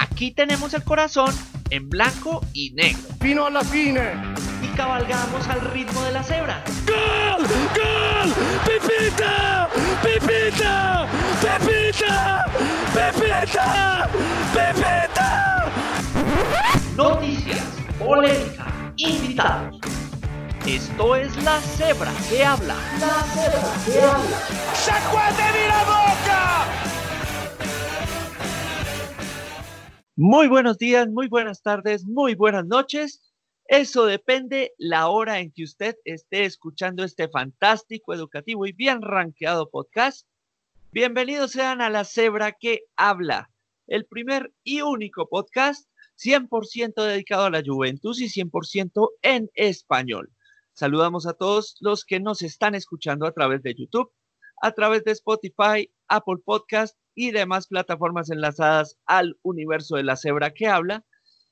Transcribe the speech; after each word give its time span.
Aquí 0.00 0.30
tenemos 0.30 0.74
el 0.74 0.84
corazón 0.84 1.34
en 1.70 1.90
blanco 1.90 2.40
y 2.52 2.70
negro. 2.70 3.02
Fino 3.20 3.46
a 3.46 3.50
la 3.50 3.62
fine. 3.62 4.12
Y 4.62 4.68
cabalgamos 4.76 5.48
al 5.48 5.60
ritmo 5.72 6.00
de 6.04 6.12
la 6.12 6.22
cebra. 6.22 6.62
¡Gol! 6.86 7.44
¡Gol! 7.74 8.32
¡Pipita! 8.64 9.68
¡Pipita! 10.00 11.08
¡Pipita! 11.40 12.46
¡Pipita! 12.94 14.08
¡Pipita! 14.52 15.72
Noticias, 16.94 17.64
polémica, 17.98 18.66
invitados. 18.98 19.80
Esto 20.64 21.16
es 21.16 21.36
La 21.42 21.60
Cebra 21.60 22.12
que 22.30 22.44
habla. 22.44 22.74
La 23.00 23.24
Cebra 23.34 23.72
que 23.84 24.00
habla. 24.00 24.38
¡Sacuate 24.74 25.68
la 25.68 25.84
boca! 25.84 26.27
Muy 30.20 30.48
buenos 30.48 30.78
días, 30.78 31.06
muy 31.08 31.28
buenas 31.28 31.62
tardes, 31.62 32.04
muy 32.04 32.34
buenas 32.34 32.66
noches. 32.66 33.22
Eso 33.66 34.04
depende 34.04 34.74
la 34.76 35.06
hora 35.06 35.38
en 35.38 35.52
que 35.52 35.62
usted 35.62 35.94
esté 36.04 36.44
escuchando 36.44 37.04
este 37.04 37.28
fantástico, 37.28 38.12
educativo 38.12 38.66
y 38.66 38.72
bien 38.72 39.00
rankeado 39.00 39.70
podcast. 39.70 40.26
Bienvenidos 40.90 41.52
sean 41.52 41.80
a 41.80 41.88
La 41.88 42.02
Cebra 42.02 42.50
que 42.50 42.80
habla, 42.96 43.52
el 43.86 44.06
primer 44.06 44.52
y 44.64 44.80
único 44.80 45.28
podcast 45.28 45.88
100% 46.16 46.94
dedicado 47.00 47.44
a 47.44 47.50
la 47.50 47.62
Juventus 47.64 48.20
y 48.20 48.28
100% 48.28 49.10
en 49.22 49.48
español. 49.54 50.32
Saludamos 50.72 51.28
a 51.28 51.34
todos 51.34 51.76
los 51.78 52.04
que 52.04 52.18
nos 52.18 52.42
están 52.42 52.74
escuchando 52.74 53.24
a 53.24 53.30
través 53.30 53.62
de 53.62 53.76
YouTube, 53.76 54.10
a 54.60 54.72
través 54.72 55.04
de 55.04 55.12
Spotify, 55.12 55.88
Apple 56.08 56.38
Podcast 56.44 56.98
y 57.18 57.32
demás 57.32 57.66
plataformas 57.66 58.30
enlazadas 58.30 58.96
al 59.04 59.36
universo 59.42 59.96
de 59.96 60.04
la 60.04 60.14
cebra 60.14 60.52
que 60.52 60.68
habla 60.68 61.04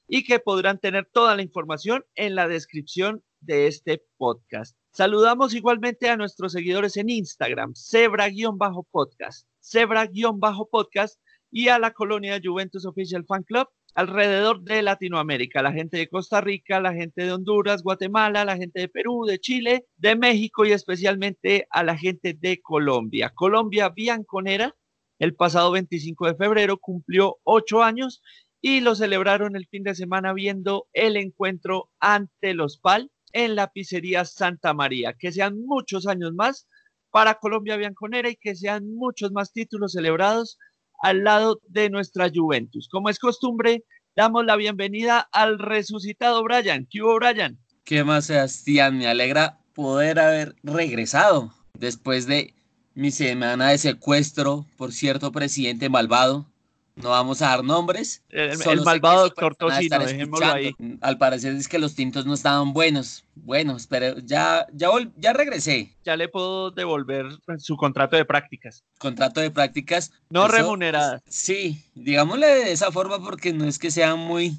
y 0.07 0.23
que 0.23 0.39
podrán 0.39 0.79
tener 0.79 1.09
toda 1.13 1.35
la 1.35 1.43
información 1.43 2.05
en 2.15 2.37
la 2.37 2.47
descripción 2.47 3.25
de 3.41 3.67
este 3.67 4.05
podcast. 4.17 4.77
Saludamos 4.93 5.55
igualmente 5.55 6.09
a 6.09 6.17
nuestros 6.17 6.53
seguidores 6.53 6.97
en 6.97 7.11
Instagram, 7.11 7.75
cebra-podcast, 7.75 9.49
cebra-podcast 9.59 11.19
y 11.51 11.67
a 11.67 11.81
la 11.81 11.91
colonia 11.91 12.41
Juventus 12.43 12.87
Official 12.87 13.25
Fan 13.27 13.43
Club 13.43 13.67
alrededor 13.97 14.61
de 14.63 14.83
Latinoamérica, 14.83 15.63
la 15.63 15.73
gente 15.73 15.97
de 15.97 16.09
Costa 16.09 16.41
Rica, 16.41 16.81
la 16.81 16.93
gente 16.93 17.25
de 17.25 17.33
Honduras, 17.33 17.83
Guatemala, 17.83 18.45
la 18.45 18.57
gente 18.57 18.79
de 18.79 18.89
Perú, 18.89 19.25
de 19.27 19.41
Chile, 19.41 19.87
de 19.97 20.15
México 20.15 20.65
y 20.65 20.71
especialmente 20.71 21.67
a 21.71 21.83
la 21.83 21.97
gente 21.97 22.37
de 22.39 22.61
Colombia. 22.61 23.33
Colombia 23.35 23.89
Bianconera 23.89 24.77
el 25.19 25.35
pasado 25.35 25.71
25 25.71 26.27
de 26.27 26.35
febrero 26.35 26.79
cumplió 26.79 27.39
ocho 27.45 27.83
años 27.83 28.23
y 28.61 28.81
lo 28.81 28.95
celebraron 28.95 29.57
el 29.57 29.67
fin 29.67 29.83
de 29.83 29.95
semana 29.95 30.33
viendo 30.33 30.89
el 30.93 31.17
encuentro 31.17 31.91
ante 32.01 32.55
los 32.55 32.79
PAL 32.79 33.11
en 33.33 33.55
la 33.55 33.71
pizzería 33.71 34.25
Santa 34.25 34.75
María. 34.75 35.15
Que 35.15 35.33
sean 35.33 35.61
muchos 35.65 36.07
años 36.07 36.33
más 36.35 36.67
para 37.11 37.35
Colombia 37.35 37.77
Bianconera 37.77 38.29
y 38.29 38.37
que 38.37 38.55
sean 38.55 38.95
muchos 38.95 39.33
más 39.33 39.53
títulos 39.53 39.93
celebrados 39.93 40.59
al 41.01 41.25
lado 41.25 41.61
de 41.69 41.91
nuestra 41.91 42.31
Juventus. 42.35 42.89
Como 42.91 43.09
es 43.09 43.19
costumbre, 43.19 43.85
damos 44.17 44.45
la 44.45 44.57
bienvenida 44.57 45.29
al 45.33 45.59
resucitado 45.59 46.43
Brian. 46.43 46.87
¿Qué 46.91 47.03
hubo, 47.03 47.17
Brian? 47.17 47.59
¿Qué 47.85 48.03
más, 48.03 48.27
Sebastián? 48.27 48.99
Me 48.99 49.07
alegra 49.07 49.61
poder 49.75 50.19
haber 50.19 50.57
regresado 50.63 51.53
después 51.75 52.27
de 52.27 52.55
mi 52.97 53.11
semana 53.11 53.69
de 53.69 53.79
secuestro 53.79 54.67
por 54.77 54.91
cierto 54.91 55.31
presidente 55.31 55.89
malvado. 55.89 56.47
No 56.95 57.11
vamos 57.11 57.43
a 57.43 57.49
dar 57.49 57.63
nombres. 57.63 58.23
El, 58.31 58.81
malvado 58.83 59.25
doctor 59.25 59.55
Tocino, 59.55 59.99
dejémoslo 59.99 60.47
ahí. 60.47 60.75
Al 61.03 61.19
parecer 61.19 61.55
es 61.55 61.69
que 61.69 61.79
los 61.79 61.95
tintos 61.95 62.25
no 62.25 62.33
estaban 62.33 62.73
buenos. 62.73 63.23
Bueno, 63.35 63.77
espero, 63.77 64.19
ya, 64.21 64.67
ya, 64.73 64.89
ya 65.19 65.35
regresé. 65.35 65.95
Ya 66.07 66.17
le 66.17 66.29
puedo 66.29 66.71
devolver 66.71 67.27
su 67.59 67.77
contrato 67.77 68.17
de 68.17 68.25
prácticas. 68.25 68.83
Contrato 68.99 69.43
de 69.43 69.51
prácticas. 69.51 70.11
No 70.31 70.49
remuneradas. 70.49 71.21
Sí, 71.29 71.85
digámosle 71.95 72.47
de 72.47 72.73
esa 72.73 72.91
forma 72.91 73.23
porque 73.23 73.53
no 73.53 73.67
es 73.67 73.79
que 73.79 73.91
sea 73.91 74.15
muy, 74.15 74.57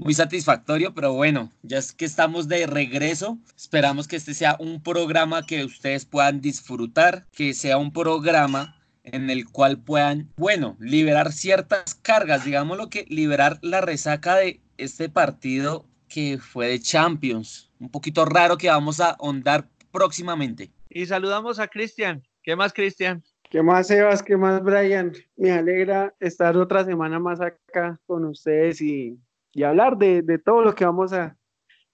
muy 0.00 0.14
satisfactorio, 0.14 0.94
pero 0.94 1.12
bueno, 1.12 1.52
ya 1.62 1.78
es 1.78 1.92
que 1.92 2.04
estamos 2.04 2.48
de 2.48 2.66
regreso. 2.66 3.38
Esperamos 3.56 4.08
que 4.08 4.16
este 4.16 4.34
sea 4.34 4.56
un 4.58 4.82
programa 4.82 5.44
que 5.44 5.64
ustedes 5.64 6.06
puedan 6.06 6.40
disfrutar, 6.40 7.26
que 7.32 7.54
sea 7.54 7.76
un 7.78 7.92
programa 7.92 8.76
en 9.04 9.30
el 9.30 9.48
cual 9.48 9.78
puedan, 9.78 10.30
bueno, 10.36 10.76
liberar 10.78 11.32
ciertas 11.32 11.94
cargas, 11.94 12.44
digamos 12.44 12.78
lo 12.78 12.88
que 12.88 13.04
liberar 13.08 13.58
la 13.62 13.80
resaca 13.80 14.36
de 14.36 14.60
este 14.78 15.08
partido 15.08 15.86
que 16.08 16.38
fue 16.38 16.68
de 16.68 16.80
Champions. 16.80 17.70
Un 17.78 17.90
poquito 17.90 18.24
raro 18.24 18.56
que 18.56 18.68
vamos 18.68 19.00
a 19.00 19.10
ahondar 19.10 19.68
próximamente. 19.92 20.70
Y 20.88 21.06
saludamos 21.06 21.58
a 21.58 21.68
Cristian. 21.68 22.22
¿Qué 22.42 22.56
más, 22.56 22.72
Cristian? 22.72 23.22
¿Qué 23.50 23.62
más, 23.62 23.88
Sebas? 23.88 24.22
¿Qué 24.22 24.36
más, 24.36 24.62
Brian? 24.62 25.12
Me 25.36 25.50
alegra 25.50 26.14
estar 26.20 26.56
otra 26.56 26.84
semana 26.84 27.18
más 27.18 27.40
acá 27.40 27.98
con 28.06 28.24
ustedes 28.24 28.80
y 28.80 29.18
y 29.52 29.62
hablar 29.62 29.98
de, 29.98 30.22
de, 30.22 30.38
todo 30.38 30.62
lo 30.62 30.74
que 30.74 30.84
vamos 30.84 31.12
a 31.12 31.36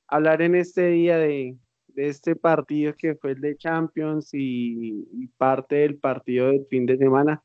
hablar 0.09 0.43
en 0.43 0.55
este 0.55 0.89
día 0.89 1.19
de, 1.19 1.57
de 1.89 2.09
este 2.09 2.37
partido 2.37 2.95
que 2.95 3.15
fue 3.15 3.33
el 3.33 3.41
de 3.41 3.57
Champions 3.57 4.33
y, 4.33 5.09
y, 5.13 5.27
parte 5.39 5.77
del 5.77 5.97
partido 5.97 6.49
del 6.49 6.67
fin 6.69 6.87
de 6.87 6.97
semana. 6.99 7.43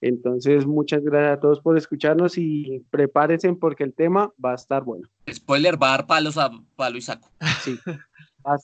Entonces, 0.00 0.66
muchas 0.66 1.02
gracias 1.02 1.38
a 1.38 1.40
todos 1.40 1.60
por 1.60 1.78
escucharnos 1.78 2.36
y 2.36 2.84
prepárense 2.90 3.50
porque 3.54 3.84
el 3.84 3.94
tema 3.94 4.30
va 4.44 4.52
a 4.52 4.56
estar 4.56 4.82
bueno. 4.82 5.08
Spoiler, 5.32 5.82
va 5.82 5.88
a 5.88 5.96
dar 5.96 6.06
palos 6.06 6.36
a 6.36 6.50
palo 6.76 6.98
y 6.98 7.00
saco. 7.00 7.30
Sí. 7.62 7.78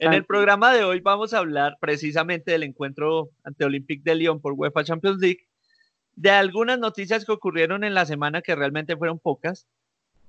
en 0.00 0.12
el 0.12 0.26
programa 0.26 0.74
de 0.74 0.84
hoy 0.84 1.00
vamos 1.00 1.32
a 1.32 1.38
hablar 1.38 1.78
precisamente 1.80 2.50
del 2.50 2.64
encuentro 2.64 3.30
ante 3.44 3.64
Olympique 3.64 4.02
de 4.04 4.16
Lyon 4.16 4.40
por 4.40 4.52
UEFA 4.52 4.84
Champions 4.84 5.18
League, 5.18 5.46
de 6.14 6.30
algunas 6.30 6.78
noticias 6.78 7.24
que 7.24 7.32
ocurrieron 7.32 7.84
en 7.84 7.94
la 7.94 8.04
semana 8.04 8.42
que 8.42 8.54
realmente 8.54 8.96
fueron 8.96 9.18
pocas, 9.18 9.66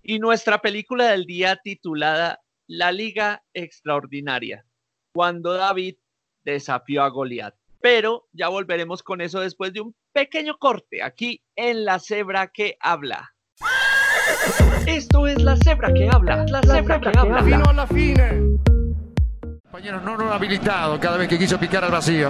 y 0.03 0.19
nuestra 0.19 0.59
película 0.61 1.07
del 1.07 1.25
día 1.25 1.57
titulada 1.57 2.41
La 2.67 2.91
Liga 2.91 3.43
Extraordinaria, 3.53 4.65
cuando 5.13 5.53
David 5.53 5.95
desafió 6.43 7.03
a 7.03 7.09
Goliat. 7.09 7.55
Pero 7.81 8.27
ya 8.31 8.47
volveremos 8.47 9.03
con 9.03 9.21
eso 9.21 9.39
después 9.39 9.73
de 9.73 9.81
un 9.81 9.95
pequeño 10.13 10.57
corte 10.57 11.01
aquí 11.01 11.43
en 11.55 11.85
La 11.85 11.99
Cebra 11.99 12.47
que 12.47 12.77
habla. 12.79 13.33
Esto 14.85 15.27
es 15.27 15.41
La 15.41 15.55
Cebra 15.57 15.93
que 15.93 16.07
habla, 16.11 16.45
La 16.47 16.61
Cebra, 16.61 16.99
que, 16.99 17.09
habla. 17.17 17.41
Vino 17.41 17.65
a 17.65 17.73
la 17.73 17.87
fine. 17.87 18.57
Compañeros, 19.63 20.03
no, 20.03 20.17
no 20.17 20.31
habilitado 20.31 20.99
cada 20.99 21.17
vez 21.17 21.27
que 21.27 21.39
quiso 21.39 21.59
picar 21.59 21.83
al 21.83 21.91
vacío. 21.91 22.29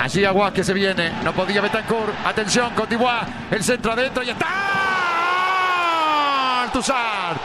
Allí 0.00 0.24
Aguas 0.24 0.52
que 0.52 0.64
se 0.64 0.72
viene, 0.72 1.12
no 1.22 1.34
podía 1.34 1.60
Betancourt. 1.60 2.14
Atención, 2.24 2.72
Cotibois, 2.74 3.24
el 3.50 3.62
centro 3.62 3.92
adentro 3.92 4.22
y 4.22 4.30
está. 4.30 4.89
Toussaint. 6.72 7.40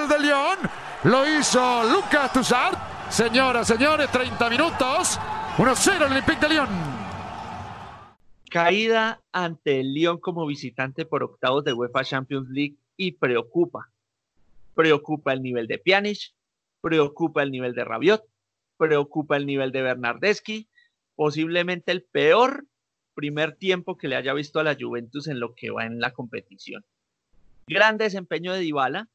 ¡Gol 0.00 0.08
de 0.08 0.18
León! 0.18 0.58
Lo 1.04 1.26
hizo 1.28 1.84
Lucas 1.84 2.32
Toussaint. 2.32 2.76
Señoras, 3.10 3.66
señores, 3.66 4.10
30 4.10 4.50
minutos. 4.50 5.18
1-0 5.56 5.96
el 5.96 6.02
Olympique 6.02 6.40
de 6.40 6.48
Lyon. 6.48 6.68
Caída 8.50 9.20
ante 9.32 9.80
el 9.80 9.92
Lyon 9.92 10.18
como 10.18 10.46
visitante 10.46 11.04
por 11.04 11.22
octavos 11.22 11.64
de 11.64 11.72
UEFA 11.72 12.04
Champions 12.04 12.48
League 12.48 12.76
y 12.96 13.12
preocupa. 13.12 13.90
Preocupa 14.74 15.32
el 15.32 15.42
nivel 15.42 15.66
de 15.66 15.78
Pjanic, 15.78 16.32
preocupa 16.80 17.42
el 17.42 17.50
nivel 17.50 17.74
de 17.74 17.84
Rabiot, 17.84 18.24
preocupa 18.76 19.36
el 19.36 19.46
nivel 19.46 19.72
de 19.72 19.82
Bernardeschi, 19.82 20.68
posiblemente 21.14 21.92
el 21.92 22.02
peor 22.04 22.64
primer 23.18 23.56
tiempo 23.56 23.96
que 23.96 24.06
le 24.06 24.14
haya 24.14 24.32
visto 24.32 24.60
a 24.60 24.62
la 24.62 24.76
Juventus 24.78 25.26
en 25.26 25.40
lo 25.40 25.56
que 25.56 25.70
va 25.70 25.84
en 25.84 25.98
la 25.98 26.12
competición. 26.12 26.84
Gran 27.66 27.98
desempeño 27.98 28.52
de 28.52 28.60
Dybala, 28.60 29.08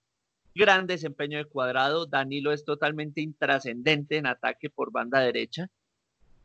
gran 0.53 0.87
desempeño 0.87 1.37
de 1.37 1.45
Cuadrado, 1.45 2.05
Danilo 2.05 2.51
es 2.51 2.65
totalmente 2.65 3.21
intrascendente 3.21 4.17
en 4.17 4.27
ataque 4.27 4.69
por 4.69 4.91
banda 4.91 5.21
derecha. 5.21 5.69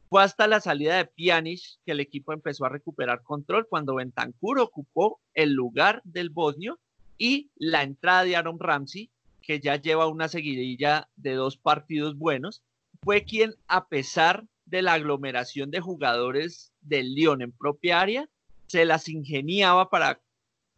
Fue 0.08 0.22
hasta 0.22 0.46
la 0.46 0.60
salida 0.60 0.98
de 0.98 1.06
Pjanic 1.06 1.80
que 1.84 1.90
el 1.90 1.98
equipo 1.98 2.32
empezó 2.32 2.64
a 2.64 2.68
recuperar 2.68 3.24
control 3.24 3.66
cuando 3.68 3.96
Bentancur 3.96 4.60
ocupó 4.60 5.18
el 5.34 5.50
lugar 5.50 6.00
del 6.04 6.30
bosnio 6.30 6.78
y 7.18 7.50
la 7.56 7.82
entrada 7.82 8.22
de 8.22 8.36
Aaron 8.36 8.60
Ramsey, 8.60 9.10
que 9.42 9.58
ya 9.58 9.74
lleva 9.74 10.06
una 10.06 10.28
seguidilla 10.28 11.08
de 11.16 11.32
dos 11.32 11.56
partidos 11.56 12.16
buenos, 12.16 12.62
fue 13.02 13.24
quien, 13.24 13.56
a 13.66 13.88
pesar 13.88 14.44
de 14.68 14.82
la 14.82 14.94
aglomeración 14.94 15.70
de 15.70 15.80
jugadores 15.80 16.72
del 16.80 17.14
Lyon 17.14 17.42
en 17.42 17.52
propia 17.52 18.00
área, 18.00 18.28
se 18.66 18.84
las 18.84 19.08
ingeniaba 19.08 19.88
para, 19.88 20.20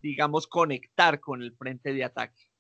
digamos, 0.01 0.47
conectar 0.47 1.21
con 1.21 1.43
el 1.43 1.53
frente 1.57 1.93
de 1.93 2.05
ataque. 2.05 2.51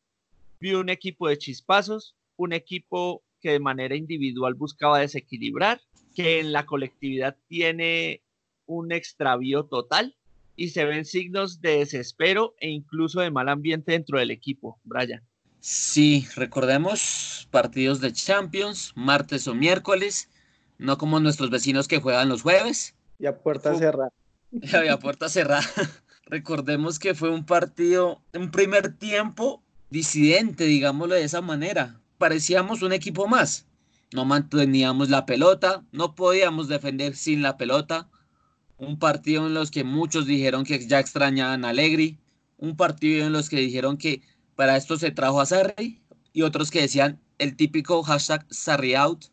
Vi 0.58 0.74
un 0.74 0.90
equipo 0.90 1.28
de 1.28 1.38
chispazos, 1.38 2.16
un 2.36 2.52
equipo 2.52 3.22
que 3.40 3.52
de 3.52 3.60
manera 3.60 3.96
individual 3.96 4.54
buscaba 4.54 4.98
desequilibrar, 4.98 5.80
que 6.14 6.40
en 6.40 6.52
la 6.52 6.66
colectividad 6.66 7.36
tiene 7.48 8.22
un 8.66 8.92
extravío 8.92 9.64
total 9.64 10.16
y 10.56 10.70
se 10.70 10.84
ven 10.84 11.04
signos 11.04 11.60
de 11.60 11.78
desespero 11.78 12.54
e 12.58 12.68
incluso 12.68 13.20
de 13.20 13.30
mal 13.30 13.48
ambiente 13.48 13.92
dentro 13.92 14.18
del 14.18 14.30
equipo, 14.30 14.78
Brian. 14.84 15.22
Sí, 15.60 16.26
recordemos 16.36 17.48
partidos 17.50 18.00
de 18.00 18.12
Champions, 18.12 18.92
martes 18.96 19.46
o 19.46 19.54
miércoles, 19.54 20.28
no 20.80 20.96
como 20.98 21.20
nuestros 21.20 21.50
vecinos 21.50 21.86
que 21.86 22.00
juegan 22.00 22.28
los 22.28 22.42
jueves. 22.42 22.94
Y 23.18 23.26
a 23.26 23.38
puerta 23.38 23.76
cerrada. 23.76 24.10
Y 24.52 24.74
había 24.74 24.98
puerta 24.98 25.28
cerrada. 25.28 25.62
Recordemos 26.26 26.98
que 26.98 27.14
fue 27.14 27.30
un 27.30 27.46
partido, 27.46 28.20
un 28.34 28.50
primer 28.50 28.96
tiempo 28.96 29.62
disidente, 29.90 30.64
digámoslo 30.64 31.14
de 31.14 31.22
esa 31.22 31.40
manera. 31.40 32.00
Parecíamos 32.18 32.82
un 32.82 32.92
equipo 32.92 33.28
más. 33.28 33.66
No 34.12 34.24
manteníamos 34.24 35.08
la 35.08 35.24
pelota, 35.24 35.84
no 35.92 36.16
podíamos 36.16 36.66
defender 36.66 37.14
sin 37.14 37.42
la 37.42 37.56
pelota. 37.56 38.08
Un 38.76 38.98
partido 38.98 39.46
en 39.46 39.54
los 39.54 39.70
que 39.70 39.84
muchos 39.84 40.26
dijeron 40.26 40.64
que 40.64 40.84
ya 40.84 40.98
extrañaban 40.98 41.64
a 41.64 41.68
Allegri. 41.68 42.18
Un 42.58 42.76
partido 42.76 43.24
en 43.24 43.32
los 43.32 43.48
que 43.48 43.58
dijeron 43.58 43.98
que 43.98 44.22
para 44.56 44.76
esto 44.76 44.96
se 44.96 45.12
trajo 45.12 45.40
a 45.40 45.46
Sarri 45.46 46.02
y 46.32 46.42
otros 46.42 46.72
que 46.72 46.80
decían 46.80 47.20
el 47.38 47.54
típico 47.54 48.02
hashtag 48.02 48.44
Sarri 48.50 48.94
out 48.94 49.26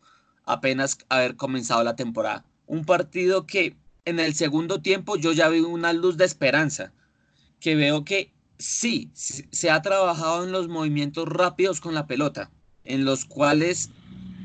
apenas 0.48 0.98
haber 1.10 1.36
comenzado 1.36 1.84
la 1.84 1.96
temporada. 1.96 2.44
Un 2.66 2.86
partido 2.86 3.46
que 3.46 3.76
en 4.06 4.20
el 4.20 4.34
segundo 4.34 4.82
tiempo 4.82 5.16
yo 5.16 5.34
ya 5.34 5.50
vi 5.50 5.60
una 5.60 5.94
luz 5.94 6.18
de 6.18 6.26
esperanza, 6.26 6.92
que 7.60 7.76
veo 7.76 8.04
que 8.04 8.32
sí, 8.58 9.12
se 9.14 9.70
ha 9.70 9.82
trabajado 9.82 10.44
en 10.44 10.52
los 10.52 10.68
movimientos 10.68 11.28
rápidos 11.28 11.80
con 11.80 11.94
la 11.94 12.08
pelota, 12.08 12.50
en 12.84 13.06
los 13.06 13.26
cuales 13.26 13.92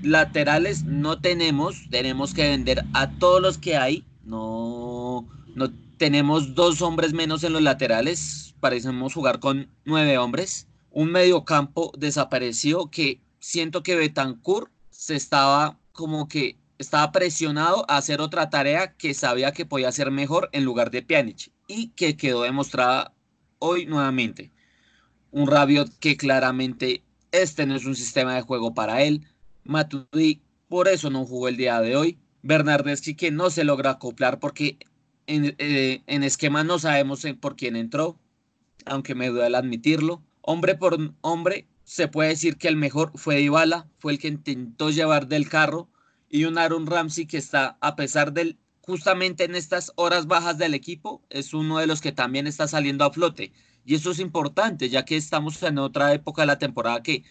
laterales 0.03 0.85
no 0.85 1.21
tenemos, 1.21 1.89
tenemos 1.91 2.35
que 2.35 2.49
vender 2.49 2.85
a 2.93 3.11
todos 3.19 3.41
los 3.41 3.57
que 3.57 3.77
hay, 3.77 4.05
no, 4.25 5.27
no 5.55 5.73
tenemos 5.97 6.55
dos 6.55 6.83
hombres 6.83 7.15
menos 7.15 7.45
en 7.45 7.55
los 7.55 7.63
laterales, 7.63 8.55
parecemos 8.61 9.15
jugar 9.15 9.41
con 9.41 9.69
nueve 9.85 10.19
hombres 10.19 10.67
un 10.93 11.11
mediocampo 11.11 11.93
desapareció 11.97 12.91
que 12.91 13.21
siento 13.41 13.83
que 13.83 13.97
Betancourt 13.97 14.71
se 14.91 15.17
estaba 15.17 15.79
como 16.03 16.27
que 16.27 16.57
estaba 16.79 17.13
presionado 17.13 17.85
a 17.89 17.97
hacer 17.97 18.21
otra 18.21 18.51
tarea 18.51 18.93
que 18.95 19.15
sabía 19.15 19.53
que 19.53 19.65
podía 19.65 19.87
hacer 19.87 20.11
mejor 20.11 20.49
en 20.51 20.65
lugar 20.65 20.91
de 20.91 21.01
Pjanic 21.01 21.53
y 21.69 21.91
que 21.91 22.17
quedó 22.17 22.43
demostrada 22.43 23.15
hoy 23.61 23.87
nuevamente. 23.87 24.51
Un 25.31 25.47
Rabiot 25.47 25.97
que 26.01 26.17
claramente 26.17 27.05
este 27.31 27.67
no 27.67 27.77
es 27.77 27.85
un 27.85 27.95
sistema 27.95 28.35
de 28.35 28.43
juego 28.43 28.75
para 28.75 29.05
él. 29.05 29.29
Matuidi 29.63 30.43
por 30.69 30.89
eso 30.89 31.09
no 31.09 31.25
jugó 31.25 31.47
el 31.47 31.57
día 31.57 31.81
de 31.81 31.95
hoy. 31.95 32.19
Bernardeschi 32.43 33.15
que 33.15 33.31
no 33.31 33.49
se 33.51 33.63
logra 33.63 33.93
acoplar 33.93 34.41
porque 34.41 34.77
en, 35.29 35.55
eh, 35.59 36.03
en 36.09 36.25
esquema 36.25 36.65
no 36.65 36.81
sabemos 36.81 37.25
por 37.41 37.55
quién 37.55 37.77
entró, 37.77 38.19
aunque 38.87 39.15
me 39.15 39.29
duele 39.29 39.57
admitirlo 39.57 40.21
hombre 40.41 40.75
por 40.75 40.99
hombre, 41.21 41.69
se 41.85 42.09
puede 42.09 42.31
decir 42.31 42.57
que 42.57 42.69
el 42.69 42.77
mejor 42.77 43.13
fue 43.15 43.37
Dybala, 43.37 43.89
fue 43.99 44.13
el 44.13 44.19
que 44.19 44.29
intentó 44.29 44.91
llevar 44.91 45.29
del 45.29 45.49
carro 45.49 45.89
y 46.32 46.46
un 46.46 46.58
Aaron 46.58 46.87
Ramsey 46.87 47.26
que 47.26 47.37
está 47.37 47.76
a 47.81 47.94
pesar 47.94 48.32
del 48.32 48.58
justamente 48.81 49.44
en 49.44 49.55
estas 49.55 49.93
horas 49.94 50.26
bajas 50.26 50.58
del 50.58 50.75
equipo 50.75 51.23
es 51.31 51.55
uno 51.55 51.79
de 51.79 51.87
los 51.87 52.00
que 52.00 52.11
también 52.11 52.49
está 52.49 52.67
saliendo 52.67 53.05
a 53.05 53.12
flote 53.12 53.52
y 53.84 53.94
eso 53.94 54.11
es 54.11 54.19
importante 54.19 54.88
ya 54.88 55.05
que 55.05 55.17
estamos 55.17 55.62
en 55.62 55.79
otra 55.79 56.12
época 56.14 56.43
de 56.43 56.46
la 56.46 56.58
temporada 56.58 57.02
que 57.02 57.23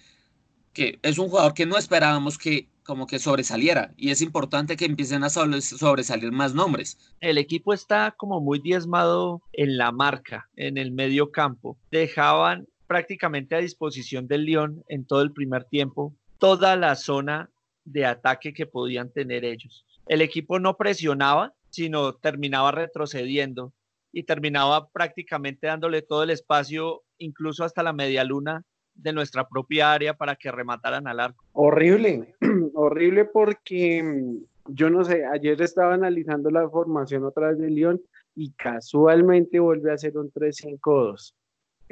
que 0.72 1.00
es 1.02 1.18
un 1.18 1.28
jugador 1.28 1.54
que 1.54 1.66
no 1.66 1.78
esperábamos 1.78 2.38
que 2.38 2.70
como 2.84 3.08
que 3.08 3.20
sobresaliera 3.20 3.94
y 3.98 4.12
es 4.12 4.22
importante 4.22 4.78
que 4.78 4.86
empiecen 4.86 5.24
a 5.24 5.30
sobresalir 5.30 6.32
más 6.32 6.54
nombres. 6.54 6.98
El 7.20 7.38
equipo 7.38 7.74
está 7.74 8.12
como 8.18 8.40
muy 8.40 8.60
diezmado 8.60 9.42
en 9.54 9.78
la 9.78 9.92
marca, 9.92 10.50
en 10.56 10.78
el 10.78 10.92
medio 10.92 11.32
campo. 11.32 11.78
Dejaban 11.92 12.68
prácticamente 12.88 13.56
a 13.56 13.60
disposición 13.60 14.28
del 14.28 14.46
León 14.46 14.84
en 14.88 15.06
todo 15.06 15.22
el 15.22 15.32
primer 15.32 15.66
tiempo 15.66 16.16
toda 16.38 16.76
la 16.76 16.96
zona 16.96 17.52
de 17.92 18.06
ataque 18.06 18.54
que 18.54 18.66
podían 18.66 19.12
tener 19.12 19.46
ellos. 19.46 19.86
El 20.08 20.22
equipo 20.22 20.60
no 20.60 20.78
presionaba, 20.78 21.54
sino 21.70 22.14
terminaba 22.16 22.72
retrocediendo 22.72 23.74
y 24.12 24.24
terminaba 24.24 24.90
prácticamente 24.90 25.68
dándole 25.68 26.02
todo 26.02 26.24
el 26.24 26.32
espacio, 26.32 27.04
incluso 27.18 27.64
hasta 27.64 27.84
la 27.84 27.94
media 27.94 28.24
luna 28.24 28.64
de 28.94 29.14
nuestra 29.14 29.48
propia 29.48 29.94
área 29.94 30.14
para 30.16 30.36
que 30.36 30.52
remataran 30.52 31.08
al 31.08 31.20
arco. 31.20 31.46
Horrible, 31.54 32.36
horrible 32.74 33.26
porque 33.26 34.04
mm, 34.04 34.74
yo 34.74 34.90
no 34.90 35.04
sé, 35.04 35.26
ayer 35.26 35.62
estaba 35.62 35.94
analizando 35.94 36.50
la 36.50 36.70
formación 36.70 37.24
otra 37.24 37.50
vez 37.50 37.60
de 37.60 37.70
León 37.70 38.02
y 38.36 38.52
casualmente 38.54 39.60
vuelve 39.60 39.92
a 39.92 39.98
ser 39.98 40.18
un 40.18 40.32
3-5-2 40.32 41.34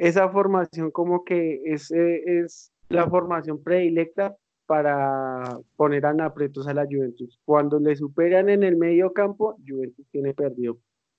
esa 0.00 0.30
formación 0.30 0.90
como 0.90 1.24
que 1.24 1.60
es, 1.66 1.90
eh, 1.90 2.22
es 2.24 2.72
la 2.88 3.06
formación 3.08 3.62
predilecta 3.62 4.34
para 4.70 5.58
poner 5.74 6.06
a 6.06 6.10
aprietos 6.24 6.68
a 6.68 6.74
la 6.74 6.84
Juventus. 6.84 7.40
Cuando 7.44 7.80
le 7.80 7.96
superan 7.96 8.48
en 8.48 8.62
el 8.62 8.76
medio 8.76 9.12
campo, 9.12 9.56
Juventus 9.66 10.06
tiene 10.12 10.32
perdido 10.32 10.78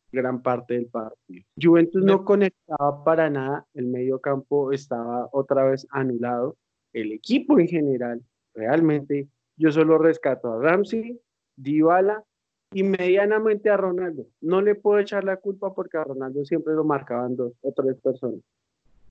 gran 0.09 0.41
parte 0.41 0.75
del 0.75 0.85
partido. 0.85 1.43
Juventus 1.61 2.01
no 2.01 2.23
conectaba 2.23 3.03
para 3.03 3.29
nada, 3.29 3.67
el 3.73 3.87
medio 3.87 4.21
campo 4.21 4.71
estaba 4.71 5.27
otra 5.33 5.65
vez 5.65 5.85
anulado, 5.91 6.55
el 6.93 7.11
equipo 7.11 7.59
en 7.59 7.67
general, 7.67 8.21
realmente, 8.53 9.27
yo 9.57 9.69
solo 9.73 9.97
rescato 9.97 10.53
a 10.53 10.61
Ramsey, 10.61 11.19
Dybala 11.57 12.23
y 12.71 12.83
medianamente 12.83 13.69
a 13.69 13.75
Ronaldo. 13.75 14.27
No 14.39 14.61
le 14.61 14.75
puedo 14.75 14.99
echar 14.99 15.25
la 15.25 15.35
culpa 15.35 15.73
porque 15.73 15.97
a 15.97 16.05
Ronaldo 16.05 16.45
siempre 16.45 16.73
lo 16.73 16.85
marcaban 16.85 17.35
dos 17.35 17.51
o 17.59 17.73
tres 17.73 17.99
personas 17.99 18.39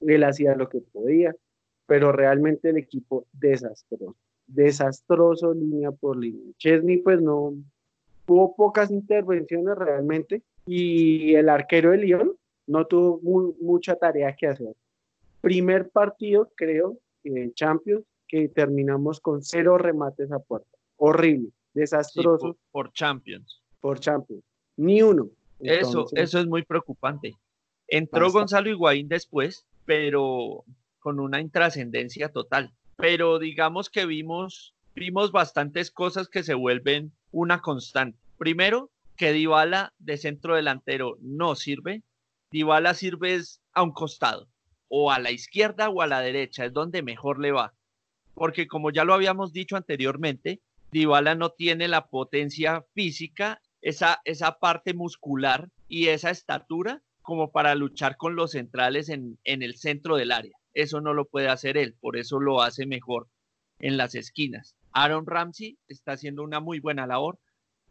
él 0.01 0.25
hacía 0.25 0.55
lo 0.55 0.69
que 0.69 0.81
podía, 0.81 1.35
pero 1.87 2.13
realmente 2.13 2.71
el 2.71 2.77
equipo 2.77 3.27
desastroso, 3.33 4.17
desastroso 4.55 5.55
línea 5.55 5.91
por 5.93 6.17
línea. 6.17 6.53
Chesney 6.59 6.99
pues 6.99 7.21
no, 7.21 7.55
tuvo 8.27 8.55
pocas 8.55 8.91
intervenciones 8.91 9.77
realmente 9.77 10.43
y 10.67 11.35
el 11.35 11.49
arquero 11.49 11.91
de 11.91 11.99
Lyon 11.99 12.37
no 12.67 12.87
tuvo 12.87 13.21
mucha 13.61 13.97
tarea 13.97 14.35
que 14.37 14.47
hacer. 14.47 14.75
Primer 15.41 15.91
partido, 15.91 16.51
creo, 16.55 16.99
en 17.25 17.53
Champions, 17.55 18.05
que 18.29 18.49
terminamos 18.49 19.21
con 19.21 19.43
cero 19.43 19.79
remates 19.79 20.31
a 20.31 20.39
puerta. 20.39 20.69
Horrible, 20.97 21.51
desastroso. 21.75 22.57
por, 22.71 22.93
Champions. 22.93 23.63
Por 23.81 23.99
Champions. 23.99 24.45
Ni 24.77 25.03
uno. 25.03 25.29
eso, 25.59 26.07
eso 26.13 26.39
es 26.39 26.47
muy 26.47 26.63
preocupante. 26.63 27.35
Entró 27.89 28.31
Gonzalo 28.31 28.71
Higuaín 28.71 29.09
después 29.09 29.67
pero 29.91 30.65
con 31.01 31.19
una 31.19 31.41
intrascendencia 31.41 32.29
total. 32.29 32.73
Pero 33.01 33.39
digamos 33.39 33.89
que 33.89 34.05
vimos, 34.07 34.75
vimos 34.95 35.33
bastantes 35.33 35.91
cosas 35.91 36.29
que 36.29 36.43
se 36.43 36.55
vuelven 36.55 37.13
una 37.33 37.61
constante. 37.61 38.19
Primero, 38.37 38.91
que 39.17 39.33
Dybala 39.33 39.93
de 39.99 40.17
centro 40.17 40.55
delantero 40.55 41.17
no 41.21 41.55
sirve. 41.55 42.03
Dybala 42.51 42.95
sirve 42.95 43.41
a 43.73 43.83
un 43.83 43.93
costado, 43.93 44.49
o 44.89 45.11
a 45.13 45.19
la 45.19 45.31
izquierda 45.31 45.89
o 45.89 46.03
a 46.03 46.07
la 46.07 46.21
derecha, 46.21 46.65
es 46.65 46.73
donde 46.73 47.03
mejor 47.03 47.39
le 47.39 47.53
va. 47.53 47.75
Porque 48.35 48.67
como 48.67 48.91
ya 48.91 49.05
lo 49.05 49.15
habíamos 49.15 49.53
dicho 49.53 49.77
anteriormente, 49.77 50.61
Dybala 50.91 51.35
no 51.35 51.51
tiene 51.51 51.89
la 51.89 52.09
potencia 52.09 52.85
física, 52.95 53.61
esa, 53.81 54.21
esa 54.25 54.59
parte 54.59 54.95
muscular 54.95 55.69
y 55.89 56.09
esa 56.09 56.31
estatura 56.31 57.03
como 57.23 57.51
para 57.53 57.75
luchar 57.75 58.17
con 58.17 58.35
los 58.35 58.53
centrales 58.53 59.09
en, 59.09 59.39
el 59.45 59.77
centro 59.77 60.17
del 60.17 60.33
área. 60.33 60.57
Eso 60.75 61.01
no 61.01 61.15
lo 61.15 61.27
puede 61.27 61.49
hacer 61.49 61.77
él, 61.77 61.95
por 62.01 62.17
eso 62.17 62.41
lo 62.41 62.63
hace 62.63 62.87
mejor 62.87 63.29
en 63.79 63.97
las 63.97 64.15
esquinas. 64.15 64.77
Aaron 64.93 65.27
Ramsey 65.27 65.79
está 65.89 66.13
haciendo 66.13 66.43
una 66.43 66.61
muy 66.61 66.81
buena 66.81 67.07
labor. 67.07 67.39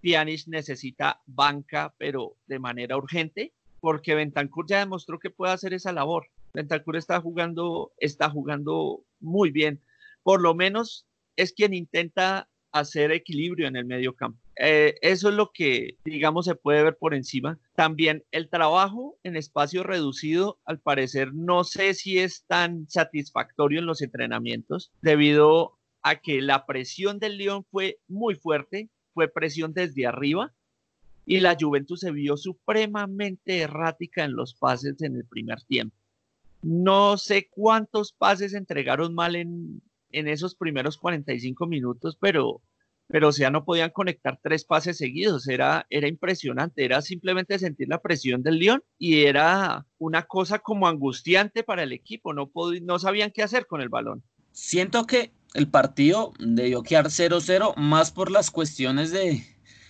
Pjanic 0.02 0.48
necesita 0.48 1.22
banca, 1.26 1.94
pero 1.98 2.36
de 2.48 2.60
manera 2.60 2.98
urgente, 2.98 3.54
porque 3.80 4.16
Bentancur 4.16 4.66
ya 4.68 4.80
demostró 4.80 5.20
que 5.20 5.30
puede 5.30 5.54
hacer 5.54 5.74
esa 5.74 5.92
labor. 5.92 6.28
Bentancur 6.54 6.96
está 6.96 7.22
jugando, 7.22 7.92
está 7.98 8.30
jugando 8.30 9.04
muy 9.20 9.52
bien. 9.52 9.82
Por 10.24 10.42
lo 10.42 10.56
menos 10.56 11.06
es 11.36 11.54
quien 11.54 11.74
intenta 11.74 12.50
hacer 12.72 13.12
equilibrio 13.12 13.68
en 13.68 13.76
el 13.76 13.86
medio 13.86 14.14
campo. 14.16 14.40
Eh, 14.56 14.96
eso 15.02 15.30
es 15.30 15.36
lo 15.36 15.52
que, 15.54 15.98
digamos, 16.04 16.46
se 16.46 16.56
puede 16.56 16.84
ver 16.84 16.98
por 16.98 17.14
encima. 17.14 17.58
También 17.76 18.24
el 18.32 18.50
trabajo 18.50 19.18
en 19.24 19.36
espacio 19.36 19.84
reducido, 19.84 20.60
al 20.66 20.80
parecer, 20.80 21.34
no 21.34 21.64
sé 21.64 21.94
si 21.94 22.20
es 22.20 22.44
tan 22.46 22.90
satisfactorio 22.90 23.80
en 23.80 23.86
los 23.86 24.02
entrenamientos, 24.02 24.92
debido 25.02 25.78
a 26.02 26.16
que 26.16 26.42
la 26.42 26.66
presión 26.66 27.20
del 27.20 27.38
León 27.38 27.66
fue 27.72 28.00
muy 28.08 28.36
fuerte, 28.36 28.90
fue 29.14 29.28
presión 29.28 29.74
desde 29.74 30.06
arriba, 30.06 30.54
y 31.26 31.40
la 31.42 31.56
Juventus 31.60 32.00
se 32.00 32.12
vio 32.12 32.38
supremamente 32.38 33.60
errática 33.60 34.24
en 34.24 34.36
los 34.36 34.56
pases 34.56 35.02
en 35.02 35.16
el 35.16 35.26
primer 35.26 35.62
tiempo. 35.64 35.96
No 36.62 37.18
sé 37.18 37.48
cuántos 37.50 38.12
pases 38.12 38.54
entregaron 38.54 39.14
mal 39.14 39.36
en, 39.36 39.82
en 40.12 40.28
esos 40.28 40.56
primeros 40.56 40.98
45 40.98 41.68
minutos, 41.68 42.18
pero 42.20 42.62
pero 43.10 43.30
o 43.30 43.32
sea, 43.32 43.50
no 43.50 43.66
podían 43.66 43.90
conectar 43.90 44.40
tres 44.42 44.64
pases 44.64 44.98
seguidos, 44.98 45.48
era, 45.48 45.88
era 45.90 46.08
impresionante, 46.08 46.86
era 46.86 47.02
simplemente 47.02 47.58
sentir 47.58 47.88
la 47.90 48.02
presión 48.02 48.44
del 48.44 48.60
León 48.60 48.84
y 49.00 49.24
era 49.24 49.88
una 49.98 50.28
cosa 50.28 50.60
como 50.60 50.88
angustiante 50.88 51.64
para 51.64 51.82
el 51.82 51.92
equipo, 51.92 52.34
no, 52.34 52.52
no 52.84 53.00
sabían 53.00 53.32
qué 53.34 53.42
hacer 53.42 53.66
con 53.66 53.82
el 53.82 53.90
balón. 53.90 54.24
Siento 54.52 55.08
que 55.08 55.32
el 55.56 55.68
partido 55.68 56.34
debió 56.38 56.84
quedar 56.84 57.08
0-0 57.08 57.76
más 57.78 58.12
por 58.12 58.30
las 58.30 58.52
cuestiones 58.52 59.10
de, 59.10 59.44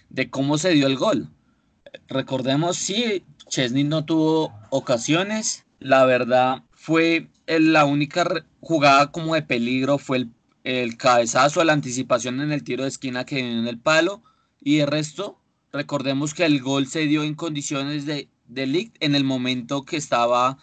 de 0.09 0.29
cómo 0.29 0.57
se 0.57 0.69
dio 0.69 0.87
el 0.87 0.95
gol. 0.95 1.27
Recordemos, 2.07 2.77
sí, 2.77 3.25
Chesney 3.49 3.83
no 3.83 4.05
tuvo 4.05 4.53
ocasiones, 4.69 5.65
la 5.79 6.05
verdad 6.05 6.63
fue 6.79 7.27
la 7.45 7.83
única 7.83 8.25
jugada 8.61 9.11
como 9.11 9.35
de 9.35 9.41
peligro, 9.41 9.97
fue 9.97 10.27
el 10.63 10.95
cabezazo, 10.95 11.61
la 11.65 11.73
anticipación 11.73 12.39
en 12.39 12.53
el 12.53 12.63
tiro 12.63 12.83
de 12.83 12.89
esquina 12.89 13.25
que 13.25 13.35
viene 13.35 13.59
en 13.59 13.67
el 13.67 13.77
palo 13.77 14.23
y 14.61 14.79
el 14.79 14.87
resto, 14.87 15.41
recordemos 15.73 16.33
que 16.33 16.45
el 16.45 16.61
gol 16.61 16.87
se 16.87 17.01
dio 17.01 17.23
en 17.23 17.35
condiciones 17.35 18.05
de, 18.05 18.29
de 18.47 18.91
en 19.01 19.13
el 19.13 19.25
momento 19.25 19.83
que 19.83 19.97
estaba, 19.97 20.57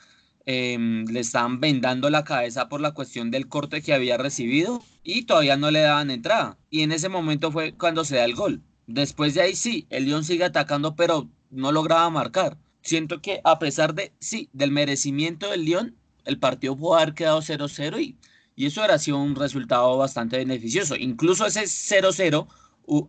em, 0.47 1.05
le 1.05 1.21
estaban 1.21 1.61
vendando 1.61 2.09
la 2.09 2.25
cabeza 2.25 2.71
por 2.71 2.81
la 2.81 2.93
cuestión 2.93 3.31
del 3.31 3.47
corte 3.47 3.83
que 3.83 3.93
había 3.93 4.17
recibido 4.17 4.83
y 5.05 5.27
todavía 5.27 5.59
no 5.59 5.71
le 5.71 5.81
daban 5.81 6.11
entrada. 6.11 6.57
Y 6.71 6.81
en 6.81 6.93
ese 6.93 7.11
momento 7.11 7.53
fue 7.53 7.75
cuando 7.75 8.07
se 8.07 8.17
da 8.17 8.25
el 8.25 8.35
gol. 8.35 8.63
Después 8.87 9.35
de 9.35 9.43
ahí 9.43 9.55
sí, 9.55 9.87
el 9.91 10.07
León 10.07 10.25
sigue 10.25 10.45
atacando, 10.45 10.97
pero 10.97 11.29
no 11.51 11.73
lograba 11.73 12.09
marcar. 12.09 12.57
Siento 12.81 13.21
que 13.21 13.41
a 13.45 13.59
pesar 13.59 13.95
de, 13.95 14.13
sí, 14.19 14.49
del 14.53 14.71
merecimiento 14.71 15.51
del 15.51 15.65
León, 15.65 15.97
el 16.27 16.39
partido 16.39 16.77
pudo 16.77 16.97
haber 16.97 17.15
quedado 17.15 17.41
0-0 17.41 18.03
y 18.03 18.19
y 18.57 18.67
eso 18.67 18.81
hubiera 18.81 18.99
sido 18.99 19.19
un 19.19 19.37
resultado 19.37 19.99
bastante 19.99 20.39
beneficioso. 20.39 20.97
Incluso 20.97 21.47
ese 21.47 21.65
0-0 21.65 22.49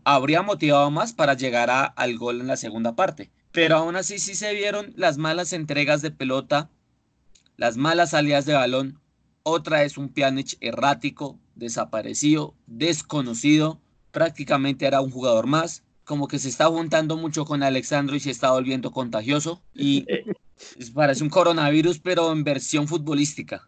habría 0.04 0.42
motivado 0.42 0.92
más 0.92 1.14
para 1.14 1.36
llegar 1.36 1.94
al 1.96 2.18
gol 2.18 2.42
en 2.42 2.48
la 2.48 2.58
segunda 2.58 2.96
parte. 2.96 3.32
Pero 3.54 3.78
aún 3.78 3.96
así 3.96 4.20
sí 4.20 4.36
se 4.36 4.54
vieron 4.54 4.94
las 4.98 5.18
malas 5.18 5.54
entregas 5.54 6.02
de 6.02 6.12
pelota, 6.12 6.70
las 7.56 7.78
malas 7.78 8.10
salidas 8.10 8.46
de 8.46 8.56
balón. 8.56 9.00
Otra 9.44 9.84
es 9.84 9.98
un 9.98 10.10
Pjanic 10.10 10.58
errático, 10.60 11.40
desaparecido, 11.56 12.54
desconocido. 12.66 13.80
Prácticamente 14.12 14.86
era 14.86 15.00
un 15.00 15.12
jugador 15.12 15.48
más. 15.48 15.84
Como 16.04 16.28
que 16.28 16.40
se 16.40 16.50
está 16.50 16.66
juntando 16.66 17.16
mucho 17.16 17.46
con 17.46 17.64
Alexandro 17.64 18.18
y 18.18 18.20
se 18.20 18.32
está 18.32 18.52
volviendo 18.52 18.92
contagioso. 18.92 19.62
Y 19.74 20.06
parece 20.94 21.24
un 21.24 21.30
coronavirus, 21.30 22.00
pero 22.00 22.32
en 22.32 22.44
versión 22.44 22.88
futbolística. 22.88 23.68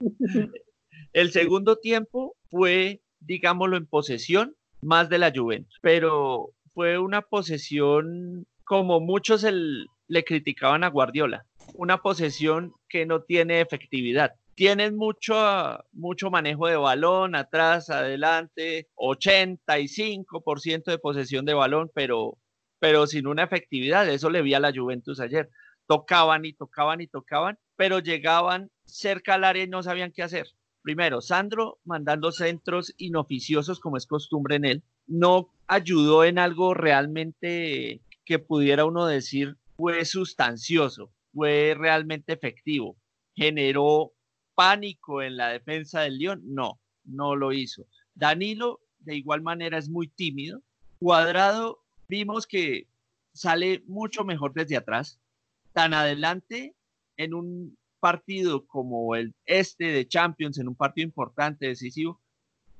El 1.12 1.32
segundo 1.32 1.76
tiempo 1.76 2.36
fue, 2.50 3.00
digámoslo, 3.20 3.76
en 3.76 3.86
posesión 3.86 4.56
más 4.80 5.08
de 5.08 5.18
la 5.18 5.32
Juventus, 5.34 5.78
pero 5.80 6.50
fue 6.74 6.98
una 6.98 7.22
posesión 7.22 8.46
como 8.64 9.00
muchos 9.00 9.44
le 9.44 10.24
criticaban 10.24 10.84
a 10.84 10.88
Guardiola, 10.88 11.46
una 11.74 11.98
posesión 11.98 12.72
que 12.88 13.06
no 13.06 13.22
tiene 13.22 13.60
efectividad. 13.60 14.32
Tienen 14.54 14.96
mucho, 14.96 15.34
mucho 15.92 16.30
manejo 16.30 16.68
de 16.68 16.76
balón, 16.76 17.34
atrás, 17.34 17.90
adelante, 17.90 18.88
85% 18.96 20.84
de 20.84 20.98
posesión 20.98 21.44
de 21.44 21.54
balón, 21.54 21.90
pero, 21.94 22.38
pero 22.78 23.06
sin 23.06 23.26
una 23.26 23.42
efectividad. 23.42 24.08
Eso 24.08 24.30
le 24.30 24.42
vi 24.42 24.54
a 24.54 24.60
la 24.60 24.72
Juventus 24.72 25.18
ayer. 25.18 25.50
Tocaban 25.86 26.44
y 26.44 26.52
tocaban 26.52 27.00
y 27.00 27.06
tocaban, 27.06 27.58
pero 27.76 27.98
llegaban 27.98 28.70
cerca 28.84 29.34
al 29.34 29.44
área 29.44 29.64
y 29.64 29.68
no 29.68 29.82
sabían 29.82 30.12
qué 30.12 30.22
hacer. 30.22 30.46
Primero, 30.82 31.20
Sandro 31.20 31.78
mandando 31.84 32.30
centros 32.30 32.94
inoficiosos 32.98 33.80
como 33.80 33.96
es 33.96 34.06
costumbre 34.06 34.56
en 34.56 34.64
él, 34.64 34.82
no 35.06 35.50
ayudó 35.66 36.24
en 36.24 36.38
algo 36.38 36.74
realmente 36.74 38.02
que 38.24 38.38
pudiera 38.38 38.84
uno 38.84 39.06
decir 39.06 39.56
fue 39.76 40.04
sustancioso, 40.04 41.12
fue 41.32 41.74
realmente 41.76 42.32
efectivo. 42.32 42.96
Generó 43.34 44.12
pánico 44.54 45.22
en 45.22 45.36
la 45.36 45.48
defensa 45.48 46.02
del 46.02 46.18
León, 46.18 46.42
no, 46.44 46.80
no 47.04 47.34
lo 47.34 47.52
hizo. 47.52 47.86
Danilo 48.14 48.80
de 49.00 49.16
igual 49.16 49.42
manera 49.42 49.78
es 49.78 49.88
muy 49.88 50.08
tímido. 50.08 50.62
Cuadrado 50.98 51.82
vimos 52.08 52.46
que 52.46 52.88
sale 53.32 53.82
mucho 53.86 54.24
mejor 54.24 54.54
desde 54.54 54.76
atrás. 54.76 55.20
Tan 55.74 55.92
adelante 55.92 56.74
en 57.18 57.34
un 57.34 57.76
partido 58.00 58.66
como 58.66 59.14
el 59.16 59.34
este 59.44 59.84
de 59.84 60.08
Champions, 60.08 60.58
en 60.58 60.68
un 60.68 60.74
partido 60.74 61.06
importante, 61.06 61.66
decisivo, 61.66 62.20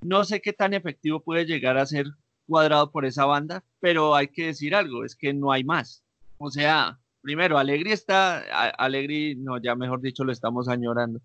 no 0.01 0.25
sé 0.25 0.41
qué 0.41 0.53
tan 0.53 0.75
efectivo 0.75 1.21
puede 1.21 1.47
llegar 1.47 1.79
a 1.79 1.87
ser 1.87 2.07
cuadrado 2.47 2.91
por 2.91 3.07
esa 3.07 3.25
banda, 3.25 3.65
pero 3.81 4.15
hay 4.15 4.29
que 4.29 4.47
decir 4.47 4.75
algo, 4.75 5.05
es 5.05 5.17
que 5.17 5.33
no 5.33 5.51
hay 5.51 5.65
más. 5.65 6.03
O 6.39 6.51
sea, 6.51 6.99
primero, 7.23 7.57
Alegri 7.59 7.93
está, 7.93 8.41
Alegri, 8.71 9.35
no, 9.35 9.57
ya 9.59 9.75
mejor 9.75 10.01
dicho, 10.01 10.25
lo 10.25 10.33
estamos 10.33 10.69
añorando. 10.69 11.21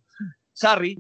Sarri, 0.53 0.97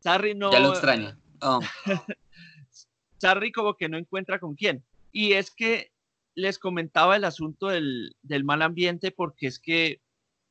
Sarri 0.00 0.34
no... 0.34 0.52
Ya 0.52 0.60
lo 0.60 0.72
extraña. 0.72 1.18
Oh. 1.40 1.60
Sarri 3.18 3.52
como 3.52 3.74
que 3.74 3.88
no 3.88 3.96
encuentra 3.96 4.38
con 4.38 4.54
quién. 4.54 4.84
Y 5.12 5.32
es 5.32 5.50
que 5.50 5.91
les 6.34 6.58
comentaba 6.58 7.16
el 7.16 7.24
asunto 7.24 7.68
del, 7.68 8.16
del 8.22 8.44
mal 8.44 8.62
ambiente 8.62 9.10
porque 9.10 9.46
es 9.46 9.58
que 9.58 10.00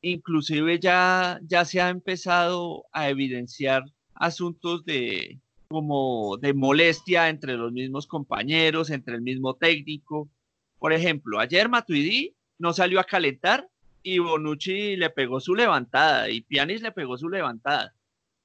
inclusive 0.01 0.79
ya, 0.79 1.39
ya 1.43 1.65
se 1.65 1.81
ha 1.81 1.89
empezado 1.89 2.85
a 2.91 3.09
evidenciar 3.09 3.83
asuntos 4.15 4.83
de 4.85 5.39
como 5.67 6.37
de 6.37 6.53
molestia 6.53 7.29
entre 7.29 7.55
los 7.55 7.71
mismos 7.71 8.05
compañeros, 8.05 8.89
entre 8.89 9.15
el 9.15 9.21
mismo 9.21 9.55
técnico. 9.55 10.29
Por 10.79 10.91
ejemplo, 10.91 11.39
ayer 11.39 11.69
Matuidi 11.69 12.35
no 12.59 12.73
salió 12.73 12.99
a 12.99 13.05
calentar 13.05 13.69
y 14.03 14.19
Bonucci 14.19 14.97
le 14.97 15.09
pegó 15.09 15.39
su 15.39 15.55
levantada 15.55 16.29
y 16.29 16.41
Pianis 16.41 16.81
le 16.81 16.91
pegó 16.91 17.17
su 17.17 17.29
levantada. 17.29 17.95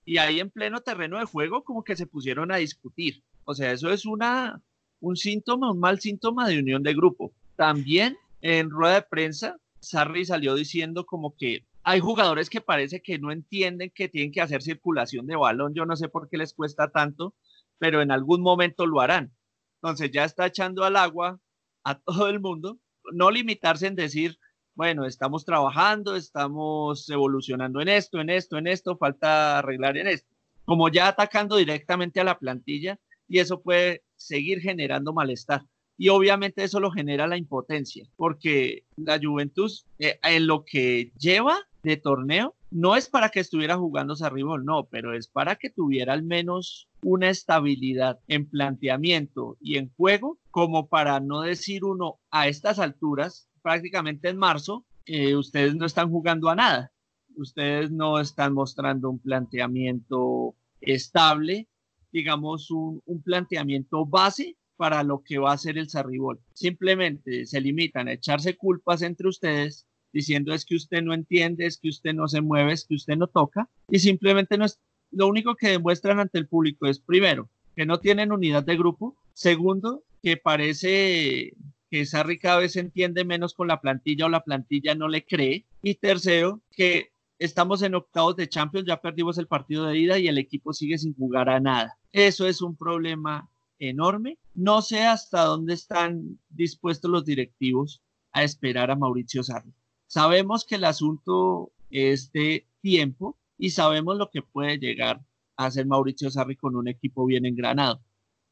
Y 0.04 0.18
ahí 0.18 0.38
en 0.38 0.50
pleno 0.50 0.80
terreno 0.80 1.18
de 1.18 1.24
juego 1.24 1.64
como 1.64 1.82
que 1.82 1.96
se 1.96 2.06
pusieron 2.06 2.52
a 2.52 2.56
discutir. 2.56 3.24
O 3.44 3.54
sea, 3.54 3.72
eso 3.72 3.90
es 3.90 4.06
una, 4.06 4.62
un 5.00 5.16
síntoma, 5.16 5.70
un 5.72 5.80
mal 5.80 6.00
síntoma 6.00 6.48
de 6.48 6.58
unión 6.58 6.82
de 6.82 6.94
grupo. 6.94 7.32
También 7.56 8.16
en 8.40 8.70
rueda 8.70 8.96
de 8.96 9.02
prensa 9.02 9.56
Sarri 9.80 10.24
salió 10.24 10.54
diciendo 10.54 11.06
como 11.06 11.36
que 11.36 11.64
hay 11.82 12.00
jugadores 12.00 12.50
que 12.50 12.60
parece 12.60 13.00
que 13.00 13.18
no 13.18 13.30
entienden 13.30 13.92
que 13.94 14.08
tienen 14.08 14.32
que 14.32 14.40
hacer 14.40 14.62
circulación 14.62 15.26
de 15.26 15.36
balón. 15.36 15.72
Yo 15.74 15.86
no 15.86 15.94
sé 15.94 16.08
por 16.08 16.28
qué 16.28 16.36
les 16.36 16.52
cuesta 16.52 16.90
tanto, 16.90 17.34
pero 17.78 18.02
en 18.02 18.10
algún 18.10 18.42
momento 18.42 18.86
lo 18.86 19.00
harán. 19.00 19.32
Entonces 19.80 20.10
ya 20.10 20.24
está 20.24 20.46
echando 20.46 20.82
al 20.82 20.96
agua 20.96 21.38
a 21.84 21.98
todo 22.00 22.28
el 22.28 22.40
mundo. 22.40 22.78
No 23.12 23.30
limitarse 23.30 23.86
en 23.86 23.94
decir, 23.94 24.36
bueno, 24.74 25.06
estamos 25.06 25.44
trabajando, 25.44 26.16
estamos 26.16 27.08
evolucionando 27.08 27.80
en 27.80 27.88
esto, 27.88 28.20
en 28.20 28.30
esto, 28.30 28.58
en 28.58 28.66
esto, 28.66 28.96
falta 28.96 29.58
arreglar 29.58 29.96
en 29.96 30.08
esto. 30.08 30.34
Como 30.64 30.88
ya 30.88 31.06
atacando 31.06 31.54
directamente 31.56 32.18
a 32.18 32.24
la 32.24 32.38
plantilla 32.38 32.98
y 33.28 33.38
eso 33.38 33.62
puede 33.62 34.02
seguir 34.26 34.60
generando 34.60 35.12
malestar. 35.12 35.62
Y 35.98 36.10
obviamente 36.10 36.62
eso 36.62 36.78
lo 36.78 36.90
genera 36.90 37.26
la 37.26 37.38
impotencia, 37.38 38.06
porque 38.16 38.84
la 38.96 39.18
Juventus 39.22 39.86
eh, 39.98 40.18
en 40.22 40.46
lo 40.46 40.64
que 40.64 41.12
lleva 41.18 41.56
de 41.82 41.96
torneo 41.96 42.54
no 42.70 42.96
es 42.96 43.08
para 43.08 43.30
que 43.30 43.40
estuviera 43.40 43.76
jugando 43.76 44.16
Sarribol, 44.16 44.64
no, 44.64 44.84
pero 44.90 45.14
es 45.14 45.28
para 45.28 45.56
que 45.56 45.70
tuviera 45.70 46.12
al 46.12 46.22
menos 46.22 46.88
una 47.02 47.30
estabilidad 47.30 48.18
en 48.28 48.46
planteamiento 48.46 49.56
y 49.60 49.78
en 49.78 49.90
juego, 49.96 50.38
como 50.50 50.88
para 50.88 51.20
no 51.20 51.40
decir 51.40 51.84
uno 51.84 52.18
a 52.30 52.48
estas 52.48 52.78
alturas, 52.78 53.48
prácticamente 53.62 54.28
en 54.28 54.36
marzo, 54.36 54.84
eh, 55.06 55.36
ustedes 55.36 55.76
no 55.76 55.86
están 55.86 56.10
jugando 56.10 56.50
a 56.50 56.56
nada, 56.56 56.92
ustedes 57.36 57.90
no 57.90 58.20
están 58.20 58.52
mostrando 58.52 59.08
un 59.08 59.20
planteamiento 59.20 60.54
estable, 60.80 61.68
digamos 62.16 62.70
un, 62.70 63.02
un 63.04 63.22
planteamiento 63.22 64.06
base 64.06 64.56
para 64.76 65.02
lo 65.02 65.22
que 65.22 65.38
va 65.38 65.52
a 65.52 65.58
ser 65.58 65.76
el 65.76 65.90
Sarribol. 65.90 66.40
Simplemente 66.54 67.44
se 67.44 67.60
limitan 67.60 68.08
a 68.08 68.14
echarse 68.14 68.56
culpas 68.56 69.02
entre 69.02 69.28
ustedes 69.28 69.86
diciendo 70.12 70.54
es 70.54 70.64
que 70.64 70.76
usted 70.76 71.02
no 71.02 71.12
entiende, 71.12 71.66
es 71.66 71.76
que 71.76 71.90
usted 71.90 72.14
no 72.14 72.26
se 72.26 72.40
mueve, 72.40 72.72
es 72.72 72.86
que 72.86 72.94
usted 72.94 73.16
no 73.16 73.26
toca 73.26 73.68
y 73.90 73.98
simplemente 73.98 74.56
no 74.56 74.64
es 74.64 74.80
lo 75.10 75.28
único 75.28 75.54
que 75.56 75.68
demuestran 75.68 76.18
ante 76.18 76.38
el 76.38 76.48
público 76.48 76.86
es 76.86 76.98
primero 77.00 77.50
que 77.74 77.84
no 77.84 78.00
tienen 78.00 78.32
unidad 78.32 78.64
de 78.64 78.78
grupo, 78.78 79.14
segundo 79.34 80.04
que 80.22 80.38
parece 80.38 81.52
que 81.90 82.06
Sarri 82.06 82.38
cada 82.38 82.60
vez 82.60 82.76
entiende 82.76 83.26
menos 83.26 83.52
con 83.52 83.68
la 83.68 83.82
plantilla 83.82 84.24
o 84.24 84.30
la 84.30 84.42
plantilla 84.42 84.94
no 84.94 85.08
le 85.08 85.26
cree 85.26 85.66
y 85.82 85.96
tercero 85.96 86.62
que 86.70 87.10
estamos 87.38 87.82
en 87.82 87.94
octavos 87.94 88.36
de 88.36 88.48
Champions, 88.48 88.86
ya 88.86 89.00
perdimos 89.00 89.38
el 89.38 89.46
partido 89.46 89.86
de 89.86 89.98
ida 89.98 90.18
y 90.18 90.28
el 90.28 90.38
equipo 90.38 90.72
sigue 90.72 90.98
sin 90.98 91.14
jugar 91.14 91.48
a 91.48 91.60
nada. 91.60 91.98
Eso 92.12 92.46
es 92.46 92.62
un 92.62 92.76
problema 92.76 93.50
enorme. 93.78 94.38
No 94.54 94.82
sé 94.82 95.04
hasta 95.04 95.44
dónde 95.44 95.74
están 95.74 96.38
dispuestos 96.48 97.10
los 97.10 97.24
directivos 97.24 98.02
a 98.32 98.42
esperar 98.42 98.90
a 98.90 98.96
Mauricio 98.96 99.42
Sarri. 99.42 99.72
Sabemos 100.06 100.64
que 100.64 100.76
el 100.76 100.84
asunto 100.84 101.72
es 101.90 102.32
de 102.32 102.66
tiempo 102.80 103.36
y 103.58 103.70
sabemos 103.70 104.16
lo 104.16 104.30
que 104.30 104.42
puede 104.42 104.78
llegar 104.78 105.20
a 105.56 105.66
hacer 105.66 105.86
Mauricio 105.86 106.30
Sarri 106.30 106.56
con 106.56 106.76
un 106.76 106.88
equipo 106.88 107.24
bien 107.26 107.46
engranado, 107.46 108.02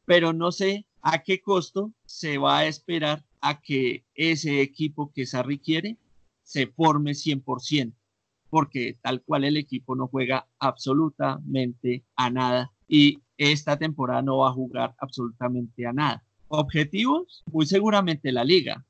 pero 0.07 0.33
no 0.33 0.53
sé 0.53 0.87
¿A 1.07 1.23
qué 1.23 1.43
costo 1.43 1.93
se 2.07 2.39
va 2.39 2.61
a 2.61 2.67
esperar 2.67 3.27
a 3.43 3.61
que 3.61 4.07
ese 4.15 4.63
equipo 4.63 5.13
que 5.13 5.27
Sarri 5.27 5.59
quiere 5.59 5.99
se 6.43 6.67
forme 6.67 7.11
100%? 7.11 7.93
Porque 8.55 9.01
tal 9.03 9.21
cual 9.23 9.43
el 9.43 9.57
equipo 9.57 9.97
no 9.97 10.07
juega 10.07 10.47
absolutamente 10.61 12.05
a 12.15 12.31
nada 12.31 12.71
y 12.87 13.19
esta 13.37 13.77
temporada 13.77 14.23
no 14.23 14.39
va 14.39 14.51
a 14.51 14.53
jugar 14.53 14.95
absolutamente 14.99 15.85
a 15.89 15.93
nada. 15.93 16.23
Objetivos, 16.47 17.43
muy 17.51 17.67
seguramente 17.67 18.31
la 18.31 18.45
liga 18.45 18.87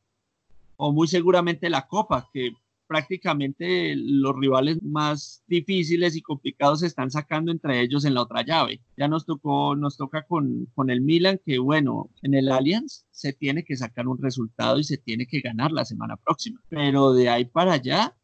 o 0.76 0.92
muy 0.92 1.08
seguramente 1.08 1.70
la 1.70 1.86
copa, 1.86 2.28
que 2.30 2.52
prácticamente 2.86 3.96
los 3.96 4.36
rivales 4.36 4.82
más 4.82 5.42
difíciles 5.46 6.14
y 6.14 6.20
complicados 6.20 6.80
se 6.80 6.86
están 6.86 7.10
sacando 7.10 7.50
entre 7.50 7.80
ellos 7.80 8.04
en 8.04 8.12
la 8.12 8.20
otra 8.20 8.44
llave. 8.44 8.82
Ya 8.98 9.08
nos 9.08 9.24
tocó, 9.24 9.76
nos 9.76 9.96
toca 9.96 10.26
con, 10.26 10.66
con 10.74 10.90
el 10.90 11.00
Milan, 11.00 11.40
que 11.42 11.58
bueno, 11.58 12.10
en 12.20 12.34
el 12.34 12.52
Allianz 12.52 13.06
se 13.12 13.32
tiene 13.32 13.64
que 13.64 13.78
sacar 13.78 14.08
un 14.08 14.20
resultado 14.20 14.78
y 14.78 14.84
se 14.84 14.98
tiene 14.98 15.26
que 15.26 15.40
ganar 15.40 15.72
la 15.72 15.86
semana 15.86 16.18
próxima. 16.18 16.60
Pero 16.68 17.14
de 17.14 17.30
ahí 17.30 17.46
para 17.46 17.72
allá, 17.72 18.14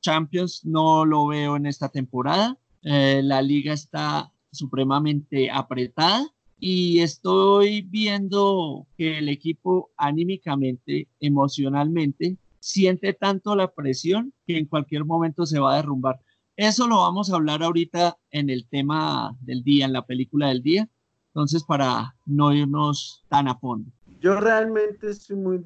Champions 0.00 0.64
no 0.64 1.04
lo 1.04 1.26
veo 1.26 1.56
en 1.56 1.66
esta 1.66 1.88
temporada. 1.88 2.58
Eh, 2.82 3.20
la 3.22 3.42
liga 3.42 3.72
está 3.72 4.32
supremamente 4.50 5.50
apretada 5.50 6.26
y 6.58 7.00
estoy 7.00 7.82
viendo 7.82 8.86
que 8.96 9.18
el 9.18 9.28
equipo 9.28 9.90
anímicamente, 9.96 11.08
emocionalmente, 11.20 12.36
siente 12.60 13.12
tanto 13.12 13.54
la 13.54 13.72
presión 13.72 14.32
que 14.46 14.58
en 14.58 14.66
cualquier 14.66 15.04
momento 15.04 15.46
se 15.46 15.58
va 15.58 15.74
a 15.74 15.76
derrumbar. 15.76 16.20
Eso 16.56 16.86
lo 16.88 16.98
vamos 16.98 17.30
a 17.30 17.36
hablar 17.36 17.62
ahorita 17.62 18.16
en 18.30 18.48
el 18.48 18.66
tema 18.66 19.36
del 19.42 19.62
día, 19.62 19.84
en 19.84 19.92
la 19.92 20.06
película 20.06 20.48
del 20.48 20.62
día. 20.62 20.88
Entonces, 21.28 21.64
para 21.64 22.16
no 22.24 22.54
irnos 22.54 23.24
tan 23.28 23.46
a 23.46 23.54
fondo. 23.58 23.92
Yo 24.20 24.40
realmente 24.40 25.10
estoy 25.10 25.36
muy 25.36 25.58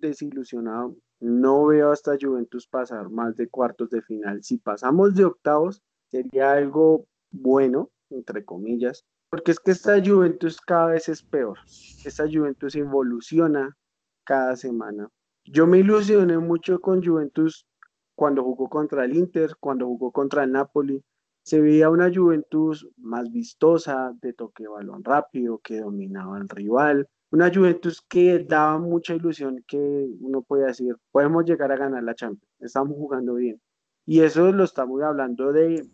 desilusionado. 0.00 0.96
No 1.20 1.66
veo 1.66 1.90
hasta 1.90 2.16
Juventus 2.20 2.68
pasar 2.68 3.10
más 3.10 3.36
de 3.36 3.48
cuartos 3.48 3.90
de 3.90 4.02
final. 4.02 4.42
Si 4.42 4.58
pasamos 4.58 5.14
de 5.14 5.24
octavos, 5.24 5.82
sería 6.10 6.52
algo 6.52 7.06
bueno, 7.30 7.90
entre 8.10 8.44
comillas, 8.44 9.04
porque 9.30 9.50
es 9.50 9.60
que 9.60 9.72
esta 9.72 10.02
Juventus 10.04 10.60
cada 10.60 10.86
vez 10.92 11.08
es 11.08 11.22
peor. 11.22 11.58
Esta 12.04 12.24
Juventus 12.24 12.74
evoluciona 12.76 13.76
cada 14.24 14.56
semana. 14.56 15.08
Yo 15.44 15.66
me 15.66 15.78
ilusioné 15.78 16.38
mucho 16.38 16.80
con 16.80 17.04
Juventus 17.04 17.66
cuando 18.14 18.42
jugó 18.42 18.68
contra 18.68 19.04
el 19.04 19.16
Inter, 19.16 19.56
cuando 19.60 19.86
jugó 19.86 20.12
contra 20.12 20.44
el 20.44 20.52
Napoli. 20.52 21.02
Se 21.42 21.60
veía 21.60 21.88
una 21.88 22.12
Juventus 22.14 22.88
más 22.96 23.30
vistosa, 23.30 24.12
de 24.20 24.32
toque 24.34 24.64
de 24.64 24.68
balón 24.68 25.04
rápido, 25.04 25.58
que 25.58 25.80
dominaba 25.80 26.36
al 26.36 26.48
rival. 26.48 27.08
Una 27.30 27.52
Juventus 27.52 28.00
que 28.00 28.38
daba 28.38 28.78
mucha 28.78 29.14
ilusión, 29.14 29.62
que 29.66 29.76
uno 30.20 30.42
puede 30.42 30.66
decir, 30.66 30.96
podemos 31.10 31.44
llegar 31.44 31.70
a 31.72 31.76
ganar 31.76 32.02
la 32.02 32.14
Champions, 32.14 32.50
estamos 32.60 32.96
jugando 32.96 33.34
bien. 33.34 33.60
Y 34.06 34.20
eso 34.20 34.50
lo 34.52 34.64
estamos 34.64 35.02
hablando 35.02 35.52
de, 35.52 35.86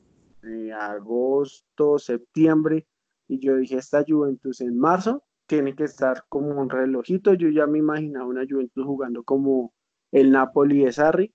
de 0.43 0.73
agosto, 0.73 1.99
septiembre, 1.99 2.87
y 3.29 3.39
yo 3.39 3.57
dije, 3.57 3.77
esta 3.77 4.05
Juventus 4.07 4.61
en 4.61 4.79
marzo 4.79 5.25
tiene 5.47 5.75
que 5.75 5.85
estar 5.85 6.25
como 6.29 6.61
un 6.61 6.71
relojito. 6.71 7.35
Yo 7.35 7.49
ya 7.49 7.67
me 7.67 7.79
imaginaba 7.79 8.27
una 8.27 8.45
Juventus 8.49 8.85
jugando 8.85 9.23
como 9.23 9.73
el 10.13 10.31
Napoli 10.31 10.85
de 10.85 10.93
Sarri, 10.93 11.35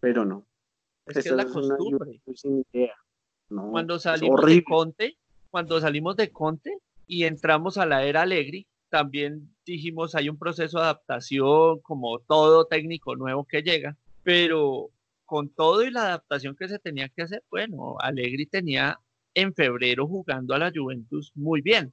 pero 0.00 0.24
no. 0.24 0.46
Es 1.06 1.14
que 1.14 1.30
es 1.30 1.32
la 1.32 1.46
costumbre. 1.46 2.22
Sin 2.34 2.64
idea. 2.72 2.94
cuando 3.48 3.98
salimos 3.98 4.44
de 4.44 4.62
Conte, 4.62 5.18
cuando 5.50 5.80
salimos 5.80 6.16
de 6.16 6.30
Conte 6.30 6.78
y 7.06 7.24
entramos 7.24 7.78
a 7.78 7.86
la 7.86 8.04
era 8.04 8.22
Allegri, 8.22 8.66
también 8.92 9.48
dijimos 9.64 10.14
hay 10.14 10.28
un 10.28 10.38
proceso 10.38 10.76
de 10.78 10.84
adaptación, 10.84 11.80
como 11.80 12.18
todo 12.18 12.66
técnico 12.66 13.16
nuevo 13.16 13.46
que 13.46 13.62
llega, 13.62 13.96
pero 14.22 14.90
con 15.24 15.48
todo 15.48 15.82
y 15.82 15.90
la 15.90 16.02
adaptación 16.02 16.54
que 16.54 16.68
se 16.68 16.78
tenía 16.78 17.08
que 17.08 17.22
hacer, 17.22 17.42
bueno, 17.50 17.96
Allegri 18.00 18.44
tenía 18.44 19.00
en 19.32 19.54
febrero 19.54 20.06
jugando 20.06 20.54
a 20.54 20.58
la 20.58 20.70
Juventus 20.70 21.32
muy 21.34 21.62
bien. 21.62 21.90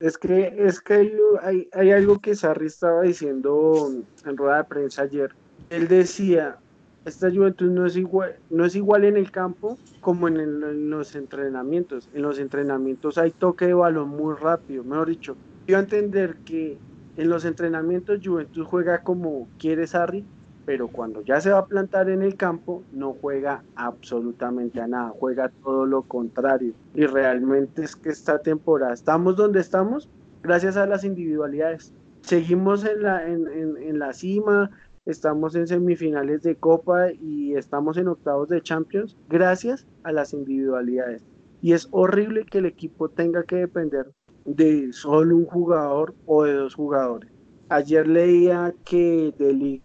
Es 0.00 0.18
que, 0.18 0.52
es 0.58 0.80
que 0.80 1.12
hay, 1.40 1.68
hay, 1.72 1.92
algo 1.92 2.18
que 2.18 2.34
Sarri 2.34 2.66
estaba 2.66 3.02
diciendo 3.02 3.92
en 4.26 4.36
rueda 4.36 4.56
de 4.56 4.64
prensa 4.64 5.02
ayer. 5.02 5.30
Él 5.70 5.86
decía, 5.86 6.58
esta 7.04 7.30
Juventus 7.30 7.70
no 7.70 7.86
es 7.86 7.96
igual, 7.96 8.34
no 8.50 8.64
es 8.64 8.74
igual 8.74 9.04
en 9.04 9.16
el 9.16 9.30
campo 9.30 9.78
como 10.00 10.26
en, 10.26 10.40
en, 10.40 10.90
los 10.90 11.14
entrenamientos. 11.14 12.08
En 12.12 12.22
los 12.22 12.40
entrenamientos 12.40 13.18
hay 13.18 13.30
toque 13.30 13.66
de 13.66 13.74
balón 13.74 14.08
muy 14.08 14.34
rápido, 14.34 14.82
mejor 14.82 15.10
dicho. 15.10 15.36
Yo 15.66 15.78
entender 15.78 16.36
que 16.44 16.76
en 17.16 17.28
los 17.30 17.44
entrenamientos 17.46 18.20
Juventus 18.22 18.66
juega 18.66 19.02
como 19.02 19.48
quiere 19.58 19.86
Sarri, 19.86 20.24
pero 20.66 20.88
cuando 20.88 21.22
ya 21.22 21.40
se 21.40 21.50
va 21.50 21.60
a 21.60 21.66
plantar 21.66 22.10
en 22.10 22.22
el 22.22 22.36
campo 22.36 22.82
no 22.92 23.14
juega 23.14 23.62
absolutamente 23.74 24.80
a 24.80 24.86
nada, 24.86 25.10
juega 25.18 25.50
todo 25.62 25.86
lo 25.86 26.02
contrario. 26.02 26.74
Y 26.94 27.06
realmente 27.06 27.82
es 27.82 27.96
que 27.96 28.10
esta 28.10 28.40
temporada 28.40 28.92
estamos 28.92 29.36
donde 29.36 29.60
estamos 29.60 30.10
gracias 30.42 30.76
a 30.76 30.86
las 30.86 31.04
individualidades. 31.04 31.94
Seguimos 32.20 32.84
en 32.84 33.02
la, 33.02 33.26
en, 33.26 33.46
en, 33.48 33.98
la 33.98 34.12
cima, 34.12 34.70
estamos 35.06 35.54
en 35.54 35.66
semifinales 35.66 36.42
de 36.42 36.56
Copa 36.56 37.12
y 37.12 37.54
estamos 37.54 37.96
en 37.96 38.08
octavos 38.08 38.48
de 38.48 38.62
Champions 38.62 39.16
gracias 39.28 39.86
a 40.02 40.12
las 40.12 40.32
individualidades. 40.32 41.24
Y 41.60 41.72
es 41.72 41.88
horrible 41.90 42.44
que 42.44 42.58
el 42.58 42.66
equipo 42.66 43.08
tenga 43.08 43.44
que 43.44 43.56
depender 43.56 44.12
de 44.44 44.92
solo 44.92 45.36
un 45.36 45.46
jugador 45.46 46.14
o 46.26 46.44
de 46.44 46.54
dos 46.54 46.74
jugadores. 46.74 47.30
Ayer 47.68 48.06
leía 48.06 48.74
que 48.84 49.34
Deli 49.38 49.82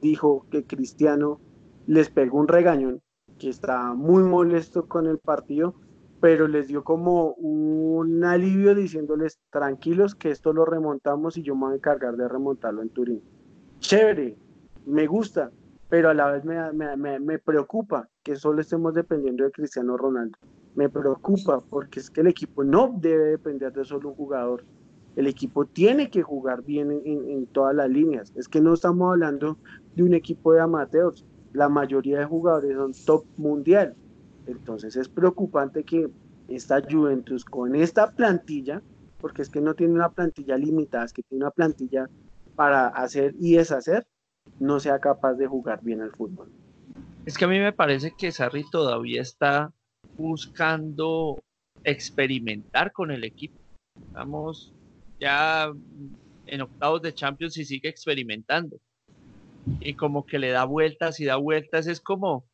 dijo 0.00 0.46
que 0.50 0.64
Cristiano 0.64 1.40
les 1.86 2.10
pegó 2.10 2.38
un 2.38 2.48
regañón, 2.48 3.00
que 3.38 3.48
está 3.48 3.94
muy 3.94 4.22
molesto 4.22 4.86
con 4.86 5.06
el 5.06 5.18
partido, 5.18 5.74
pero 6.20 6.48
les 6.48 6.68
dio 6.68 6.84
como 6.84 7.32
un 7.34 8.24
alivio 8.24 8.74
diciéndoles 8.74 9.38
tranquilos 9.50 10.14
que 10.14 10.30
esto 10.30 10.52
lo 10.52 10.64
remontamos 10.64 11.36
y 11.36 11.42
yo 11.42 11.54
me 11.54 11.66
voy 11.66 11.72
a 11.72 11.76
encargar 11.76 12.16
de 12.16 12.28
remontarlo 12.28 12.82
en 12.82 12.88
Turín. 12.90 13.22
Chévere, 13.78 14.36
me 14.86 15.06
gusta, 15.06 15.50
pero 15.88 16.10
a 16.10 16.14
la 16.14 16.30
vez 16.30 16.44
me, 16.44 16.72
me, 16.72 17.20
me, 17.20 17.38
preocupa 17.38 18.08
que 18.22 18.36
solo 18.36 18.60
estemos 18.60 18.94
dependiendo 18.94 19.44
de 19.44 19.52
Cristiano 19.52 19.96
Ronaldo. 19.96 20.36
Me 20.78 20.88
preocupa 20.88 21.60
porque 21.60 22.00
es 22.00 22.08
que 22.08 22.20
el 22.20 22.28
equipo 22.28 22.62
no 22.62 22.94
debe 22.96 23.30
depender 23.30 23.72
de 23.72 23.84
solo 23.84 24.10
un 24.10 24.14
jugador 24.14 24.64
el 25.18 25.26
equipo 25.26 25.66
tiene 25.66 26.10
que 26.10 26.22
jugar 26.22 26.62
bien 26.62 26.92
en, 27.04 27.46
todas 27.46 27.74
las 27.74 27.90
líneas. 27.90 28.32
Es 28.36 28.46
que 28.46 28.60
no 28.60 28.74
estamos 28.74 29.10
hablando 29.10 29.58
de 29.96 30.04
un 30.04 30.14
equipo 30.14 30.52
de 30.52 30.60
amateurs. 30.60 31.24
La 31.52 31.68
mayoría 31.68 32.20
de 32.20 32.24
jugadores 32.24 32.76
son 32.76 32.92
top 33.04 33.24
mundial. 33.36 33.96
Entonces 34.46 34.94
es 34.94 35.08
preocupante 35.08 35.82
que 35.82 36.08
esta 36.46 36.80
Juventus 36.88 37.44
con 37.44 37.74
esta 37.74 38.12
plantilla, 38.12 38.80
porque 39.20 39.42
es 39.42 39.50
que 39.50 39.60
no 39.60 39.74
tiene 39.74 39.94
una 39.94 40.08
plantilla 40.08 40.56
limitada, 40.56 41.06
es 41.06 41.12
que 41.12 41.24
tiene 41.24 41.46
una 41.46 41.50
plantilla 41.50 42.08
para 42.54 42.86
hacer 42.86 43.34
y 43.40 43.56
deshacer, 43.56 44.06
no 44.60 44.78
sea 44.78 45.00
capaz 45.00 45.34
de 45.34 45.48
jugar 45.48 45.80
bien 45.82 46.00
al 46.00 46.12
fútbol. 46.12 46.48
Es 47.26 47.36
que 47.36 47.44
a 47.44 47.48
mí 47.48 47.58
me 47.58 47.72
parece 47.72 48.14
que 48.16 48.30
Sarri 48.30 48.62
todavía 48.70 49.20
está 49.20 49.72
buscando 50.18 51.42
experimentar 51.84 52.92
con 52.92 53.10
el 53.10 53.24
equipo. 53.24 53.58
Vamos 54.12 54.72
ya 55.18 55.72
en 56.46 56.60
octavos 56.60 57.02
de 57.02 57.14
Champions 57.14 57.56
y 57.56 57.64
sigue 57.64 57.88
experimentando. 57.88 58.78
Y 59.80 59.94
como 59.94 60.26
que 60.26 60.38
le 60.38 60.50
da 60.50 60.64
vueltas 60.64 61.20
y 61.20 61.24
da 61.24 61.36
vueltas, 61.36 61.86
es 61.86 62.00
como, 62.00 62.44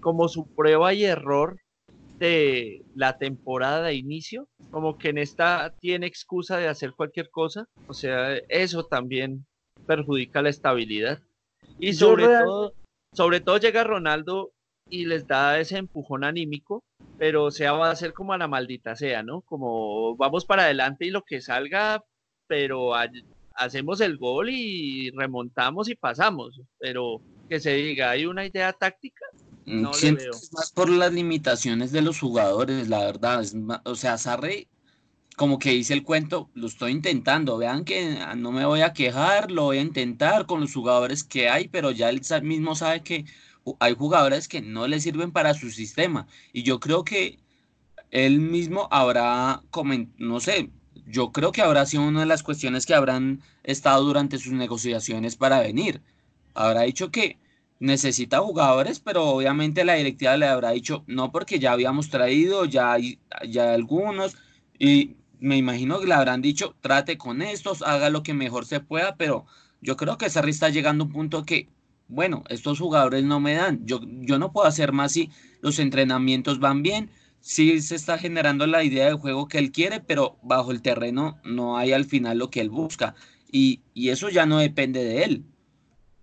como 0.00 0.28
su 0.28 0.46
prueba 0.46 0.92
y 0.94 1.04
error 1.04 1.60
de 2.18 2.82
la 2.94 3.18
temporada 3.18 3.82
de 3.82 3.94
inicio, 3.94 4.48
como 4.70 4.98
que 4.98 5.10
en 5.10 5.18
esta 5.18 5.74
tiene 5.80 6.06
excusa 6.06 6.58
de 6.58 6.68
hacer 6.68 6.92
cualquier 6.92 7.28
cosa, 7.30 7.66
o 7.88 7.94
sea, 7.94 8.36
eso 8.48 8.86
también 8.86 9.46
perjudica 9.86 10.40
la 10.40 10.48
estabilidad. 10.48 11.20
Y 11.78 11.92
sobre 11.94 12.24
todo, 12.24 12.72
sobre 13.12 13.40
todo 13.40 13.58
llega 13.58 13.84
Ronaldo 13.84 14.52
y 14.94 15.06
les 15.06 15.26
da 15.26 15.58
ese 15.58 15.76
empujón 15.78 16.22
anímico, 16.22 16.84
pero 17.18 17.44
o 17.44 17.50
sea, 17.50 17.72
va 17.72 17.90
a 17.90 17.96
ser 17.96 18.12
como 18.12 18.32
a 18.32 18.38
la 18.38 18.46
maldita 18.46 18.94
sea, 18.94 19.24
¿no? 19.24 19.40
Como 19.40 20.14
vamos 20.16 20.44
para 20.44 20.64
adelante 20.64 21.04
y 21.04 21.10
lo 21.10 21.22
que 21.22 21.40
salga, 21.40 22.04
pero 22.46 22.92
hacemos 23.56 24.00
el 24.00 24.18
gol 24.18 24.50
y 24.50 25.10
remontamos 25.10 25.88
y 25.88 25.96
pasamos, 25.96 26.60
pero 26.78 27.20
que 27.48 27.58
se 27.58 27.74
diga, 27.74 28.10
hay 28.10 28.26
una 28.26 28.46
idea 28.46 28.72
táctica. 28.72 29.24
Mm, 29.66 29.82
no 29.82 29.90
le 30.00 30.12
veo. 30.12 30.30
es 30.30 30.52
más 30.52 30.70
por 30.70 30.88
las 30.88 31.12
limitaciones 31.12 31.90
de 31.90 32.02
los 32.02 32.20
jugadores, 32.20 32.88
la 32.88 33.00
verdad. 33.00 33.44
o 33.84 33.96
sea, 33.96 34.16
Sarri, 34.16 34.68
como 35.34 35.58
que 35.58 35.70
dice 35.70 35.94
el 35.94 36.04
cuento, 36.04 36.50
lo 36.54 36.68
estoy 36.68 36.92
intentando. 36.92 37.58
Vean 37.58 37.84
que 37.84 38.18
ah, 38.20 38.36
no 38.36 38.52
me 38.52 38.64
voy 38.64 38.82
a 38.82 38.92
quejar, 38.92 39.50
lo 39.50 39.64
voy 39.64 39.78
a 39.78 39.82
intentar 39.82 40.46
con 40.46 40.60
los 40.60 40.72
jugadores 40.72 41.24
que 41.24 41.48
hay, 41.48 41.66
pero 41.66 41.90
ya 41.90 42.10
él 42.10 42.20
mismo 42.42 42.76
sabe 42.76 43.02
que 43.02 43.24
hay 43.80 43.94
jugadores 43.94 44.48
que 44.48 44.60
no 44.60 44.86
le 44.86 45.00
sirven 45.00 45.32
para 45.32 45.54
su 45.54 45.70
sistema. 45.70 46.26
Y 46.52 46.62
yo 46.62 46.80
creo 46.80 47.04
que 47.04 47.38
él 48.10 48.40
mismo 48.40 48.88
habrá, 48.90 49.62
no 50.18 50.40
sé, 50.40 50.70
yo 51.06 51.32
creo 51.32 51.52
que 51.52 51.62
habrá 51.62 51.86
sido 51.86 52.04
una 52.04 52.20
de 52.20 52.26
las 52.26 52.42
cuestiones 52.42 52.86
que 52.86 52.94
habrán 52.94 53.42
estado 53.62 54.04
durante 54.04 54.38
sus 54.38 54.52
negociaciones 54.52 55.36
para 55.36 55.60
venir. 55.60 56.02
Habrá 56.54 56.82
dicho 56.82 57.10
que 57.10 57.38
necesita 57.80 58.40
jugadores, 58.40 59.00
pero 59.00 59.24
obviamente 59.24 59.84
la 59.84 59.94
directiva 59.94 60.36
le 60.36 60.46
habrá 60.46 60.70
dicho 60.70 61.04
no 61.06 61.32
porque 61.32 61.58
ya 61.58 61.72
habíamos 61.72 62.08
traído, 62.08 62.64
ya 62.64 62.92
hay, 62.92 63.18
ya 63.48 63.74
algunos, 63.74 64.36
y 64.78 65.16
me 65.40 65.56
imagino 65.56 66.00
que 66.00 66.06
le 66.06 66.14
habrán 66.14 66.40
dicho 66.40 66.76
trate 66.80 67.18
con 67.18 67.42
estos, 67.42 67.82
haga 67.82 68.10
lo 68.10 68.22
que 68.22 68.34
mejor 68.34 68.64
se 68.64 68.80
pueda, 68.80 69.16
pero 69.16 69.46
yo 69.80 69.96
creo 69.96 70.16
que 70.16 70.30
Sarri 70.30 70.50
está 70.50 70.70
llegando 70.70 71.04
a 71.04 71.06
un 71.08 71.12
punto 71.12 71.44
que, 71.44 71.68
bueno, 72.08 72.44
estos 72.48 72.78
jugadores 72.78 73.24
no 73.24 73.40
me 73.40 73.54
dan, 73.54 73.84
yo, 73.86 74.00
yo 74.04 74.38
no 74.38 74.52
puedo 74.52 74.66
hacer 74.66 74.92
más 74.92 75.12
si 75.12 75.30
los 75.60 75.78
entrenamientos 75.78 76.60
van 76.60 76.82
bien, 76.82 77.10
sí 77.44 77.80
se 77.82 77.94
está 77.94 78.16
generando 78.16 78.66
la 78.66 78.84
idea 78.84 79.06
de 79.06 79.14
juego 79.14 79.48
que 79.48 79.58
él 79.58 79.70
quiere, 79.70 80.00
pero 80.00 80.38
bajo 80.42 80.72
el 80.72 80.80
terreno 80.80 81.38
no 81.44 81.76
hay 81.76 81.92
al 81.92 82.06
final 82.06 82.38
lo 82.38 82.50
que 82.50 82.60
él 82.60 82.70
busca. 82.70 83.14
Y, 83.52 83.82
eso 83.94 84.30
ya 84.30 84.46
no 84.46 84.58
depende 84.58 85.04
de 85.04 85.24
él. 85.24 85.44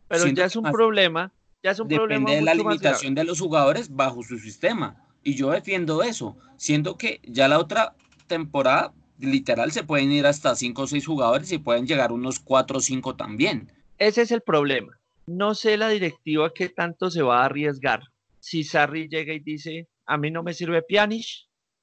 Pero 0.07 0.27
ya 0.27 0.45
es 0.45 0.55
un 0.55 0.63
problema, 0.63 1.31
ya 1.63 1.71
es 1.71 1.79
un 1.79 1.87
depende 1.87 2.35
de 2.35 2.41
la 2.41 2.53
limitación 2.53 3.15
de 3.15 3.23
los 3.23 3.39
jugadores 3.39 3.95
bajo 3.95 4.23
su 4.23 4.37
sistema. 4.37 4.97
Y 5.23 5.35
yo 5.35 5.51
defiendo 5.51 6.03
eso. 6.03 6.35
Siento 6.57 6.97
que 6.97 7.21
ya 7.23 7.47
la 7.47 7.59
otra 7.59 7.95
temporada, 8.27 8.91
literal, 9.19 9.71
se 9.71 9.83
pueden 9.83 10.11
ir 10.11 10.25
hasta 10.25 10.55
5 10.55 10.81
o 10.81 10.87
6 10.87 11.05
jugadores 11.05 11.51
y 11.51 11.59
pueden 11.59 11.85
llegar 11.85 12.11
unos 12.11 12.39
4 12.39 12.79
o 12.79 12.81
5 12.81 13.15
también. 13.15 13.71
Ese 13.97 14.23
es 14.23 14.31
el 14.31 14.41
problema. 14.41 14.99
No 15.27 15.55
sé 15.55 15.77
la 15.77 15.89
directiva 15.89 16.53
qué 16.53 16.69
tanto 16.69 17.09
se 17.09 17.21
va 17.21 17.41
a 17.41 17.45
arriesgar. 17.45 18.01
Si 18.39 18.63
Sarri 18.63 19.07
llega 19.07 19.33
y 19.33 19.39
dice, 19.39 19.87
a 20.05 20.17
mí 20.17 20.31
no 20.31 20.43
me 20.43 20.53
sirve 20.53 20.81
Pjanic, 20.81 21.25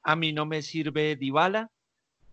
a 0.03 0.17
mí 0.17 0.33
no 0.33 0.45
me 0.47 0.63
sirve 0.63 1.17
Dybala, 1.17 1.71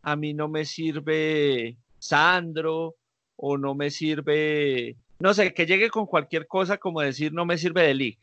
a 0.02 0.16
mí 0.16 0.34
no 0.34 0.48
me 0.48 0.66
sirve 0.66 1.78
Sandro 2.00 2.96
o 3.36 3.58
no 3.58 3.76
me 3.76 3.90
sirve, 3.90 4.96
no 5.20 5.34
sé, 5.34 5.54
que 5.54 5.66
llegue 5.66 5.90
con 5.90 6.06
cualquier 6.06 6.48
cosa 6.48 6.78
como 6.78 7.02
decir 7.02 7.34
no 7.34 7.46
me 7.46 7.58
sirve 7.58 7.84
de 7.84 7.94
League. 7.94 8.20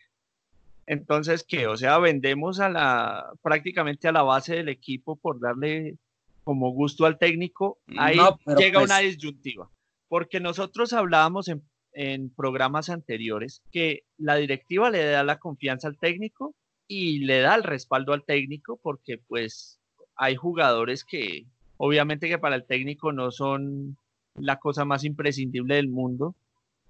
Entonces, 0.86 1.44
¿qué? 1.46 1.66
O 1.66 1.76
sea, 1.76 1.98
vendemos 1.98 2.60
a 2.60 2.68
la 2.68 3.32
prácticamente 3.42 4.08
a 4.08 4.12
la 4.12 4.22
base 4.22 4.56
del 4.56 4.68
equipo 4.68 5.16
por 5.16 5.40
darle 5.40 5.96
como 6.44 6.70
gusto 6.72 7.06
al 7.06 7.18
técnico. 7.18 7.78
Ahí 7.96 8.18
llega 8.58 8.82
una 8.82 8.98
pues 8.98 9.16
disyuntiva. 9.16 9.70
Porque 10.08 10.40
nosotros 10.40 10.92
hablábamos 10.92 11.48
en, 11.48 11.62
en 11.92 12.30
programas 12.30 12.88
anteriores 12.88 13.62
que 13.70 14.04
la 14.16 14.36
directiva 14.36 14.90
le 14.90 15.04
da 15.04 15.24
la 15.24 15.38
confianza 15.38 15.88
al 15.88 15.98
técnico 15.98 16.54
y 16.88 17.20
le 17.20 17.40
da 17.40 17.54
el 17.54 17.62
respaldo 17.62 18.12
al 18.12 18.24
técnico 18.24 18.78
porque 18.82 19.18
pues 19.18 19.78
hay 20.16 20.36
jugadores 20.36 21.04
que 21.04 21.46
obviamente 21.76 22.28
que 22.28 22.38
para 22.38 22.56
el 22.56 22.64
técnico 22.64 23.12
no 23.12 23.30
son 23.30 23.96
la 24.34 24.58
cosa 24.58 24.84
más 24.84 25.04
imprescindible 25.04 25.76
del 25.76 25.88
mundo 25.88 26.34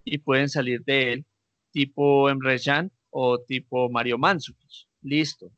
y 0.04 0.18
pueden 0.18 0.48
salir 0.48 0.82
de 0.84 1.12
él, 1.12 1.24
tipo 1.70 2.28
Emre 2.28 2.58
Can 2.60 2.90
o 3.10 3.38
tipo 3.38 3.88
Mario 3.88 4.18
Mandzukic. 4.18 4.86
Listo. 5.02 5.50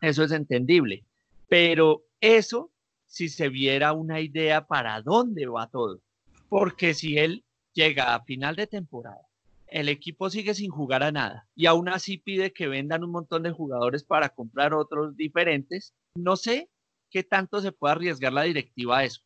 Eso 0.00 0.24
es 0.24 0.32
entendible. 0.32 1.04
Pero 1.48 2.04
eso 2.20 2.70
si 3.06 3.28
se 3.28 3.48
viera 3.48 3.92
una 3.92 4.20
idea 4.20 4.66
para 4.66 5.00
dónde 5.02 5.46
va 5.46 5.68
todo. 5.68 6.00
Porque 6.48 6.94
si 6.94 7.18
él 7.18 7.44
llega 7.74 8.14
a 8.14 8.24
final 8.24 8.56
de 8.56 8.66
temporada 8.66 9.22
el 9.72 9.88
equipo 9.88 10.28
sigue 10.28 10.54
sin 10.54 10.70
jugar 10.70 11.02
a 11.02 11.10
nada 11.10 11.48
y 11.56 11.66
aún 11.66 11.88
así 11.88 12.18
pide 12.18 12.52
que 12.52 12.68
vendan 12.68 13.02
un 13.02 13.10
montón 13.10 13.42
de 13.42 13.50
jugadores 13.50 14.04
para 14.04 14.28
comprar 14.28 14.74
otros 14.74 15.16
diferentes. 15.16 15.94
No 16.14 16.36
sé 16.36 16.68
qué 17.10 17.22
tanto 17.22 17.60
se 17.60 17.72
puede 17.72 17.92
arriesgar 17.92 18.32
la 18.32 18.42
directiva 18.42 18.98
a 18.98 19.04
eso, 19.04 19.22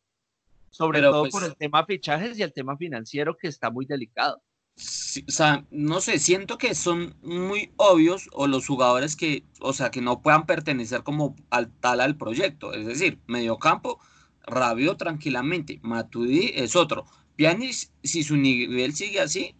sobre 0.69 1.01
todo 1.01 1.23
por 1.23 1.31
pues 1.31 1.43
el 1.43 1.55
tema 1.57 1.85
fichajes 1.85 2.39
y 2.39 2.43
el 2.43 2.53
tema 2.53 2.77
financiero 2.77 3.35
que 3.35 3.47
está 3.47 3.69
muy 3.69 3.85
delicado. 3.85 4.41
o 4.77 5.31
sea, 5.31 5.65
no 5.69 5.99
sé, 5.99 6.17
siento 6.17 6.57
que 6.57 6.75
son 6.75 7.15
muy 7.21 7.71
obvios 7.75 8.29
o 8.31 8.47
los 8.47 8.67
jugadores 8.67 9.17
que, 9.17 9.43
o 9.59 9.73
sea, 9.73 9.91
que 9.91 10.01
no 10.01 10.21
puedan 10.21 10.45
pertenecer 10.45 11.03
como 11.03 11.35
al 11.49 11.69
tal 11.81 11.99
al 11.99 12.15
proyecto, 12.15 12.73
es 12.73 12.85
decir, 12.85 13.19
mediocampo, 13.27 13.99
Rabio 14.43 14.95
tranquilamente, 14.95 15.81
Matuidi 15.83 16.53
es 16.55 16.77
otro. 16.77 17.05
Pianis, 17.37 17.93
si 18.03 18.23
su 18.23 18.35
nivel 18.35 18.93
sigue 18.95 19.21
así, 19.21 19.55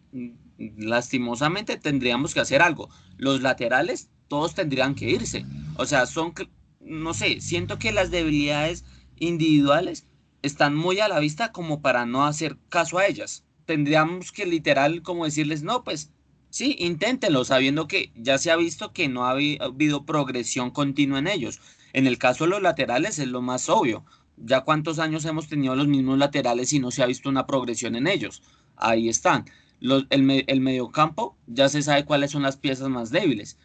lastimosamente 0.57 1.77
tendríamos 1.77 2.33
que 2.33 2.39
hacer 2.39 2.61
algo. 2.61 2.89
Los 3.17 3.41
laterales, 3.41 4.09
todos 4.27 4.55
tendrían 4.55 4.95
que 4.95 5.09
irse. 5.11 5.45
O 5.77 5.85
sea, 5.85 6.07
son, 6.07 6.33
no 6.81 7.13
sé, 7.13 7.39
siento 7.39 7.77
que 7.77 7.91
las 7.91 8.09
debilidades 8.09 8.83
individuales 9.15 10.07
están 10.41 10.75
muy 10.75 10.99
a 10.99 11.07
la 11.07 11.19
vista 11.19 11.51
como 11.51 11.81
para 11.81 12.07
no 12.07 12.25
hacer 12.25 12.57
caso 12.69 12.97
a 12.97 13.05
ellas. 13.05 13.45
Tendríamos 13.65 14.31
que 14.31 14.47
literal 14.47 15.03
como 15.03 15.25
decirles, 15.25 15.61
no, 15.61 15.83
pues 15.83 16.11
sí, 16.49 16.75
inténtenlo, 16.79 17.45
sabiendo 17.45 17.87
que 17.87 18.11
ya 18.15 18.39
se 18.39 18.49
ha 18.49 18.55
visto 18.55 18.91
que 18.91 19.07
no 19.07 19.25
ha 19.25 19.31
habido 19.31 20.03
progresión 20.03 20.71
continua 20.71 21.19
en 21.19 21.27
ellos. 21.27 21.59
En 21.93 22.07
el 22.07 22.17
caso 22.17 22.45
de 22.45 22.49
los 22.49 22.61
laterales 22.63 23.19
es 23.19 23.27
lo 23.27 23.43
más 23.43 23.69
obvio. 23.69 24.03
Ya 24.37 24.61
cuántos 24.61 24.99
años 24.99 25.25
hemos 25.25 25.47
tenido 25.47 25.75
los 25.75 25.87
mismos 25.87 26.17
laterales 26.17 26.71
y 26.73 26.79
no 26.79 26.91
se 26.91 27.03
ha 27.03 27.07
visto 27.07 27.29
una 27.29 27.47
progresión 27.47 27.95
en 27.95 28.07
ellos. 28.07 28.43
Ahí 28.75 29.09
están 29.09 29.45
el, 29.81 30.45
el 30.47 30.61
mediocampo 30.61 31.37
ya 31.47 31.69
se 31.69 31.81
sabe 31.81 32.05
cuáles 32.05 32.31
son 32.31 32.43
las 32.43 32.57
piezas 32.57 32.89
más 32.89 33.09
débiles. 33.09 33.57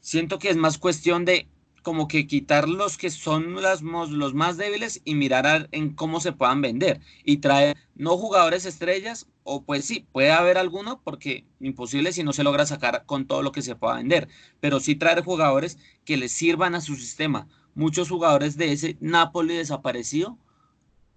Siento 0.00 0.38
que 0.38 0.50
es 0.50 0.56
más 0.56 0.78
cuestión 0.78 1.24
de 1.24 1.48
como 1.82 2.08
que 2.08 2.26
quitar 2.26 2.68
los 2.68 2.98
que 2.98 3.10
son 3.10 3.60
las, 3.62 3.80
los 3.82 4.34
más 4.34 4.56
débiles 4.58 5.00
y 5.04 5.14
mirar 5.14 5.68
en 5.72 5.94
cómo 5.94 6.20
se 6.20 6.32
puedan 6.32 6.60
vender 6.60 7.00
y 7.24 7.38
traer 7.38 7.76
no 7.94 8.18
jugadores 8.18 8.66
estrellas 8.66 9.28
o 9.44 9.64
pues 9.64 9.86
sí, 9.86 10.06
puede 10.12 10.30
haber 10.30 10.58
alguno 10.58 11.00
porque 11.02 11.46
imposible 11.58 12.12
si 12.12 12.22
no 12.22 12.34
se 12.34 12.44
logra 12.44 12.66
sacar 12.66 13.04
con 13.06 13.26
todo 13.26 13.42
lo 13.42 13.50
que 13.50 13.62
se 13.62 13.76
pueda 13.76 13.96
vender, 13.96 14.28
pero 14.60 14.78
sí 14.78 14.94
traer 14.94 15.24
jugadores 15.24 15.78
que 16.04 16.18
les 16.18 16.32
sirvan 16.32 16.74
a 16.74 16.82
su 16.82 16.96
sistema. 16.96 17.48
Muchos 17.74 18.08
jugadores 18.08 18.56
de 18.56 18.72
ese 18.72 18.96
Napoli 19.00 19.56
desaparecido 19.56 20.38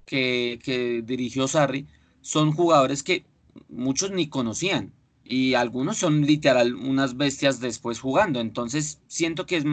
que, 0.05 1.01
dirigió 1.05 1.47
Sarri 1.47 1.87
son 2.21 2.51
jugadores 2.51 3.03
que 3.03 3.25
muchos 3.69 4.11
ni 4.11 4.27
conocían 4.27 4.93
y 5.23 5.53
algunos 5.55 5.97
son 5.97 6.21
literal 6.21 6.75
unas 6.75 7.17
bestias 7.17 7.59
después 7.59 7.99
jugando. 7.99 8.39
Entonces 8.39 9.01
siento 9.07 9.45
que 9.45 9.63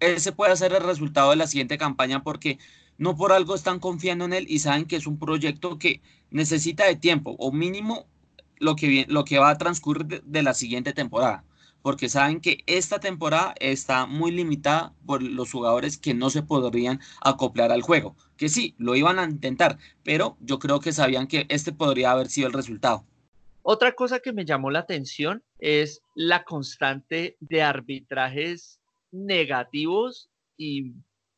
ese 0.00 0.32
puede 0.32 0.56
ser 0.56 0.72
el 0.72 0.82
resultado 0.82 1.30
de 1.30 1.36
la 1.36 1.46
siguiente 1.46 1.78
campaña 1.78 2.22
porque 2.22 2.58
no 2.98 3.16
por 3.16 3.32
algo 3.32 3.54
están 3.54 3.78
confiando 3.78 4.24
en 4.24 4.32
él 4.32 4.46
y 4.48 4.58
saben 4.58 4.86
que 4.86 4.96
es 4.96 5.06
un 5.06 5.18
proyecto 5.18 5.78
que 5.78 6.00
necesita 6.30 6.86
de 6.86 6.96
tiempo 6.96 7.36
o 7.38 7.52
mínimo 7.52 8.06
lo 8.58 8.76
que, 8.76 9.06
lo 9.08 9.24
que 9.24 9.38
va 9.38 9.50
a 9.50 9.58
transcurrir 9.58 10.22
de 10.22 10.42
la 10.42 10.54
siguiente 10.54 10.92
temporada 10.92 11.44
porque 11.82 12.08
saben 12.08 12.40
que 12.40 12.62
esta 12.66 13.00
temporada 13.00 13.54
está 13.60 14.06
muy 14.06 14.30
limitada 14.30 14.94
por 15.06 15.22
los 15.22 15.52
jugadores 15.52 15.98
que 15.98 16.14
no 16.14 16.30
se 16.30 16.42
podrían 16.42 17.00
acoplar 17.20 17.72
al 17.72 17.82
juego. 17.82 18.16
Que 18.36 18.48
sí, 18.48 18.74
lo 18.78 18.96
iban 18.96 19.18
a 19.18 19.24
intentar, 19.24 19.78
pero 20.02 20.36
yo 20.40 20.58
creo 20.58 20.80
que 20.80 20.92
sabían 20.92 21.26
que 21.26 21.46
este 21.48 21.72
podría 21.72 22.12
haber 22.12 22.28
sido 22.28 22.48
el 22.48 22.54
resultado. 22.54 23.04
Otra 23.62 23.92
cosa 23.92 24.20
que 24.20 24.32
me 24.32 24.44
llamó 24.44 24.70
la 24.70 24.80
atención 24.80 25.42
es 25.58 26.02
la 26.14 26.44
constante 26.44 27.36
de 27.40 27.62
arbitrajes 27.62 28.80
negativos 29.12 30.30
y 30.56 30.94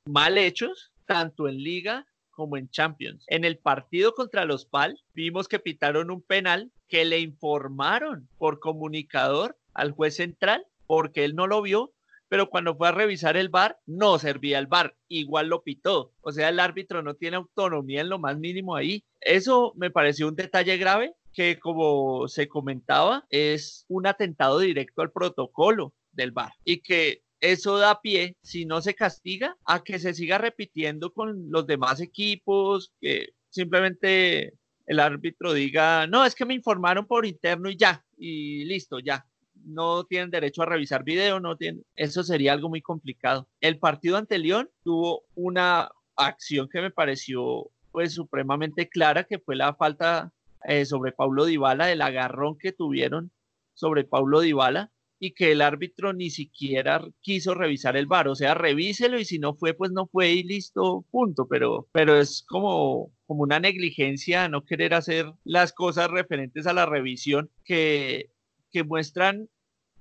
mal 0.07 0.39
hechos, 0.39 0.93
tanto 1.07 1.49
en 1.49 1.63
liga 1.63 2.07
como 2.31 2.57
en 2.57 2.69
Champions. 2.71 3.25
En 3.29 3.45
el 3.45 3.59
partido 3.59 4.15
contra 4.15 4.45
los 4.45 4.65
PAL 4.67 5.01
vimos 5.15 5.49
que 5.49 5.59
pitaron 5.59 6.11
un 6.11 6.23
penal 6.23 6.73
que 6.89 7.05
le 7.05 7.21
informaron 7.21 8.29
por 8.39 8.59
comunicador 8.59 9.59
al 9.75 9.93
juez 9.93 10.17
central 10.17 10.67
porque 10.87 11.25
él 11.25 11.35
no 11.35 11.47
lo 11.47 11.63
vio, 11.63 11.93
pero 12.29 12.49
cuando 12.49 12.75
fue 12.77 12.89
a 12.89 12.93
revisar 12.93 13.37
el 13.37 13.49
bar 13.49 13.79
no 13.87 14.19
servía 14.19 14.59
el 14.59 14.67
bar, 14.67 14.97
igual 15.09 15.49
lo 15.49 15.63
pitó. 15.63 16.13
O 16.23 16.33
sea, 16.33 16.49
el 16.49 16.61
árbitro 16.61 17.03
no 17.03 17.15
tiene 17.15 17.37
autonomía 17.37 18.01
en 18.01 18.09
lo 18.09 18.19
más 18.19 18.39
mínimo 18.39 18.75
ahí. 18.75 19.05
Eso 19.21 19.73
me 19.77 19.91
pareció 19.91 20.29
un 20.29 20.37
detalle 20.37 20.77
grave 20.79 21.15
que 21.33 21.59
como 21.59 22.29
se 22.29 22.49
comentaba 22.49 23.27
es 23.31 23.85
un 23.89 24.07
atentado 24.07 24.59
directo 24.59 25.03
al 25.03 25.13
protocolo 25.13 25.95
del 26.13 26.33
bar 26.33 26.53
y 26.65 26.81
que 26.81 27.23
eso 27.41 27.79
da 27.79 28.01
pie, 28.01 28.37
si 28.43 28.65
no 28.67 28.81
se 28.81 28.95
castiga, 28.95 29.57
a 29.65 29.83
que 29.83 29.99
se 29.99 30.15
siga 30.15 30.39
repitiendo 30.39 31.13
con 31.13 31.51
los 31.51 31.67
demás 31.67 32.01
equipos, 32.01 32.93
que 33.01 33.31
simplemente 33.51 34.55
el 34.87 35.01
árbitro 35.01 35.53
diga, 35.53 36.07
no, 36.07 36.25
es 36.25 36.35
que 36.35 36.45
me 36.45 36.55
informaron 36.55 37.07
por 37.07 37.27
interno 37.27 37.69
y 37.69 37.77
ya, 37.77 38.05
y 38.17 38.65
listo, 38.65 39.01
ya, 39.01 39.27
no 39.65 40.05
tienen 40.05 40.31
derecho 40.31 40.63
a 40.63 40.67
revisar 40.67 41.05
video, 41.05 41.41
no 41.41 41.57
tienen, 41.57 41.85
eso 41.97 42.23
sería 42.23 42.53
algo 42.53 42.69
muy 42.69 42.83
complicado. 42.83 43.49
El 43.61 43.79
partido 43.79 44.17
ante 44.17 44.39
León 44.39 44.71
tuvo 44.83 45.25
una 45.35 45.91
acción 46.17 46.69
que 46.69 46.81
me 46.81 46.91
pareció 46.91 47.71
pues 47.91 48.15
supremamente 48.15 48.89
clara, 48.89 49.25
que 49.25 49.39
fue 49.39 49.57
la 49.57 49.75
falta 49.75 50.33
eh, 50.65 50.85
sobre 50.85 51.13
Paulo 51.13 51.45
Dybala, 51.45 51.93
el 51.93 52.03
agarrón 52.03 52.57
que 52.59 52.73
tuvieron 52.73 53.31
sobre 53.75 54.05
Paulo 54.05 54.41
Dybala, 54.41 54.91
y 55.25 55.35
que 55.35 55.53
el 55.53 55.61
árbitro 55.61 56.13
ni 56.13 56.31
siquiera 56.31 57.01
quiso 57.21 57.55
revisar 57.55 57.97
el 57.97 58.07
VAR, 58.07 58.27
o 58.27 58.35
sea, 58.35 58.55
revíselo 58.55 59.21
y 59.21 59.25
si 59.25 59.39
no 59.39 59.55
fue, 59.55 59.73
pues 59.73 59.93
no 59.93 60.09
fue 60.09 60.33
y 60.33 60.43
listo, 60.43 61.05
punto, 61.13 61.47
pero, 61.47 61.87
pero 61.93 62.19
es 62.19 62.45
como, 62.49 63.13
como 63.25 63.45
una 63.45 63.61
negligencia 63.61 64.49
no 64.49 64.65
querer 64.65 64.95
hacer 64.95 65.33
las 65.45 65.73
cosas 65.73 66.11
referentes 66.11 66.67
a 66.67 66.73
la 66.73 66.87
revisión 66.87 67.51
que, 67.65 68.33
que 68.73 68.83
muestran, 68.83 69.49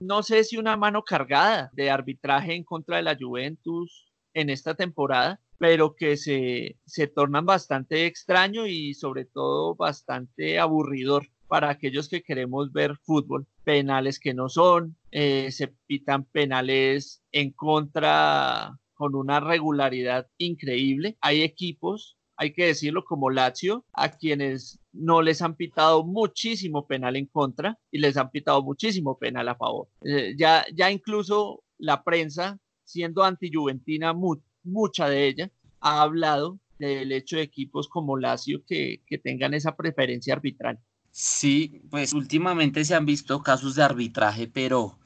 no 0.02 0.24
sé 0.24 0.44
si 0.44 0.58
una 0.58 0.76
mano 0.76 1.04
cargada 1.04 1.70
de 1.74 1.92
arbitraje 1.92 2.56
en 2.56 2.64
contra 2.64 2.98
de 2.98 3.04
la 3.04 3.16
Juventus 3.18 4.12
en 4.34 4.50
esta 4.50 4.74
temporada, 4.74 5.40
pero 5.60 5.96
que 5.96 6.18
se, 6.18 6.78
se 6.86 7.08
tornan 7.08 7.46
bastante 7.46 8.08
extraño 8.08 8.66
y 8.66 8.96
sobre 8.96 9.26
todo 9.26 9.76
bastante 9.76 10.58
aburridor 10.58 11.28
para 11.48 11.70
aquellos 11.70 12.10
que 12.10 12.24
queremos 12.24 12.74
ver 12.74 12.98
fútbol. 13.04 13.46
Penales 13.64 14.20
que 14.20 14.34
no 14.34 14.50
son, 14.50 14.98
eh, 15.12 15.52
se 15.52 15.68
pitan 15.86 16.24
penales 16.26 17.22
en 17.32 17.52
contra 17.52 18.80
con 18.96 19.14
una 19.14 19.40
regularidad 19.40 20.28
increíble. 20.38 21.18
Hay 21.22 21.44
equipos, 21.44 22.18
hay 22.42 22.54
que 22.54 22.66
decirlo, 22.66 23.06
como 23.06 23.30
Lazio, 23.30 23.86
a 23.94 24.10
quienes 24.10 24.80
no 24.94 25.22
les 25.22 25.44
han 25.44 25.56
pitado 25.56 26.04
muchísimo 26.04 26.88
penal 26.88 27.16
en 27.16 27.28
contra 27.28 27.78
y 27.92 28.00
les 28.00 28.18
han 28.18 28.32
pitado 28.32 28.64
muchísimo 28.64 29.20
penal 29.20 29.48
a 29.48 29.56
favor. 29.56 29.90
Eh, 30.04 30.34
ya, 30.36 30.66
ya 30.74 30.90
incluso 30.90 31.64
la 31.78 32.04
prensa, 32.04 32.58
siendo 32.84 33.24
anti-juventina, 33.24 34.16
mucha 34.64 35.08
de 35.08 35.28
ella, 35.28 35.52
ha 35.82 36.02
hablado 36.02 36.58
del 36.80 37.12
hecho 37.12 37.36
de 37.36 37.44
equipos 37.44 37.88
como 37.88 38.18
Lazio 38.18 38.64
que, 38.66 39.04
que 39.06 39.20
tengan 39.20 39.54
esa 39.54 39.76
preferencia 39.76 40.34
arbitral. 40.34 40.80
Sí, 41.12 41.84
pues 41.92 42.12
últimamente 42.12 42.84
se 42.86 42.96
han 42.96 43.06
visto 43.06 43.44
casos 43.44 43.76
de 43.76 43.84
arbitraje, 43.84 44.48
pero 44.48 44.98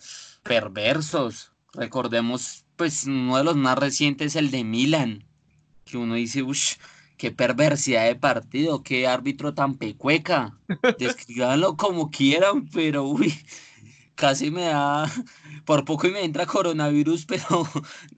perversos. 0.41 1.51
Recordemos, 1.73 2.63
pues 2.77 3.03
uno 3.03 3.35
de 3.35 3.43
los 3.43 3.57
más 3.57 3.77
recientes, 3.77 4.37
el 4.37 4.51
de 4.51 4.63
Milan, 4.63 5.25
que 5.83 5.97
uno 5.97 6.15
dice, 6.15 6.43
uff, 6.43 6.77
qué 7.17 7.31
perversidad 7.31 8.05
de 8.05 8.15
partido, 8.15 8.83
qué 8.83 9.07
árbitro 9.07 9.53
tan 9.53 9.75
pecueca. 9.75 10.57
Descríbanlo 10.99 11.77
como 11.77 12.09
quieran, 12.11 12.67
pero 12.69 13.03
uy, 13.03 13.33
casi 14.15 14.49
me 14.51 14.63
da, 14.63 15.11
por 15.65 15.85
poco 15.85 16.07
y 16.07 16.11
me 16.11 16.23
entra 16.23 16.45
coronavirus, 16.45 17.25
pero 17.27 17.67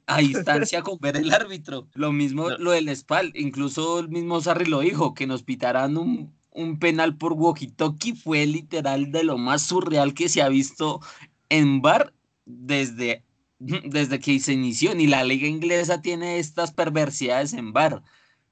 a 0.05 0.19
distancia 0.19 0.81
con 0.81 0.97
ver 0.99 1.17
el 1.17 1.33
árbitro. 1.33 1.87
Lo 1.93 2.11
mismo 2.11 2.49
lo 2.51 2.71
del 2.71 2.95
SPAL, 2.95 3.31
incluso 3.35 3.99
el 3.99 4.09
mismo 4.09 4.39
Sarri 4.41 4.65
lo 4.65 4.79
dijo, 4.79 5.13
que 5.13 5.27
nos 5.27 5.43
pitarán 5.43 5.97
un, 5.97 6.33
un 6.51 6.79
penal 6.79 7.17
por 7.17 7.33
walkie-talkie 7.33 8.15
fue 8.15 8.45
literal 8.45 9.11
de 9.11 9.23
lo 9.23 9.37
más 9.37 9.63
surreal 9.63 10.13
que 10.13 10.29
se 10.29 10.41
ha 10.41 10.49
visto 10.49 11.01
en 11.49 11.81
bar 11.81 12.13
desde, 12.45 13.23
desde 13.59 14.19
que 14.19 14.39
se 14.39 14.53
inició. 14.53 14.95
Ni 14.95 15.07
la 15.07 15.23
liga 15.23 15.47
inglesa 15.47 16.01
tiene 16.01 16.39
estas 16.39 16.71
perversidades 16.71 17.53
en 17.53 17.73
bar. 17.73 18.03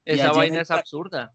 Esa 0.06 0.32
vaina 0.32 0.62
es 0.62 0.70
absurda. 0.70 1.34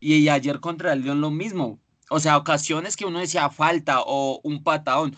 Y 0.00 0.28
ayer 0.28 0.58
contra 0.58 0.92
el 0.92 1.02
León 1.02 1.20
lo 1.20 1.30
mismo. 1.30 1.80
O 2.10 2.18
sea, 2.18 2.36
ocasiones 2.36 2.96
que 2.96 3.04
uno 3.04 3.20
decía 3.20 3.48
falta 3.50 4.00
o 4.00 4.40
un 4.42 4.64
patadón. 4.64 5.16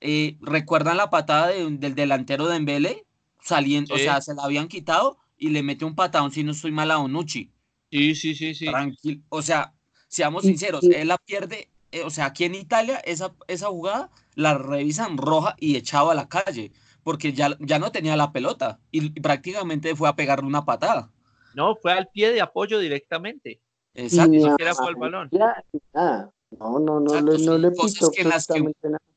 Eh, 0.00 0.36
¿Recuerdan 0.40 0.98
la 0.98 1.10
patada 1.10 1.48
del 1.48 1.94
delantero 1.94 2.46
de 2.48 2.56
Embele? 2.56 3.06
Saliendo, 3.42 3.94
o 3.94 3.98
sea, 3.98 4.20
se 4.20 4.34
la 4.34 4.44
habían 4.44 4.68
quitado 4.68 5.16
y 5.38 5.48
le 5.48 5.62
mete 5.62 5.86
un 5.86 5.94
patadón 5.94 6.30
si 6.30 6.44
no 6.44 6.52
estoy 6.52 6.72
mal 6.72 6.90
a 6.90 6.98
Onucci. 6.98 7.50
Sí, 7.90 8.14
sí, 8.14 8.34
sí, 8.34 8.54
sí. 8.54 8.66
Tranquilo. 8.66 9.22
O 9.30 9.40
sea, 9.40 9.74
Seamos 10.10 10.42
sinceros, 10.42 10.82
él 10.82 11.06
la 11.06 11.18
pierde, 11.18 11.70
eh, 11.92 12.02
o 12.02 12.10
sea, 12.10 12.26
aquí 12.26 12.42
en 12.42 12.56
Italia 12.56 12.96
esa, 13.04 13.32
esa 13.46 13.68
jugada 13.68 14.10
la 14.34 14.58
revisan 14.58 15.16
roja 15.16 15.54
y 15.60 15.76
echado 15.76 16.10
a 16.10 16.16
la 16.16 16.28
calle, 16.28 16.72
porque 17.04 17.32
ya, 17.32 17.56
ya 17.60 17.78
no 17.78 17.92
tenía 17.92 18.16
la 18.16 18.32
pelota 18.32 18.80
y, 18.90 19.10
prácticamente 19.20 19.94
fue 19.94 20.08
a 20.08 20.16
pegarle 20.16 20.48
una 20.48 20.64
patada. 20.64 21.12
No, 21.54 21.76
fue 21.76 21.92
al 21.92 22.08
pie 22.08 22.32
de 22.32 22.40
apoyo 22.40 22.78
directamente. 22.78 23.60
Exacto. 23.94 24.30
Ni 24.30 24.42
siquiera 24.42 24.74
fue 24.74 24.88
al 24.88 24.96
balón. 24.96 25.30
No, 25.32 26.80
no, 26.80 27.00
no, 27.00 27.20
no, 27.20 27.58
le 27.58 27.70
pito 27.70 28.10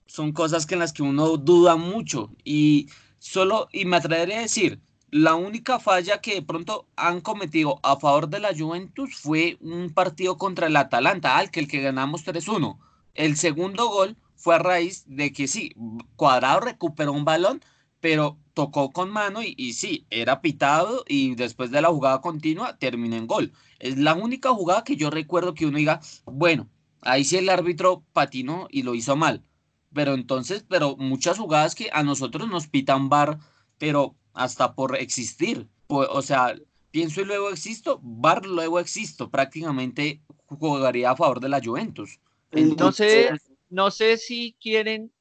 Son 0.06 0.32
cosas 0.34 0.66
que 0.66 0.76
en 0.76 0.80
las 0.80 0.94
que 0.94 1.02
uno 1.02 1.38
duda 1.38 1.76
mucho 1.76 2.30
y 2.44 2.90
solo, 3.18 3.68
y 3.72 3.86
me 3.86 3.98
atrevería 3.98 4.38
a 4.38 4.42
decir, 4.42 4.80
la 5.10 5.36
única 5.36 5.80
falla 5.80 6.22
que 6.22 6.36
de 6.36 6.42
pronto 6.42 6.88
han 6.96 7.22
cometido 7.22 7.80
a 7.84 8.00
favor 8.00 8.30
de 8.30 8.40
la 8.40 8.56
Juventus 8.58 9.16
fue 9.16 9.58
un 9.62 9.94
partido 9.94 10.38
contra 10.38 10.68
el 10.68 10.76
Atalanta, 10.76 11.38
al 11.38 11.52
que 11.52 11.60
el 11.60 11.68
que 11.68 11.82
ganamos 11.82 12.26
3-1. 12.26 12.78
El 13.14 13.38
segundo 13.38 13.90
gol 13.90 14.18
fue 14.36 14.56
a 14.56 14.60
raíz 14.60 15.04
de 15.08 15.32
que 15.32 15.48
sí, 15.48 15.74
Cuadrado 16.16 16.60
recuperó 16.62 17.14
un 17.14 17.26
balón, 17.26 17.62
pero 18.00 18.38
tocó 18.54 18.92
con 18.92 19.10
mano 19.10 19.42
y, 19.42 19.56
y, 19.58 19.74
sí, 19.74 20.06
era 20.10 20.42
pitado 20.42 21.04
y 21.08 21.36
después 21.36 21.72
de 21.72 21.82
la 21.82 21.90
jugada 21.90 22.22
continua 22.22 22.78
terminó 22.78 23.16
en 23.16 23.28
gol. 23.28 23.54
Es 23.80 23.98
la 23.98 24.14
única 24.14 24.52
jugada 24.52 24.84
que 24.84 24.96
yo 24.96 25.10
recuerdo 25.10 25.54
que 25.54 25.66
uno 25.66 25.78
diga, 25.78 26.02
bueno, 26.26 26.70
ahí 27.02 27.24
sí 27.24 27.38
el 27.38 27.50
árbitro 27.50 28.04
patinó 28.14 28.68
y 28.70 28.84
lo 28.84 28.96
hizo 28.96 29.16
mal. 29.16 29.44
Pero 29.94 30.14
entonces, 30.14 30.66
pero 30.68 30.96
muchas 30.98 31.38
jugadas 31.38 31.76
que 31.76 31.90
a 31.94 32.04
nosotros 32.04 32.48
nos 32.48 32.68
pitan 32.68 33.10
bar, 33.10 33.40
pero 33.78 34.16
hasta 34.34 34.74
por 34.74 34.96
existir. 34.96 35.68
o 35.88 36.22
sea, 36.22 36.56
pienso 36.92 37.22
y 37.22 37.26
luego 37.26 37.50
existo, 37.50 38.00
Bar 38.04 38.46
luego 38.46 38.80
existo, 38.80 39.30
prácticamente 39.30 40.22
jugaría 40.46 41.12
a 41.12 41.16
favor 41.16 41.40
de 41.40 41.50
la 41.50 41.62
Juventus. 41.64 42.20
Entonces, 42.52 43.52
no 43.70 43.90
sé 43.92 44.18
si 44.18 44.56
quieren 44.62 45.12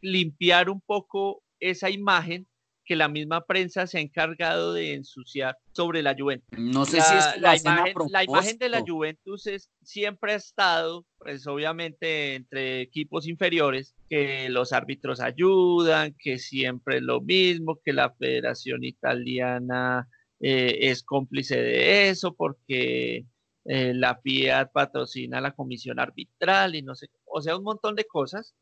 limpiar 0.00 0.68
un 0.68 0.80
poco 0.80 1.42
esa 1.58 1.88
imagen 1.88 2.46
que 2.84 2.96
la 2.96 3.08
misma 3.08 3.44
prensa 3.44 3.86
se 3.86 3.98
ha 3.98 4.00
encargado 4.00 4.72
de 4.72 4.94
ensuciar 4.94 5.56
sobre 5.72 6.02
la 6.02 6.14
Juventus. 6.18 6.58
No 6.58 6.84
sé 6.84 7.00
si 7.00 7.14
es 7.14 7.40
la, 7.40 7.56
imagen, 7.56 7.94
la 8.10 8.24
imagen 8.24 8.58
de 8.58 8.68
la 8.68 8.82
Juventus 8.86 9.46
es, 9.46 9.70
siempre 9.82 10.32
ha 10.32 10.36
estado, 10.36 11.06
pues 11.18 11.46
obviamente 11.46 12.34
entre 12.34 12.80
equipos 12.80 13.26
inferiores, 13.26 13.94
que 14.08 14.48
los 14.48 14.72
árbitros 14.72 15.20
ayudan, 15.20 16.14
que 16.18 16.38
siempre 16.38 16.96
es 16.96 17.02
lo 17.02 17.20
mismo, 17.20 17.80
que 17.84 17.92
la 17.92 18.10
Federación 18.10 18.84
Italiana 18.84 20.08
eh, 20.40 20.90
es 20.90 21.04
cómplice 21.04 21.56
de 21.56 22.08
eso 22.08 22.34
porque 22.34 23.24
eh, 23.64 23.94
la 23.94 24.16
Fiat 24.16 24.72
patrocina 24.72 25.40
la 25.40 25.52
comisión 25.52 26.00
arbitral 26.00 26.74
y 26.74 26.82
no 26.82 26.96
sé, 26.96 27.10
o 27.24 27.40
sea, 27.40 27.56
un 27.56 27.62
montón 27.62 27.94
de 27.94 28.04
cosas 28.04 28.54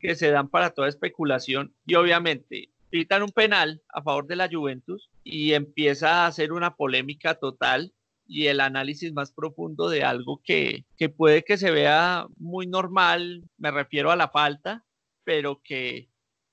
que 0.00 0.16
se 0.16 0.30
dan 0.30 0.48
para 0.48 0.70
toda 0.70 0.88
especulación 0.88 1.74
y 1.86 1.94
obviamente 1.94 2.70
pitan 2.90 3.22
un 3.22 3.30
penal 3.30 3.82
a 3.88 4.02
favor 4.02 4.26
de 4.26 4.36
la 4.36 4.48
Juventus 4.50 5.10
y 5.24 5.52
empieza 5.52 6.24
a 6.24 6.26
hacer 6.26 6.52
una 6.52 6.76
polémica 6.76 7.34
total 7.34 7.92
y 8.26 8.46
el 8.46 8.60
análisis 8.60 9.12
más 9.12 9.32
profundo 9.32 9.88
de 9.88 10.04
algo 10.04 10.40
que, 10.44 10.84
que 10.96 11.08
puede 11.08 11.44
que 11.44 11.56
se 11.56 11.70
vea 11.70 12.26
muy 12.36 12.66
normal, 12.66 13.44
me 13.56 13.70
refiero 13.70 14.10
a 14.10 14.16
la 14.16 14.28
falta, 14.28 14.84
pero 15.24 15.60
que 15.62 16.08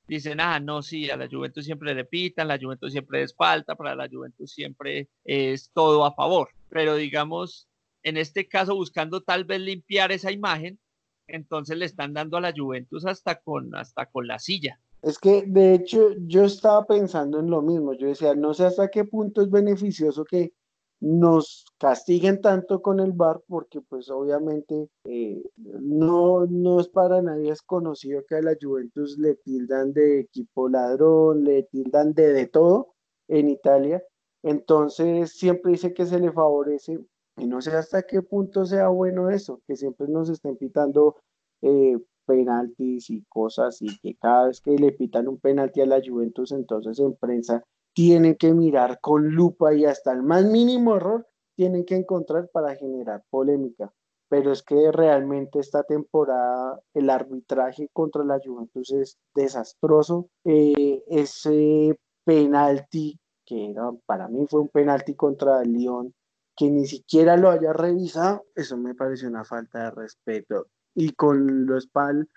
dicen, 0.08 0.40
ah, 0.40 0.60
no, 0.60 0.82
sí, 0.82 1.10
a 1.10 1.18
la 1.18 1.28
Juventus 1.28 1.66
siempre 1.66 1.94
le 1.94 2.06
pitan, 2.06 2.48
la 2.48 2.60
Juventus 2.60 2.92
siempre 2.92 3.22
es 3.22 3.36
falta, 3.36 3.76
para 3.76 3.96
la 3.96 4.08
Juventus 4.08 4.52
siempre 4.54 5.10
es 5.24 5.72
todo 5.74 6.06
a 6.06 6.14
favor. 6.14 6.50
Pero 6.70 6.96
digamos, 6.96 7.68
en 8.04 8.18
este 8.18 8.48
caso, 8.48 8.76
buscando 8.76 9.22
tal 9.22 9.46
vez 9.46 9.60
limpiar 9.62 10.12
esa 10.12 10.32
imagen, 10.32 10.80
entonces 11.28 11.78
le 11.78 11.86
están 11.86 12.14
dando 12.14 12.38
a 12.38 12.42
la 12.42 12.54
Juventus 12.56 13.06
hasta 13.06 13.42
con, 13.42 13.76
hasta 13.76 14.06
con 14.06 14.28
la 14.28 14.40
silla. 14.40 14.80
Es 15.06 15.20
que, 15.20 15.44
de 15.46 15.76
hecho, 15.76 16.14
yo 16.26 16.46
estaba 16.46 16.84
pensando 16.88 17.40
en 17.40 17.52
lo 17.52 17.62
mismo. 17.62 17.94
Yo 17.94 18.08
decía, 18.08 18.34
no 18.34 18.56
sé 18.56 18.66
hasta 18.66 18.90
qué 18.90 19.06
punto 19.06 19.44
es 19.44 19.52
beneficioso 19.52 20.26
que 20.26 20.52
nos 21.00 21.64
castiguen 21.78 22.42
tanto 22.42 22.82
con 22.82 23.00
el 23.00 23.12
VAR, 23.12 23.40
porque 23.48 23.82
pues 23.82 24.10
obviamente 24.10 24.90
eh, 25.04 25.44
no, 25.56 26.48
no 26.48 26.80
es 26.80 26.88
para 26.88 27.22
nadie 27.22 27.52
es 27.52 27.62
conocido 27.62 28.24
que 28.28 28.36
a 28.36 28.42
la 28.42 28.56
Juventus 28.60 29.20
le 29.20 29.36
tildan 29.36 29.94
de 29.94 30.22
equipo 30.22 30.70
ladrón, 30.70 31.44
le 31.44 31.64
tildan 31.64 32.14
de 32.16 32.34
de 32.34 32.48
todo 32.48 32.96
en 33.28 33.50
Italia. 33.50 34.04
Entonces 34.42 35.38
siempre 35.38 35.74
dice 35.74 35.94
que 35.94 36.08
se 36.08 36.20
le 36.20 36.32
favorece 36.32 37.00
y 37.38 37.46
no 37.46 37.62
sé 37.62 37.72
hasta 37.76 38.02
qué 38.04 38.24
punto 38.24 38.66
sea 38.66 38.88
bueno 38.88 39.30
eso, 39.30 39.62
que 39.68 39.76
siempre 39.76 40.08
nos 40.08 40.30
estén 40.30 40.58
pitando 40.58 41.18
eh, 41.62 42.00
penaltis 42.26 43.10
y 43.10 43.24
cosas 43.30 43.82
y 43.82 43.98
que 44.00 44.16
cada 44.16 44.48
vez 44.48 44.62
que 44.62 44.72
le 44.78 44.92
pitan 44.92 45.28
un 45.28 45.40
penalti 45.40 45.82
a 45.82 45.86
la 45.86 46.02
Juventus, 46.06 46.52
entonces 46.52 47.00
en 47.00 47.16
prensa 47.16 47.64
tienen 47.94 48.36
que 48.36 48.54
mirar 48.54 49.00
con 49.00 49.30
lupa 49.30 49.74
y 49.74 49.86
hasta 49.86 50.12
el 50.12 50.22
más 50.22 50.46
mínimo 50.46 50.96
error 50.98 51.26
tienen 51.56 51.86
que 51.86 51.96
encontrar 51.96 52.50
para 52.52 52.76
generar 52.76 53.24
polémica. 53.30 53.92
Pero 54.28 54.52
es 54.52 54.64
que 54.64 54.92
realmente 54.92 55.60
esta 55.60 55.84
temporada 55.84 56.80
el 56.94 57.10
arbitraje 57.10 57.90
contra 57.94 58.24
la 58.24 58.40
Juventus 58.44 58.92
es 58.92 59.18
desastroso. 59.34 60.28
Eh, 60.44 61.04
ese 61.08 61.98
penalti, 62.26 63.20
que 63.46 63.72
era, 63.72 63.92
para 64.06 64.28
mí 64.28 64.46
fue 64.50 64.62
un 64.62 64.70
penalti 64.70 65.16
contra 65.16 65.62
el 65.62 65.72
Lyon, 65.72 66.14
que 66.58 66.70
ni 66.70 66.86
siquiera 66.86 67.38
lo 67.38 67.50
haya 67.50 67.72
revisado, 67.72 68.46
eso 68.56 68.78
me 68.78 68.96
pareció 68.96 69.28
una 69.30 69.44
falta 69.44 69.84
de 69.84 69.92
respeto 69.92 70.68
y 70.96 71.14
con 71.14 71.68
los 71.68 71.88
PAL 71.88 72.30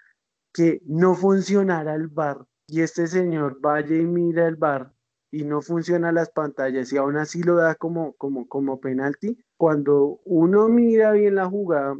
que 0.52 0.82
no 0.84 1.14
funcionara 1.14 1.94
el 1.94 2.08
bar 2.08 2.44
y 2.66 2.82
este 2.82 3.06
señor 3.06 3.58
vaya 3.60 3.96
y 3.96 4.06
mira 4.06 4.46
el 4.46 4.56
bar 4.56 4.92
y 5.30 5.44
no 5.44 5.62
funciona 5.62 6.12
las 6.12 6.30
pantallas 6.30 6.92
y 6.92 6.96
aún 6.96 7.16
así 7.16 7.42
lo 7.42 7.56
da 7.56 7.74
como, 7.74 8.14
como, 8.14 8.46
como 8.48 8.80
penalti, 8.80 9.38
cuando 9.56 10.20
uno 10.24 10.68
mira 10.68 11.12
bien 11.12 11.36
la 11.36 11.46
jugada, 11.46 11.96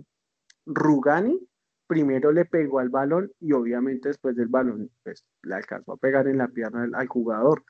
Rugani 0.67 1.49
primero 1.89 2.31
le 2.31 2.45
pegó 2.45 2.79
al 2.79 2.91
balón 2.91 3.33
y 3.41 3.53
obviamente 3.53 4.11
después 4.11 4.37
del 4.37 4.47
balón 4.47 4.91
pues, 5.03 5.25
le 5.43 5.57
alcanzó 5.57 5.93
a 5.93 5.97
pegar 5.97 6.29
en 6.29 6.39
la 6.39 6.49
pierna 6.49 6.89
al, 6.93 7.09
jugador. 7.09 7.65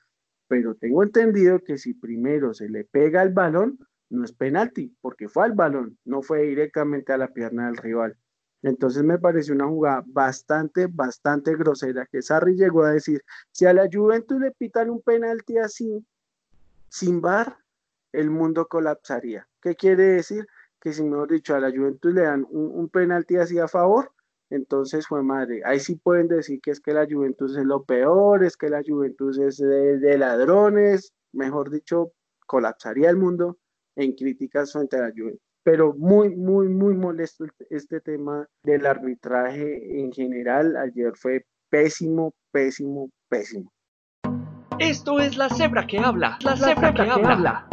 Pero 0.49 0.75
tengo 0.75 1.03
entendido 1.03 1.61
que 1.61 1.79
si 1.79 1.95
primero 1.95 2.53
se 2.53 2.69
le 2.69 2.85
pega 2.85 3.23
al 3.23 3.33
balón, 3.33 3.79
no 4.11 4.25
es 4.25 4.33
penalti, 4.33 4.97
porque 5.01 5.29
fue 5.29 5.45
al 5.45 5.53
balón, 5.53 5.99
no 6.05 6.23
fue 6.23 6.43
directamente 6.43 7.13
a 7.13 7.19
la 7.19 7.29
pierna 7.29 7.67
del 7.67 7.77
rival. 7.77 8.17
Entonces 8.63 9.05
me 9.05 9.19
pareció 9.19 9.55
una 9.55 9.69
jugada 9.69 10.03
bastante, 10.07 10.89
bastante 10.89 11.55
grosera, 11.57 12.07
que 12.07 12.23
Sarri 12.23 12.57
llegó 12.57 12.85
a 12.85 12.93
decir, 12.93 13.23
si 13.53 13.67
a 13.67 13.73
la 13.73 13.89
Juventus 13.91 14.41
le 14.41 14.51
pitan 14.51 14.91
un 14.91 15.01
penalti 15.01 15.59
así, 15.59 16.05
sin 16.89 17.21
bar, 17.21 17.59
el 18.13 18.31
mundo 18.31 18.67
colapsaría. 18.67 19.47
¿Qué 19.63 19.77
quiere 19.77 20.05
decir? 20.05 20.47
Que 20.81 20.93
si 20.93 21.05
mejor 21.05 21.31
dicho 21.31 21.55
a 21.55 21.61
la 21.61 21.71
Juventus 21.71 22.13
le 22.13 22.23
dan 22.23 22.47
un, 22.51 22.89
penalti 22.89 23.37
así 23.37 23.59
a 23.59 23.69
favor, 23.69 24.13
entonces 24.51 25.07
fue 25.07 25.23
madre. 25.23 25.63
Ahí 25.65 25.79
sí 25.79 25.97
pueden 25.97 26.27
decir 26.29 26.61
que 26.61 26.71
es 26.71 26.81
que 26.81 26.95
la 26.95 27.07
Juventus 27.09 27.57
es 27.57 27.65
lo 27.65 27.85
peor, 27.85 28.45
es 28.45 28.57
que 28.57 28.71
la 28.71 28.83
Juventus 28.85 29.39
es 29.39 29.59
de 29.59 30.19
ladrones, 30.19 31.13
mejor 31.33 31.71
dicho, 31.71 32.13
colapsaría 32.47 33.11
el 33.11 33.17
mundo 33.17 33.59
en 33.95 34.15
críticas 34.15 34.73
frente 34.73 34.97
a 34.97 35.01
la 35.03 35.13
Juventus 35.15 35.48
pero 35.71 35.93
muy, 35.99 36.35
muy, 36.35 36.67
muy 36.67 36.95
molesto 36.95 37.45
este 37.69 38.01
tema 38.01 38.49
del 38.63 38.87
arbitraje 38.87 40.01
en 40.01 40.11
general. 40.11 40.75
Ayer 40.79 41.13
fue 41.15 41.45
pésimo, 41.69 42.33
pésimo, 42.51 43.11
pésimo. 43.29 43.71
Esto 44.79 45.21
es 45.21 45.37
la 45.37 45.51
cebra 45.51 45.87
que 45.87 45.99
habla, 45.99 46.39
la, 46.41 46.57
cebra, 46.57 46.95
que, 46.95 47.03
habla. 47.03 47.69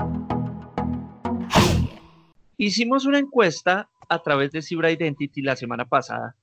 Hicimos 2.57 3.05
una 3.05 3.19
encuesta 3.19 3.89
a 4.09 4.21
través 4.21 4.51
de 4.51 4.61
Cibra 4.61 4.91
Identity 4.91 5.41
la 5.41 5.55
semana 5.55 5.85
pasada, 5.85 6.35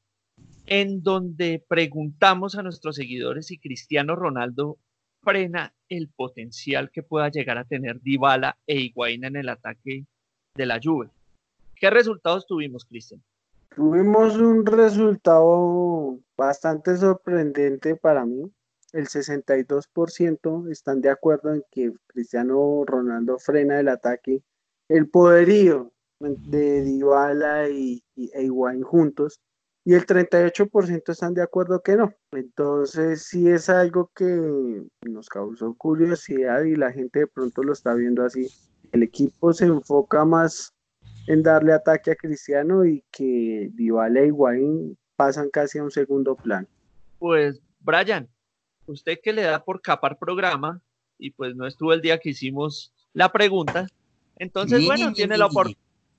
en 0.64 1.02
donde 1.02 1.62
preguntamos 1.68 2.56
a 2.56 2.62
nuestros 2.62 2.96
seguidores 2.96 3.48
si 3.48 3.58
Cristiano 3.58 4.16
Ronaldo 4.16 4.78
frena 5.22 5.74
el 5.90 6.08
potencial 6.08 6.90
que 6.90 7.02
pueda 7.02 7.28
llegar 7.28 7.58
a 7.58 7.66
tener 7.66 8.00
Dybala 8.00 8.56
e 8.66 8.80
Higuaín 8.80 9.26
en 9.26 9.36
el 9.36 9.50
ataque 9.50 10.06
de 10.54 10.64
la 10.64 10.80
Juve. 10.82 11.10
¿Qué 11.82 11.90
resultados 11.90 12.46
tuvimos, 12.46 12.84
Cristian? 12.84 13.20
Tuvimos 13.74 14.36
un 14.36 14.64
resultado 14.64 16.20
bastante 16.36 16.96
sorprendente 16.96 17.96
para 17.96 18.24
mí. 18.24 18.48
El 18.92 19.08
62% 19.08 20.70
están 20.70 21.00
de 21.00 21.10
acuerdo 21.10 21.52
en 21.52 21.64
que 21.72 21.92
Cristiano 22.06 22.84
Ronaldo 22.86 23.36
frena 23.40 23.80
el 23.80 23.88
ataque. 23.88 24.44
El 24.88 25.10
poderío 25.10 25.92
de 26.20 26.82
Dybala 26.84 27.68
y, 27.68 28.04
y 28.14 28.30
e 28.32 28.48
juntos 28.84 29.40
y 29.84 29.94
el 29.94 30.06
38% 30.06 31.10
están 31.10 31.34
de 31.34 31.42
acuerdo 31.42 31.82
que 31.82 31.96
no. 31.96 32.14
Entonces 32.30 33.24
sí 33.24 33.48
es 33.48 33.68
algo 33.68 34.08
que 34.14 34.84
nos 35.04 35.28
causó 35.28 35.74
curiosidad 35.74 36.62
y 36.62 36.76
la 36.76 36.92
gente 36.92 37.18
de 37.18 37.26
pronto 37.26 37.64
lo 37.64 37.72
está 37.72 37.92
viendo 37.94 38.24
así. 38.24 38.46
El 38.92 39.02
equipo 39.02 39.52
se 39.52 39.64
enfoca 39.64 40.24
más 40.24 40.72
en 41.26 41.42
darle 41.42 41.72
ataque 41.72 42.10
a 42.10 42.16
Cristiano 42.16 42.84
y 42.84 43.04
que 43.10 43.70
Dybala 43.72 44.24
y 44.24 44.28
Higuaín 44.28 44.98
pasan 45.16 45.50
casi 45.50 45.78
a 45.78 45.84
un 45.84 45.90
segundo 45.90 46.36
plano. 46.36 46.66
Pues, 47.18 47.60
Brian, 47.80 48.28
usted 48.86 49.18
que 49.22 49.32
le 49.32 49.42
da 49.42 49.64
por 49.64 49.80
capar 49.80 50.18
programa 50.18 50.80
y 51.18 51.30
pues 51.30 51.54
no 51.54 51.66
estuvo 51.66 51.92
el 51.92 52.00
día 52.00 52.18
que 52.18 52.30
hicimos 52.30 52.92
la 53.12 53.30
pregunta, 53.30 53.86
entonces, 54.36 54.84
bueno, 54.84 55.12
tiene, 55.12 55.36
la 55.36 55.48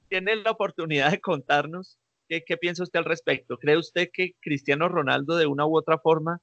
tiene 0.08 0.36
la 0.38 0.52
oportunidad 0.52 1.12
de 1.12 1.20
contarnos 1.20 1.98
qué, 2.30 2.44
qué 2.46 2.56
piensa 2.56 2.84
usted 2.84 3.00
al 3.00 3.06
respecto. 3.06 3.58
¿Cree 3.58 3.78
usted 3.78 4.10
que 4.14 4.36
Cristiano 4.40 4.88
Ronaldo 4.88 5.36
de 5.36 5.48
una 5.48 5.66
u 5.66 5.76
otra 5.76 5.98
forma 5.98 6.40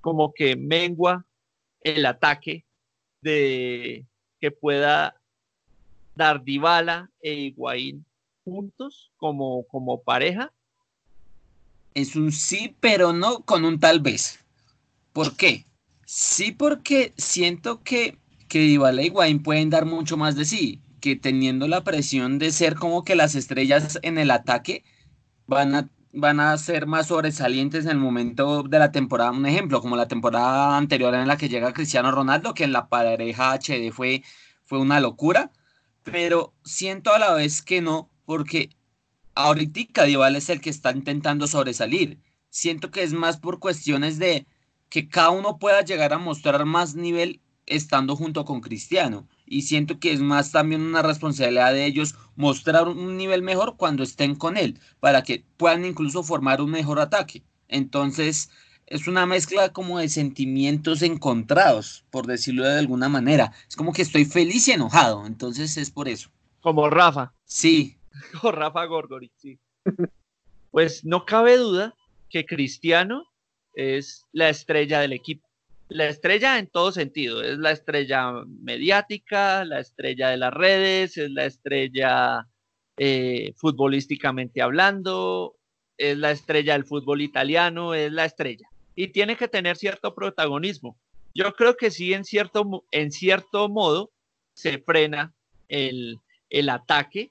como 0.00 0.32
que 0.32 0.56
mengua 0.56 1.26
el 1.82 2.04
ataque 2.06 2.64
de 3.20 4.06
que 4.40 4.50
pueda 4.50 5.21
dar 6.14 6.42
Dybala 6.44 7.10
e 7.20 7.34
Higuaín 7.34 8.04
juntos 8.44 9.12
como, 9.16 9.64
como 9.68 10.02
pareja? 10.02 10.52
Es 11.94 12.16
un 12.16 12.32
sí, 12.32 12.74
pero 12.80 13.12
no 13.12 13.40
con 13.40 13.64
un 13.64 13.78
tal 13.78 14.00
vez. 14.00 14.40
¿Por 15.12 15.36
qué? 15.36 15.66
Sí, 16.06 16.52
porque 16.52 17.12
siento 17.16 17.82
que, 17.82 18.18
que 18.48 18.60
Dybala 18.60 19.02
e 19.02 19.06
Higuaín 19.06 19.42
pueden 19.42 19.70
dar 19.70 19.86
mucho 19.86 20.16
más 20.16 20.36
de 20.36 20.44
sí, 20.44 20.80
que 21.00 21.16
teniendo 21.16 21.68
la 21.68 21.84
presión 21.84 22.38
de 22.38 22.50
ser 22.52 22.76
como 22.76 23.04
que 23.04 23.16
las 23.16 23.34
estrellas 23.34 23.98
en 24.02 24.18
el 24.18 24.30
ataque 24.30 24.84
van 25.46 25.74
a, 25.74 25.90
van 26.12 26.40
a 26.40 26.56
ser 26.56 26.86
más 26.86 27.08
sobresalientes 27.08 27.84
en 27.84 27.92
el 27.92 27.98
momento 27.98 28.62
de 28.62 28.78
la 28.78 28.92
temporada. 28.92 29.32
Un 29.32 29.46
ejemplo, 29.46 29.80
como 29.80 29.96
la 29.96 30.08
temporada 30.08 30.76
anterior 30.76 31.14
en 31.14 31.28
la 31.28 31.36
que 31.36 31.48
llega 31.48 31.72
Cristiano 31.72 32.10
Ronaldo, 32.10 32.54
que 32.54 32.64
en 32.64 32.72
la 32.72 32.88
pareja 32.88 33.52
HD 33.52 33.92
fue, 33.92 34.22
fue 34.64 34.78
una 34.78 35.00
locura 35.00 35.50
pero 36.04 36.54
siento 36.64 37.12
a 37.12 37.18
la 37.18 37.32
vez 37.34 37.62
que 37.62 37.80
no, 37.80 38.10
porque 38.24 38.70
ahorita 39.34 40.04
Dybala 40.04 40.38
es 40.38 40.48
el 40.48 40.60
que 40.60 40.70
está 40.70 40.92
intentando 40.92 41.46
sobresalir. 41.46 42.20
Siento 42.50 42.90
que 42.90 43.02
es 43.02 43.12
más 43.12 43.38
por 43.38 43.58
cuestiones 43.58 44.18
de 44.18 44.46
que 44.88 45.08
cada 45.08 45.30
uno 45.30 45.58
pueda 45.58 45.82
llegar 45.82 46.12
a 46.12 46.18
mostrar 46.18 46.64
más 46.66 46.94
nivel 46.94 47.40
estando 47.66 48.16
junto 48.16 48.44
con 48.44 48.60
Cristiano. 48.60 49.28
Y 49.46 49.62
siento 49.62 49.98
que 49.98 50.12
es 50.12 50.20
más 50.20 50.52
también 50.52 50.82
una 50.82 51.02
responsabilidad 51.02 51.72
de 51.72 51.86
ellos 51.86 52.14
mostrar 52.36 52.88
un 52.88 53.16
nivel 53.16 53.42
mejor 53.42 53.76
cuando 53.76 54.02
estén 54.02 54.34
con 54.34 54.56
él, 54.56 54.80
para 55.00 55.22
que 55.22 55.44
puedan 55.56 55.84
incluso 55.84 56.22
formar 56.22 56.60
un 56.60 56.70
mejor 56.70 57.00
ataque. 57.00 57.42
Entonces, 57.68 58.50
es 58.86 59.08
una 59.08 59.26
mezcla 59.26 59.72
como 59.72 59.98
de 59.98 60.08
sentimientos 60.08 61.02
encontrados, 61.02 62.04
por 62.10 62.26
decirlo 62.26 62.64
de 62.64 62.78
alguna 62.78 63.08
manera. 63.08 63.52
Es 63.68 63.76
como 63.76 63.92
que 63.92 64.02
estoy 64.02 64.24
feliz 64.24 64.68
y 64.68 64.72
enojado, 64.72 65.26
entonces 65.26 65.76
es 65.76 65.90
por 65.90 66.08
eso. 66.08 66.30
Como 66.60 66.88
Rafa. 66.90 67.32
Sí. 67.44 67.96
Como 68.40 68.52
Rafa 68.52 68.84
Gorgori, 68.84 69.32
sí. 69.36 69.58
pues 70.70 71.04
no 71.04 71.24
cabe 71.24 71.56
duda 71.56 71.94
que 72.28 72.44
Cristiano 72.44 73.24
es 73.74 74.26
la 74.32 74.50
estrella 74.50 75.00
del 75.00 75.14
equipo. 75.14 75.48
La 75.88 76.08
estrella 76.08 76.58
en 76.58 76.66
todo 76.68 76.92
sentido, 76.92 77.42
es 77.42 77.58
la 77.58 77.72
estrella 77.72 78.32
mediática, 78.46 79.64
la 79.64 79.80
estrella 79.80 80.28
de 80.28 80.36
las 80.36 80.52
redes, 80.52 81.16
es 81.16 81.30
la 81.30 81.46
estrella 81.46 82.46
eh, 82.96 83.54
futbolísticamente 83.56 84.62
hablando, 84.62 85.56
es 85.96 86.16
la 86.16 86.30
estrella 86.30 86.74
del 86.74 86.84
fútbol 86.84 87.22
italiano, 87.22 87.94
es 87.94 88.12
la 88.12 88.24
estrella 88.24 88.71
y 88.94 89.08
tiene 89.08 89.36
que 89.36 89.48
tener 89.48 89.76
cierto 89.76 90.14
protagonismo. 90.14 90.96
Yo 91.34 91.52
creo 91.54 91.76
que 91.76 91.90
sí, 91.90 92.12
en 92.12 92.24
cierto, 92.24 92.84
en 92.90 93.10
cierto 93.10 93.68
modo, 93.68 94.10
se 94.54 94.78
frena 94.78 95.34
el, 95.68 96.20
ataque 96.68 97.30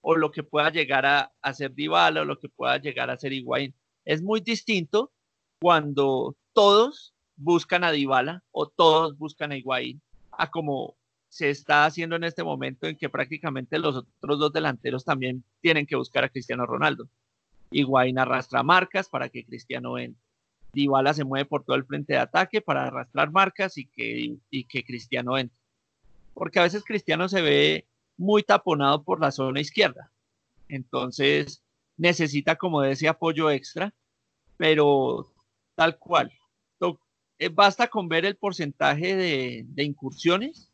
o 0.00 0.16
lo 0.16 0.30
que 0.30 0.42
pueda 0.42 0.70
llegar 0.70 1.04
a, 1.04 1.32
hacer 1.42 1.74
Dybala 1.74 2.22
o 2.22 2.24
lo 2.24 2.38
que 2.38 2.48
pueda 2.48 2.78
llegar 2.78 3.10
a 3.10 3.18
ser 3.18 3.32
Higuaín. 3.32 3.74
Es 4.04 4.22
muy 4.22 4.40
distinto 4.40 5.12
cuando 5.60 6.34
todos 6.52 7.14
buscan 7.36 7.84
a 7.84 7.92
Dybala 7.92 8.42
o 8.50 8.68
todos 8.68 9.16
buscan 9.18 9.52
a 9.52 9.56
Higuaín 9.56 10.00
a 10.32 10.50
como 10.50 10.96
se 11.28 11.50
está 11.50 11.84
haciendo 11.84 12.16
en 12.16 12.24
este 12.24 12.42
momento 12.42 12.86
en 12.86 12.96
que 12.96 13.08
prácticamente 13.08 13.78
los 13.78 13.96
otros 13.96 14.38
dos 14.38 14.52
delanteros 14.52 15.04
también 15.04 15.44
tienen 15.60 15.86
que 15.86 15.96
buscar 15.96 16.24
a 16.24 16.28
Cristiano 16.28 16.66
Ronaldo. 16.66 17.08
Higuaín 17.70 18.18
arrastra 18.18 18.62
marcas 18.62 19.08
para 19.08 19.28
que 19.28 19.44
Cristiano 19.44 19.96
entre. 19.98 20.20
Dybala 20.72 21.14
se 21.14 21.24
mueve 21.24 21.44
por 21.44 21.64
todo 21.64 21.76
el 21.76 21.84
frente 21.84 22.14
de 22.14 22.18
ataque 22.18 22.60
para 22.60 22.86
arrastrar 22.86 23.30
marcas 23.30 23.76
y 23.78 23.86
que, 23.86 24.36
y 24.50 24.64
que 24.64 24.84
Cristiano 24.84 25.36
entre. 25.38 25.58
Porque 26.34 26.58
a 26.58 26.62
veces 26.62 26.84
Cristiano 26.84 27.28
se 27.28 27.42
ve 27.42 27.86
muy 28.16 28.42
taponado 28.42 29.02
por 29.02 29.20
la 29.20 29.30
zona 29.30 29.60
izquierda. 29.60 30.10
Entonces 30.68 31.62
necesita 31.96 32.56
como 32.56 32.80
de 32.80 32.92
ese 32.92 33.08
apoyo 33.08 33.50
extra, 33.50 33.92
pero 34.56 35.32
tal 35.74 35.98
cual. 35.98 36.32
Eh, 37.38 37.48
basta 37.48 37.88
con 37.88 38.08
ver 38.08 38.24
el 38.24 38.36
porcentaje 38.36 39.16
de, 39.16 39.64
de 39.66 39.82
incursiones 39.82 40.70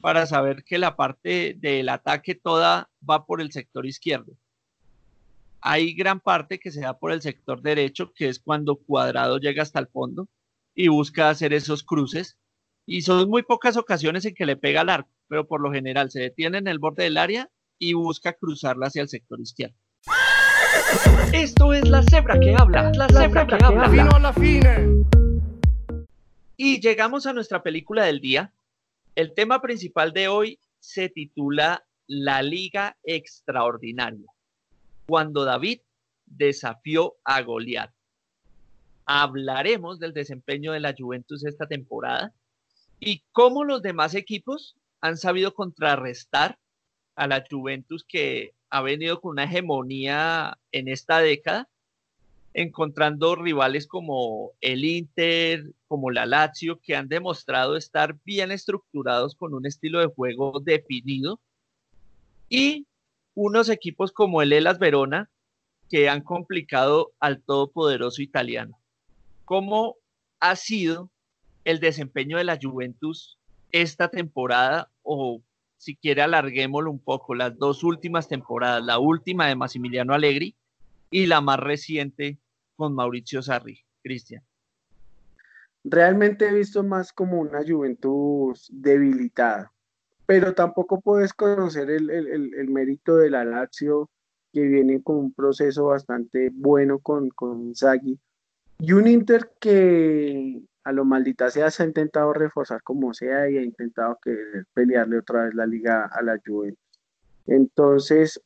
para 0.00 0.24
saber 0.24 0.64
que 0.64 0.78
la 0.78 0.96
parte 0.96 1.54
del 1.58 1.90
ataque 1.90 2.34
toda 2.34 2.88
va 3.08 3.26
por 3.26 3.42
el 3.42 3.52
sector 3.52 3.84
izquierdo 3.84 4.32
hay 5.62 5.94
gran 5.94 6.20
parte 6.20 6.58
que 6.58 6.70
se 6.70 6.80
da 6.80 6.98
por 6.98 7.12
el 7.12 7.22
sector 7.22 7.62
derecho, 7.62 8.12
que 8.14 8.28
es 8.28 8.38
cuando 8.38 8.76
Cuadrado 8.76 9.38
llega 9.38 9.62
hasta 9.62 9.78
el 9.78 9.88
fondo 9.88 10.28
y 10.74 10.88
busca 10.88 11.28
hacer 11.30 11.52
esos 11.52 11.82
cruces. 11.82 12.38
Y 12.86 13.02
son 13.02 13.28
muy 13.28 13.42
pocas 13.42 13.76
ocasiones 13.76 14.24
en 14.24 14.34
que 14.34 14.46
le 14.46 14.56
pega 14.56 14.80
al 14.80 14.88
arco, 14.88 15.10
pero 15.28 15.46
por 15.46 15.60
lo 15.60 15.70
general 15.70 16.10
se 16.10 16.20
detiene 16.20 16.58
en 16.58 16.66
el 16.66 16.78
borde 16.78 17.04
del 17.04 17.18
área 17.18 17.50
y 17.78 17.92
busca 17.92 18.32
cruzarla 18.32 18.86
hacia 18.86 19.02
el 19.02 19.08
sector 19.08 19.40
izquierdo. 19.40 19.76
Esto 21.32 21.72
es 21.72 21.88
la 21.88 22.02
cebra 22.02 22.38
que 22.40 22.54
habla, 22.56 22.90
la, 22.94 23.08
cebra, 23.08 23.46
que, 23.46 23.54
habla. 23.62 23.84
a 23.84 24.18
la 24.18 24.32
fine. 24.32 25.04
Y 26.56 26.80
llegamos 26.80 27.26
a 27.26 27.32
nuestra 27.32 27.62
película 27.62 28.04
del 28.04 28.20
día. 28.20 28.52
El 29.14 29.34
tema 29.34 29.60
principal 29.60 30.12
de 30.12 30.28
hoy 30.28 30.58
se 30.78 31.08
titula 31.08 31.84
La 32.06 32.42
Liga 32.42 32.96
Extraordinaria, 33.02 34.26
cuando 35.10 35.44
David 35.44 35.80
desafió 36.24 37.16
a 37.24 37.42
Goliat. 37.42 37.90
Hablaremos 39.06 39.98
del 39.98 40.12
desempeño 40.12 40.70
de 40.70 40.78
la 40.78 40.94
Juventus 40.96 41.44
esta 41.44 41.66
temporada 41.66 42.32
y 43.00 43.24
cómo 43.32 43.64
los 43.64 43.82
demás 43.82 44.14
equipos 44.14 44.76
han 45.00 45.16
sabido 45.16 45.52
contrarrestar 45.52 46.60
a 47.16 47.26
la 47.26 47.44
Juventus 47.50 48.04
que 48.04 48.54
ha 48.70 48.82
venido 48.82 49.20
con 49.20 49.32
una 49.32 49.44
hegemonía 49.44 50.56
en 50.70 50.86
esta 50.86 51.18
década, 51.18 51.68
encontrando 52.54 53.34
rivales 53.34 53.88
como 53.88 54.52
el 54.60 54.84
Inter, 54.84 55.72
como 55.88 56.12
la 56.12 56.24
Lazio, 56.24 56.78
que 56.78 56.94
han 56.94 57.08
demostrado 57.08 57.76
estar 57.76 58.16
bien 58.24 58.52
estructurados 58.52 59.34
con 59.34 59.54
un 59.54 59.66
estilo 59.66 59.98
de 59.98 60.06
juego 60.06 60.60
definido, 60.60 61.40
y 62.48 62.86
unos 63.40 63.70
equipos 63.70 64.12
como 64.12 64.42
el 64.42 64.52
Elas 64.52 64.78
Verona, 64.78 65.30
que 65.88 66.10
han 66.10 66.20
complicado 66.20 67.12
al 67.20 67.42
todopoderoso 67.42 68.20
italiano. 68.20 68.78
¿Cómo 69.46 69.96
ha 70.40 70.56
sido 70.56 71.10
el 71.64 71.80
desempeño 71.80 72.36
de 72.36 72.44
la 72.44 72.58
Juventus 72.60 73.38
esta 73.72 74.08
temporada 74.08 74.90
o 75.02 75.40
si 75.78 75.96
quiere 75.96 76.20
alarguémoslo 76.20 76.90
un 76.90 76.98
poco, 76.98 77.34
las 77.34 77.56
dos 77.56 77.82
últimas 77.82 78.28
temporadas, 78.28 78.84
la 78.84 78.98
última 78.98 79.46
de 79.46 79.56
Massimiliano 79.56 80.12
Allegri 80.12 80.54
y 81.10 81.24
la 81.24 81.40
más 81.40 81.58
reciente 81.58 82.38
con 82.76 82.94
Mauricio 82.94 83.40
Sarri. 83.40 83.80
Cristian. 84.02 84.44
Realmente 85.82 86.46
he 86.46 86.52
visto 86.52 86.82
más 86.82 87.10
como 87.10 87.40
una 87.40 87.60
Juventus 87.66 88.68
debilitada, 88.70 89.72
pero 90.30 90.54
tampoco 90.54 91.00
puedes 91.00 91.34
conocer 91.34 91.90
el, 91.90 92.08
el, 92.08 92.68
mérito 92.68 93.16
de 93.16 93.30
la 93.30 93.44
Lazio, 93.44 94.08
que 94.52 94.62
viene 94.62 95.02
con 95.02 95.16
un 95.16 95.34
proceso 95.34 95.86
bastante 95.86 96.50
bueno 96.54 97.00
con, 97.00 97.30
con 97.30 97.74
Zaghi, 97.74 98.16
y 98.78 98.92
un 98.92 99.08
Inter 99.08 99.50
que 99.60 100.62
a 100.84 100.92
lo 100.92 101.04
maldita 101.04 101.50
sea 101.50 101.68
se 101.72 101.82
ha 101.82 101.86
intentado 101.86 102.32
reforzar 102.32 102.80
como 102.84 103.12
sea 103.12 103.50
y 103.50 103.58
ha 103.58 103.62
intentado 103.62 104.20
que 104.22 104.36
pelearle 104.72 105.18
otra 105.18 105.46
vez 105.46 105.54
la 105.54 105.66
liga 105.66 106.06
a 106.06 106.22
la 106.22 106.38
Juventus. 106.46 106.78
Entonces, 107.46 108.40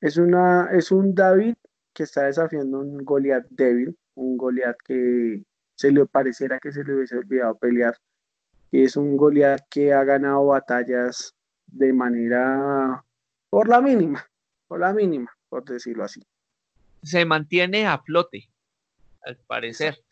es, 0.00 0.16
una, 0.18 0.68
es 0.70 0.92
un 0.92 1.16
David 1.16 1.56
que 1.92 2.04
está 2.04 2.26
desafiando 2.26 2.78
un 2.78 2.98
Goliath 2.98 3.46
débil, 3.50 3.98
un 4.14 4.36
Goliath 4.36 4.78
que 4.86 5.42
se 5.74 5.90
le 5.90 6.06
pareciera 6.06 6.60
que 6.60 6.70
se 6.70 6.84
le 6.84 6.94
hubiese 6.94 7.16
olvidado 7.18 7.56
pelear. 7.56 7.96
Es 8.82 8.96
un 8.96 9.16
Goliath 9.16 9.68
que 9.70 9.92
ha 9.92 10.02
ganado 10.02 10.46
batallas 10.46 11.32
de 11.68 11.92
manera 11.92 13.04
por 13.48 13.68
la 13.68 13.80
mínima, 13.80 14.28
por 14.66 14.80
la 14.80 14.92
mínima, 14.92 15.30
por 15.48 15.64
decirlo 15.64 16.02
así. 16.02 16.20
Se 17.04 17.24
mantiene 17.24 17.86
a 17.86 17.98
flote, 17.98 18.50
al 19.22 19.36
parecer. 19.46 20.02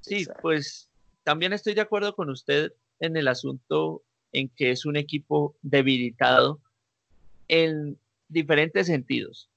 Sí, 0.00 0.26
pues 0.40 0.88
también 1.22 1.52
estoy 1.52 1.74
de 1.74 1.82
acuerdo 1.82 2.16
con 2.16 2.30
usted 2.30 2.72
en 2.98 3.16
el 3.16 3.28
asunto 3.28 4.02
en 4.32 4.48
que 4.48 4.72
es 4.72 4.84
un 4.84 4.96
equipo 4.96 5.54
debilitado 5.62 6.60
en 7.46 7.96
diferentes 8.26 8.88
sentidos. 8.88 9.48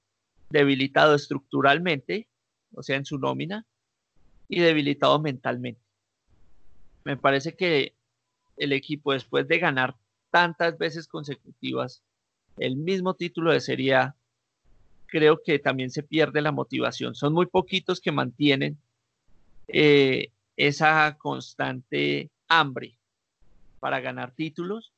Debilitado 0.50 1.16
estructuralmente, 1.16 2.28
o 2.72 2.84
sea, 2.84 2.94
en 2.94 3.04
su 3.04 3.18
nómina, 3.18 3.66
y 4.48 4.60
debilitado 4.60 5.20
mentalmente. 5.20 5.82
Me 7.02 7.16
parece 7.16 7.56
que 7.56 7.95
el 8.56 8.72
equipo, 8.72 9.12
después 9.12 9.48
de 9.48 9.58
ganar 9.58 9.96
tantas 10.30 10.76
veces 10.78 11.08
consecutivas 11.08 12.02
el 12.58 12.76
mismo 12.76 13.14
título 13.14 13.52
de 13.52 13.60
Serie 13.60 13.94
A, 13.94 14.16
creo 15.06 15.42
que 15.42 15.58
también 15.58 15.90
se 15.90 16.02
pierde 16.02 16.40
la 16.40 16.52
motivación. 16.52 17.14
Son 17.14 17.32
muy 17.32 17.46
poquitos 17.46 18.00
que 18.00 18.12
mantienen 18.12 18.78
eh, 19.68 20.30
esa 20.56 21.16
constante 21.18 22.30
hambre 22.48 22.98
para 23.78 24.00
ganar 24.00 24.32
títulos, 24.34 24.92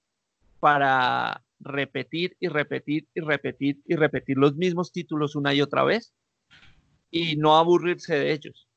para 0.60 1.42
repetir 1.60 2.36
y 2.40 2.48
repetir 2.48 3.06
y 3.14 3.20
repetir 3.20 3.80
y 3.86 3.96
repetir 3.96 4.38
los 4.38 4.54
mismos 4.54 4.92
títulos 4.92 5.34
una 5.34 5.52
y 5.52 5.60
otra 5.60 5.82
vez 5.82 6.12
y 7.10 7.36
no 7.36 7.56
aburrirse 7.56 8.14
de 8.14 8.32
ellos. 8.32 8.68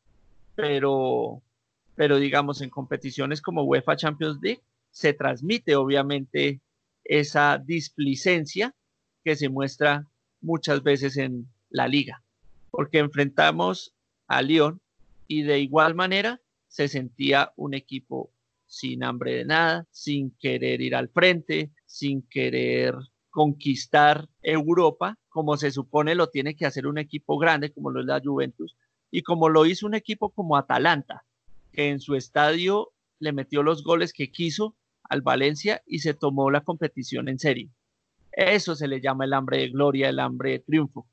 Pero, 0.55 1.41
pero 1.95 2.17
digamos, 2.17 2.61
en 2.61 2.69
competiciones 2.69 3.41
como 3.41 3.63
UEFA 3.63 3.95
Champions 3.95 4.39
League 4.41 4.61
se 4.91 5.13
transmite 5.13 5.75
obviamente 5.75 6.61
esa 7.03 7.57
displicencia 7.57 8.75
que 9.23 9.35
se 9.35 9.49
muestra 9.49 10.07
muchas 10.41 10.83
veces 10.83 11.17
en 11.17 11.47
la 11.69 11.87
liga, 11.87 12.23
porque 12.69 12.99
enfrentamos 12.99 13.93
a 14.27 14.41
Lyon 14.41 14.81
y 15.27 15.43
de 15.43 15.59
igual 15.59 15.95
manera 15.95 16.41
se 16.67 16.87
sentía 16.87 17.51
un 17.55 17.73
equipo 17.73 18.31
sin 18.65 19.03
hambre 19.03 19.35
de 19.35 19.45
nada, 19.45 19.85
sin 19.91 20.31
querer 20.39 20.81
ir 20.81 20.95
al 20.95 21.09
frente, 21.09 21.71
sin 21.85 22.21
querer 22.21 22.95
conquistar 23.29 24.29
Europa, 24.41 25.17
como 25.29 25.57
se 25.57 25.71
supone 25.71 26.15
lo 26.15 26.29
tiene 26.29 26.55
que 26.55 26.65
hacer 26.65 26.87
un 26.87 26.97
equipo 26.97 27.37
grande 27.37 27.71
como 27.71 27.91
lo 27.91 27.99
es 27.99 28.05
la 28.05 28.21
Juventus, 28.23 28.77
y 29.09 29.23
como 29.23 29.49
lo 29.49 29.65
hizo 29.65 29.85
un 29.85 29.93
equipo 29.93 30.29
como 30.29 30.55
Atalanta, 30.55 31.25
que 31.73 31.89
en 31.89 31.99
su 31.99 32.15
estadio 32.15 32.91
le 33.19 33.33
metió 33.33 33.63
los 33.63 33.83
goles 33.83 34.13
que 34.13 34.31
quiso 34.31 34.75
al 35.12 35.22
Valencia 35.22 35.84
y 35.86 35.99
se 35.99 36.14
tomó 36.14 36.49
la 36.49 36.62
competición 36.62 37.28
en 37.28 37.38
serio. 37.38 37.70
Eso 38.32 38.76
se 38.76 38.88
le 38.88 39.01
llama 39.01 39.26
el 39.26 39.34
hambre 39.34 39.57
de 39.57 39.70
gloria, 39.70 40.07
el 40.07 40.20
hambre 40.20 40.51
de 40.51 40.59
triunfo. 40.59 41.05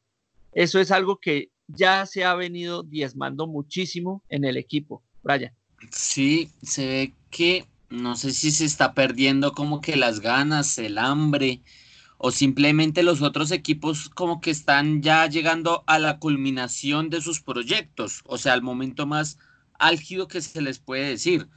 Eso 0.53 0.79
es 0.79 0.93
algo 0.93 1.19
que 1.19 1.51
ya 1.67 2.07
se 2.07 2.25
ha 2.25 2.37
venido 2.37 2.85
diezmando 2.85 3.49
muchísimo 3.49 4.23
en 4.29 4.45
el 4.45 4.57
equipo. 4.57 5.03
Brian. 5.25 5.53
Sí, 5.91 6.49
se 6.63 6.87
ve 6.87 7.15
que 7.31 7.67
no 7.91 8.15
sé 8.15 8.33
si 8.33 8.53
se 8.53 8.65
está 8.65 8.95
perdiendo 8.95 9.51
como 9.51 9.81
que 9.81 9.97
las 9.97 10.21
ganas, 10.21 10.79
el 10.79 10.97
hambre, 10.97 11.61
o 12.19 12.31
simplemente 12.31 13.03
los 13.03 13.21
otros 13.21 13.51
equipos 13.51 14.11
como 14.11 14.41
que 14.41 14.53
están 14.53 15.03
ya 15.03 15.27
llegando 15.27 15.83
a 15.89 15.99
la 15.99 16.21
culminación 16.21 17.11
de 17.11 17.21
sus 17.21 17.41
proyectos, 17.41 18.23
o 18.27 18.39
sea, 18.39 18.53
al 18.53 18.63
momento 18.63 19.07
más 19.07 19.39
álgido 19.77 20.29
que 20.29 20.41
se 20.41 20.63
les 20.63 20.79
puede 20.79 21.09
decir. 21.09 21.49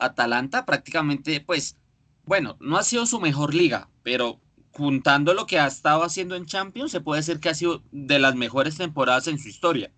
Atalanta 0.00 0.66
prácticamente, 0.66 1.40
pues, 1.40 1.76
bueno, 2.24 2.56
no 2.60 2.76
ha 2.76 2.82
sido 2.82 3.06
su 3.06 3.20
mejor 3.20 3.54
liga, 3.54 3.88
pero 4.02 4.40
juntando 4.72 5.34
lo 5.34 5.46
que 5.46 5.58
ha 5.58 5.66
estado 5.66 6.02
haciendo 6.02 6.36
en 6.36 6.46
Champions, 6.46 6.92
se 6.92 7.00
puede 7.00 7.20
decir 7.20 7.40
que 7.40 7.48
ha 7.48 7.54
sido 7.54 7.82
de 7.92 8.18
las 8.18 8.34
mejores 8.34 8.76
temporadas 8.76 9.26
en 9.26 9.38
su 9.38 9.48
historia. 9.48 9.92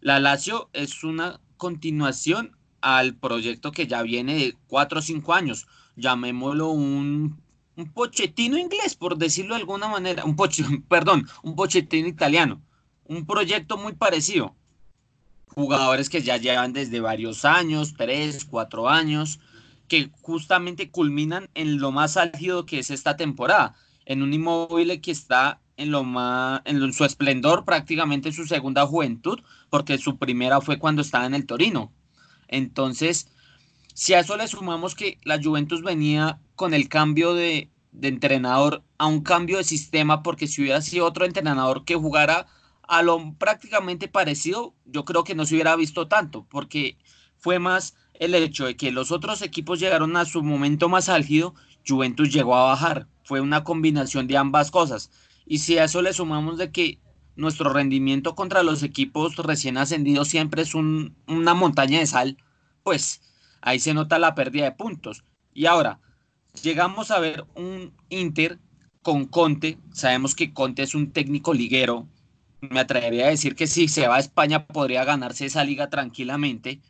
La 0.00 0.18
Lazio 0.18 0.68
es 0.72 1.04
una 1.04 1.40
continuación 1.56 2.56
al 2.80 3.14
proyecto 3.14 3.70
que 3.72 3.86
ya 3.86 4.02
viene 4.02 4.34
de 4.34 4.56
cuatro 4.66 4.98
o 4.98 5.02
cinco 5.02 5.34
años. 5.34 5.66
Llamémoslo 5.96 6.70
un, 6.70 7.40
un 7.76 7.92
pochetino 7.92 8.58
inglés, 8.58 8.96
por 8.96 9.16
decirlo 9.16 9.54
de 9.54 9.60
alguna 9.60 9.88
manera. 9.88 10.24
Un 10.24 10.36
poche, 10.36 10.64
perdón, 10.88 11.28
un 11.42 11.54
pochetino 11.54 12.08
italiano. 12.08 12.62
Un 13.04 13.26
proyecto 13.26 13.76
muy 13.76 13.92
parecido. 13.92 14.56
Jugadores 15.54 16.08
que 16.08 16.22
ya 16.22 16.36
llevan 16.36 16.72
desde 16.72 17.00
varios 17.00 17.44
años, 17.44 17.94
tres, 17.96 18.44
cuatro 18.44 18.88
años, 18.88 19.40
que 19.88 20.10
justamente 20.22 20.90
culminan 20.90 21.50
en 21.54 21.78
lo 21.78 21.92
más 21.92 22.16
álgido 22.16 22.64
que 22.64 22.78
es 22.78 22.90
esta 22.90 23.16
temporada. 23.16 23.74
En 24.06 24.22
un 24.22 24.32
inmóvil 24.32 25.00
que 25.00 25.10
está 25.10 25.62
en 25.76 25.90
lo 25.90 26.04
más 26.04 26.60
en 26.64 26.92
su 26.92 27.04
esplendor 27.04 27.64
prácticamente 27.64 28.32
su 28.32 28.46
segunda 28.46 28.86
juventud 28.86 29.40
porque 29.70 29.98
su 29.98 30.18
primera 30.18 30.60
fue 30.60 30.78
cuando 30.78 31.02
estaba 31.02 31.26
en 31.26 31.34
el 31.34 31.46
Torino 31.46 31.92
entonces 32.48 33.28
si 33.94 34.14
a 34.14 34.20
eso 34.20 34.36
le 34.36 34.48
sumamos 34.48 34.94
que 34.94 35.18
la 35.24 35.42
Juventus 35.42 35.82
venía 35.82 36.40
con 36.54 36.74
el 36.74 36.88
cambio 36.88 37.34
de, 37.34 37.70
de 37.92 38.08
entrenador 38.08 38.82
a 38.98 39.06
un 39.06 39.22
cambio 39.22 39.58
de 39.58 39.64
sistema 39.64 40.22
porque 40.22 40.46
si 40.46 40.62
hubiera 40.62 40.80
sido 40.82 41.06
otro 41.06 41.24
entrenador 41.24 41.84
que 41.84 41.94
jugara 41.94 42.46
a 42.92 43.02
lo 43.02 43.34
prácticamente 43.34 44.08
parecido 44.08 44.74
yo 44.84 45.04
creo 45.04 45.24
que 45.24 45.34
no 45.34 45.46
se 45.46 45.54
hubiera 45.54 45.76
visto 45.76 46.08
tanto 46.08 46.46
porque 46.50 46.98
fue 47.38 47.58
más 47.58 47.94
el 48.14 48.34
hecho 48.34 48.66
de 48.66 48.76
que 48.76 48.92
los 48.92 49.10
otros 49.10 49.42
equipos 49.42 49.80
llegaron 49.80 50.16
a 50.16 50.24
su 50.24 50.42
momento 50.42 50.88
más 50.88 51.08
álgido 51.08 51.54
Juventus 51.86 52.32
llegó 52.32 52.54
a 52.54 52.66
bajar 52.66 53.08
fue 53.24 53.40
una 53.40 53.64
combinación 53.64 54.26
de 54.26 54.36
ambas 54.36 54.70
cosas 54.70 55.10
y 55.46 55.58
si 55.58 55.78
a 55.78 55.84
eso 55.84 56.02
le 56.02 56.12
sumamos 56.12 56.58
de 56.58 56.70
que 56.70 56.98
nuestro 57.36 57.72
rendimiento 57.72 58.34
contra 58.34 58.62
los 58.62 58.82
equipos 58.82 59.36
recién 59.36 59.78
ascendidos 59.78 60.28
siempre 60.28 60.62
es 60.62 60.74
una 60.74 61.54
montaña 61.54 61.98
de 61.98 62.06
sal, 62.06 62.36
pues 62.82 63.22
ahí 63.60 63.78
se 63.78 63.94
nota 63.94 64.18
la 64.18 64.34
pérdida 64.34 64.64
de 64.64 64.72
puntos. 64.72 65.24
Y 65.54 65.66
ahora, 65.66 66.00
llegamos 66.62 67.10
a 67.10 67.20
ver 67.20 67.46
un 67.54 67.94
Inter 68.08 68.58
con 69.02 69.26
Conte. 69.26 69.78
Sabemos 69.92 70.34
que 70.34 70.52
Conte 70.52 70.82
es 70.82 70.94
un 70.94 71.12
técnico 71.12 71.54
liguero. 71.54 72.08
Me 72.62 72.80
atrevería 72.80 73.26
a 73.26 73.30
decir 73.30 73.54
que 73.56 73.66
si 73.66 73.88
se 73.88 74.06
va 74.08 74.16
a 74.16 74.20
España 74.20 74.66
podría 74.66 75.04
ganarse 75.04 75.46
esa 75.46 75.64
liga 75.64 75.90
tranquilamente. 75.90 76.80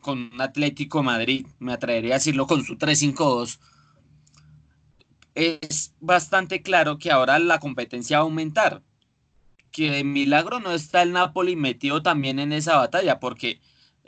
con 0.00 0.30
un 0.34 0.40
Atlético 0.42 1.02
Madrid, 1.04 1.46
me 1.60 1.72
atrevería 1.74 2.14
a 2.16 2.18
decirlo 2.18 2.46
con 2.48 2.64
su 2.64 2.76
3-5-2, 2.78 3.60
es 5.34 5.94
bastante 6.00 6.62
claro 6.62 6.98
que 6.98 7.10
ahora 7.10 7.38
la 7.38 7.58
competencia 7.60 8.18
va 8.18 8.22
a 8.22 8.24
aumentar. 8.24 8.82
Que 9.70 9.90
de 9.90 10.04
milagro 10.04 10.60
no 10.60 10.72
está 10.72 11.02
el 11.02 11.12
Napoli 11.12 11.56
metido 11.56 12.02
también 12.02 12.38
en 12.38 12.52
esa 12.52 12.76
batalla, 12.76 13.20
porque 13.20 13.60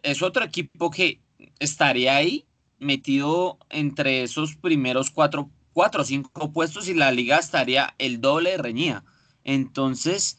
es 0.03 0.23
otro 0.23 0.45
equipo 0.45 0.91
que 0.91 1.23
estaría 1.59 2.17
ahí 2.17 2.47
metido 2.79 3.59
entre 3.71 4.23
esos 4.23 4.57
primeros 4.57 5.11
cuatro, 5.11 5.51
cuatro 5.73 6.03
o 6.03 6.05
cinco 6.05 6.53
puestos 6.53 6.89
y 6.89 6.95
la 6.95 7.13
liga 7.13 7.39
estaría 7.39 7.95
el 7.99 8.21
doble 8.21 8.51
de 8.53 8.59
reñida. 8.59 9.05
Entonces, 9.45 10.39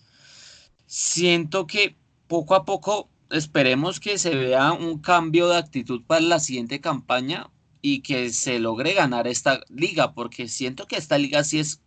siento 0.86 1.67
que 1.67 1.95
poco 2.27 2.55
a 2.55 2.65
poco 2.65 3.09
esperemos 3.29 3.99
que 3.99 4.17
se 4.17 4.36
vea 4.36 4.73
un 4.73 4.99
cambio 4.99 5.47
de 5.49 5.57
actitud 5.57 6.03
para 6.05 6.21
la 6.21 6.39
siguiente 6.39 6.79
campaña 6.79 7.49
y 7.81 8.01
que 8.01 8.29
se 8.29 8.59
logre 8.59 8.93
ganar 8.93 9.27
esta 9.27 9.61
liga, 9.69 10.13
porque 10.13 10.47
siento 10.47 10.88
que 10.88 10.97
esta 10.97 11.17
liga 11.17 11.43
sí 11.43 11.59
es 11.59 11.81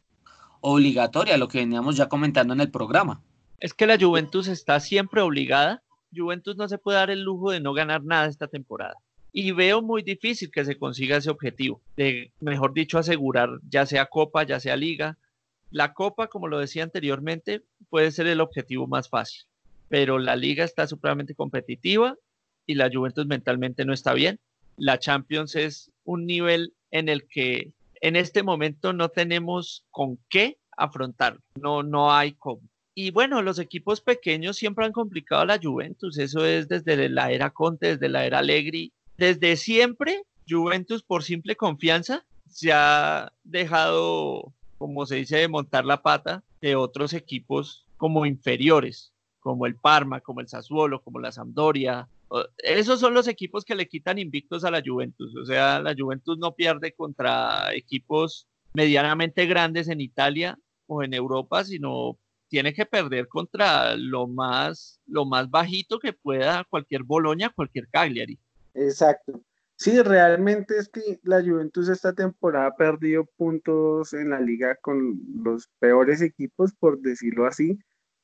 obligatoria, 0.60 1.36
lo 1.38 1.48
que 1.48 1.58
veníamos 1.58 1.96
ya 1.96 2.08
comentando 2.08 2.54
en 2.54 2.60
el 2.60 2.70
programa. 2.70 3.22
Es 3.58 3.74
que 3.74 3.86
la 3.86 3.98
Juventus 3.98 4.46
está 4.46 4.78
siempre 4.78 5.20
obligada. 5.20 5.82
Juventus 6.14 6.56
no 6.56 6.68
se 6.68 6.78
puede 6.78 6.98
dar 6.98 7.10
el 7.10 7.22
lujo 7.22 7.50
de 7.50 7.60
no 7.60 7.72
ganar 7.72 8.04
nada 8.04 8.26
esta 8.26 8.46
temporada. 8.46 8.94
Y 9.32 9.52
veo 9.52 9.82
muy 9.82 10.02
difícil 10.02 10.50
que 10.50 10.64
se 10.64 10.78
consiga 10.78 11.16
ese 11.16 11.30
objetivo, 11.30 11.80
de, 11.96 12.32
mejor 12.40 12.72
dicho, 12.72 12.98
asegurar 12.98 13.50
ya 13.68 13.84
sea 13.84 14.06
Copa, 14.06 14.44
ya 14.44 14.58
sea 14.58 14.76
Liga. 14.76 15.18
La 15.70 15.92
Copa, 15.92 16.28
como 16.28 16.48
lo 16.48 16.58
decía 16.58 16.82
anteriormente, 16.82 17.62
puede 17.90 18.10
ser 18.10 18.26
el 18.26 18.40
objetivo 18.40 18.86
más 18.86 19.08
fácil 19.08 19.48
pero 19.88 20.18
la 20.18 20.36
liga 20.36 20.64
está 20.64 20.86
supremamente 20.86 21.34
competitiva 21.34 22.16
y 22.66 22.74
la 22.74 22.90
Juventus 22.92 23.26
mentalmente 23.26 23.84
no 23.84 23.92
está 23.92 24.12
bien. 24.12 24.38
La 24.76 24.98
Champions 24.98 25.56
es 25.56 25.90
un 26.04 26.26
nivel 26.26 26.74
en 26.90 27.08
el 27.08 27.26
que 27.26 27.72
en 28.00 28.14
este 28.14 28.42
momento 28.42 28.92
no 28.92 29.08
tenemos 29.08 29.84
con 29.90 30.18
qué 30.28 30.58
afrontar, 30.76 31.40
no, 31.60 31.82
no 31.82 32.12
hay 32.12 32.32
cómo. 32.34 32.62
Y 32.94 33.10
bueno, 33.10 33.42
los 33.42 33.58
equipos 33.58 34.00
pequeños 34.00 34.56
siempre 34.56 34.84
han 34.84 34.92
complicado 34.92 35.42
a 35.42 35.46
la 35.46 35.60
Juventus, 35.60 36.18
eso 36.18 36.44
es 36.44 36.68
desde 36.68 37.08
la 37.08 37.30
era 37.30 37.50
Conte, 37.50 37.96
desde 37.96 38.08
la 38.08 38.24
era 38.24 38.38
Allegri, 38.38 38.92
desde 39.16 39.56
siempre 39.56 40.22
Juventus 40.48 41.02
por 41.02 41.22
simple 41.22 41.56
confianza 41.56 42.24
se 42.48 42.72
ha 42.72 43.32
dejado, 43.44 44.52
como 44.78 45.04
se 45.06 45.16
dice, 45.16 45.38
de 45.38 45.48
montar 45.48 45.84
la 45.84 46.02
pata 46.02 46.42
de 46.60 46.76
otros 46.76 47.12
equipos 47.12 47.86
como 47.96 48.24
inferiores 48.24 49.12
como 49.40 49.66
el 49.66 49.76
Parma, 49.76 50.20
como 50.20 50.40
el 50.40 50.48
Sassuolo, 50.48 51.02
como 51.02 51.20
la 51.20 51.32
Sampdoria. 51.32 52.08
Esos 52.58 53.00
son 53.00 53.14
los 53.14 53.28
equipos 53.28 53.64
que 53.64 53.74
le 53.74 53.88
quitan 53.88 54.18
invictos 54.18 54.64
a 54.64 54.70
la 54.70 54.82
Juventus. 54.84 55.34
O 55.36 55.46
sea, 55.46 55.80
la 55.80 55.94
Juventus 55.96 56.38
no 56.38 56.54
pierde 56.54 56.92
contra 56.92 57.74
equipos 57.74 58.46
medianamente 58.74 59.46
grandes 59.46 59.88
en 59.88 60.02
Italia 60.02 60.58
o 60.86 61.02
en 61.02 61.14
Europa, 61.14 61.64
sino 61.64 62.18
tiene 62.48 62.74
que 62.74 62.86
perder 62.86 63.28
contra 63.28 63.96
lo 63.96 64.26
más, 64.26 65.00
lo 65.06 65.24
más 65.24 65.48
bajito 65.50 65.98
que 65.98 66.12
pueda 66.12 66.64
cualquier 66.64 67.02
Boloña, 67.02 67.48
cualquier 67.48 67.88
Cagliari. 67.88 68.38
Exacto. 68.74 69.40
Sí, 69.78 70.02
realmente 70.02 70.76
es 70.76 70.88
que 70.88 71.20
la 71.22 71.40
Juventus 71.40 71.88
esta 71.88 72.12
temporada 72.12 72.66
ha 72.66 72.76
perdido 72.76 73.24
puntos 73.36 74.12
en 74.12 74.30
la 74.30 74.40
liga 74.40 74.76
con 74.76 75.20
los 75.42 75.68
peores 75.78 76.20
equipos, 76.20 76.74
por 76.74 77.00
decirlo 77.00 77.46
así 77.46 77.78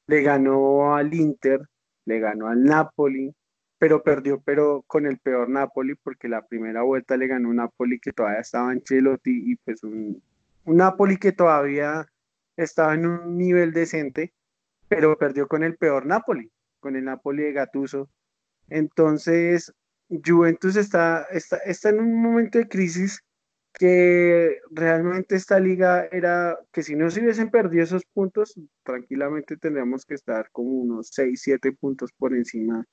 le 0.07 0.23
ganó 0.23 0.95
al 0.95 1.15
Inter, 1.15 1.61
le 2.05 2.21
ganó 2.21 2.49
al 2.49 2.63
Napoli, 2.65 3.35
pero 3.79 4.03
perdió 4.03 4.41
pero 4.41 4.85
con 4.87 5.07
el 5.07 5.19
peor 5.19 5.49
Napoli 5.49 5.95
porque 5.95 6.29
la 6.29 6.47
primera 6.47 6.83
vuelta 6.83 7.17
le 7.17 7.27
ganó 7.27 7.49
un 7.51 7.57
Napoli 7.57 7.99
que 7.99 8.13
todavía 8.13 8.41
estaba 8.41 8.73
en 8.73 8.83
Chelotti 8.83 9.53
y 9.53 9.57
pues 9.57 9.83
un, 9.83 10.23
un 10.65 10.77
Napoli 10.77 11.17
que 11.17 11.33
todavía 11.33 12.07
estaba 12.57 12.95
en 12.95 13.07
un 13.07 13.37
nivel 13.37 13.73
decente, 13.73 14.33
pero 14.89 15.17
perdió 15.19 15.49
con 15.49 15.65
el 15.65 15.77
peor 15.77 16.07
Napoli, 16.07 16.51
con 16.81 16.97
el 16.97 17.05
Napoli 17.05 17.43
de 17.43 17.53
Gattuso. 17.53 18.11
Entonces, 18.69 19.75
Juventus 20.09 20.77
está, 20.77 21.25
está, 21.31 21.57
está 21.59 21.89
en 21.89 22.01
un 22.01 22.23
momento 22.23 22.59
de 22.59 22.69
crisis 22.69 23.21
que 23.75 24.61
realmente 24.71 25.35
esta 25.35 25.59
liga 25.59 26.07
era 26.13 26.57
que 26.73 26.83
si 26.83 26.95
no 26.95 27.11
se 27.11 27.21
hubiesen 27.21 27.51
perdido 27.51 27.83
esos 27.83 28.05
puntos, 28.05 28.55
tranquilamente 28.85 29.57
tendríamos 29.57 30.07
que 30.07 30.15
estar 30.15 30.49
como 30.53 30.71
unos 30.71 31.09
6, 31.13 31.41
7 31.43 31.73
puntos 31.73 32.13
por 32.13 32.35
encima 32.35 32.85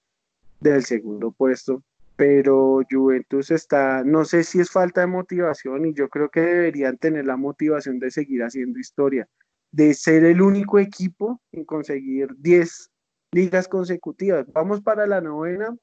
del 0.59 0.83
segundo 0.83 1.31
puesto. 1.31 1.83
Pero 2.15 2.81
Juventus 2.89 3.51
está, 3.51 4.03
no 4.03 4.25
sé 4.25 4.43
si 4.43 4.59
es 4.59 4.69
falta 4.69 5.01
de 5.01 5.07
motivación 5.07 5.85
y 5.85 5.93
yo 5.93 6.09
creo 6.09 6.29
que 6.29 6.41
deberían 6.41 6.97
tener 6.97 7.25
la 7.25 7.37
motivación 7.37 7.99
de 7.99 8.11
seguir 8.11 8.43
haciendo 8.43 8.79
historia, 8.79 9.27
de 9.71 9.93
ser 9.93 10.23
el 10.25 10.41
único 10.41 10.77
equipo 10.79 11.41
en 11.51 11.63
conseguir 11.63 12.29
10 12.37 12.91
ligas 13.31 13.67
consecutivas. 13.67 14.45
Vamos 14.51 14.81
para 14.81 15.07
la 15.07 15.21
novena, 15.21 15.75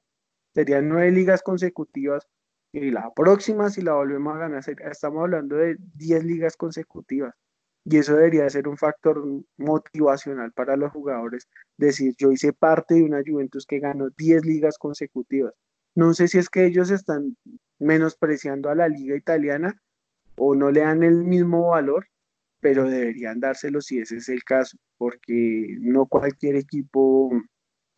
serían 0.53 0.89
nueve 0.89 1.11
ligas 1.11 1.41
consecutivas 1.41 2.27
y 2.71 2.91
la 2.91 3.11
próxima, 3.15 3.69
si 3.69 3.81
la 3.81 3.93
volvemos 3.93 4.35
a 4.35 4.39
ganar, 4.39 4.63
estamos 4.91 5.21
hablando 5.21 5.55
de 5.55 5.77
10 5.95 6.23
ligas 6.23 6.55
consecutivas. 6.55 7.33
Y 7.85 7.97
eso 7.97 8.15
debería 8.15 8.47
ser 8.49 8.67
un 8.67 8.77
factor 8.77 9.23
motivacional 9.57 10.51
para 10.51 10.75
los 10.75 10.91
jugadores. 10.91 11.47
Decir, 11.77 12.13
yo 12.17 12.31
hice 12.31 12.53
parte 12.53 12.95
de 12.95 13.03
una 13.03 13.23
Juventus 13.25 13.65
que 13.65 13.79
ganó 13.79 14.09
10 14.11 14.45
ligas 14.45 14.77
consecutivas. 14.77 15.53
No 15.95 16.13
sé 16.13 16.27
si 16.27 16.37
es 16.37 16.49
que 16.49 16.65
ellos 16.65 16.91
están 16.91 17.35
menospreciando 17.79 18.69
a 18.69 18.75
la 18.75 18.87
liga 18.87 19.15
italiana 19.15 19.81
o 20.35 20.53
no 20.53 20.69
le 20.71 20.81
dan 20.81 21.01
el 21.01 21.23
mismo 21.23 21.69
valor, 21.69 22.07
pero 22.59 22.87
deberían 22.87 23.39
dárselo 23.39 23.81
si 23.81 23.99
ese 23.99 24.17
es 24.17 24.29
el 24.29 24.43
caso, 24.43 24.77
porque 24.97 25.75
no 25.79 26.05
cualquier 26.05 26.57
equipo 26.57 27.31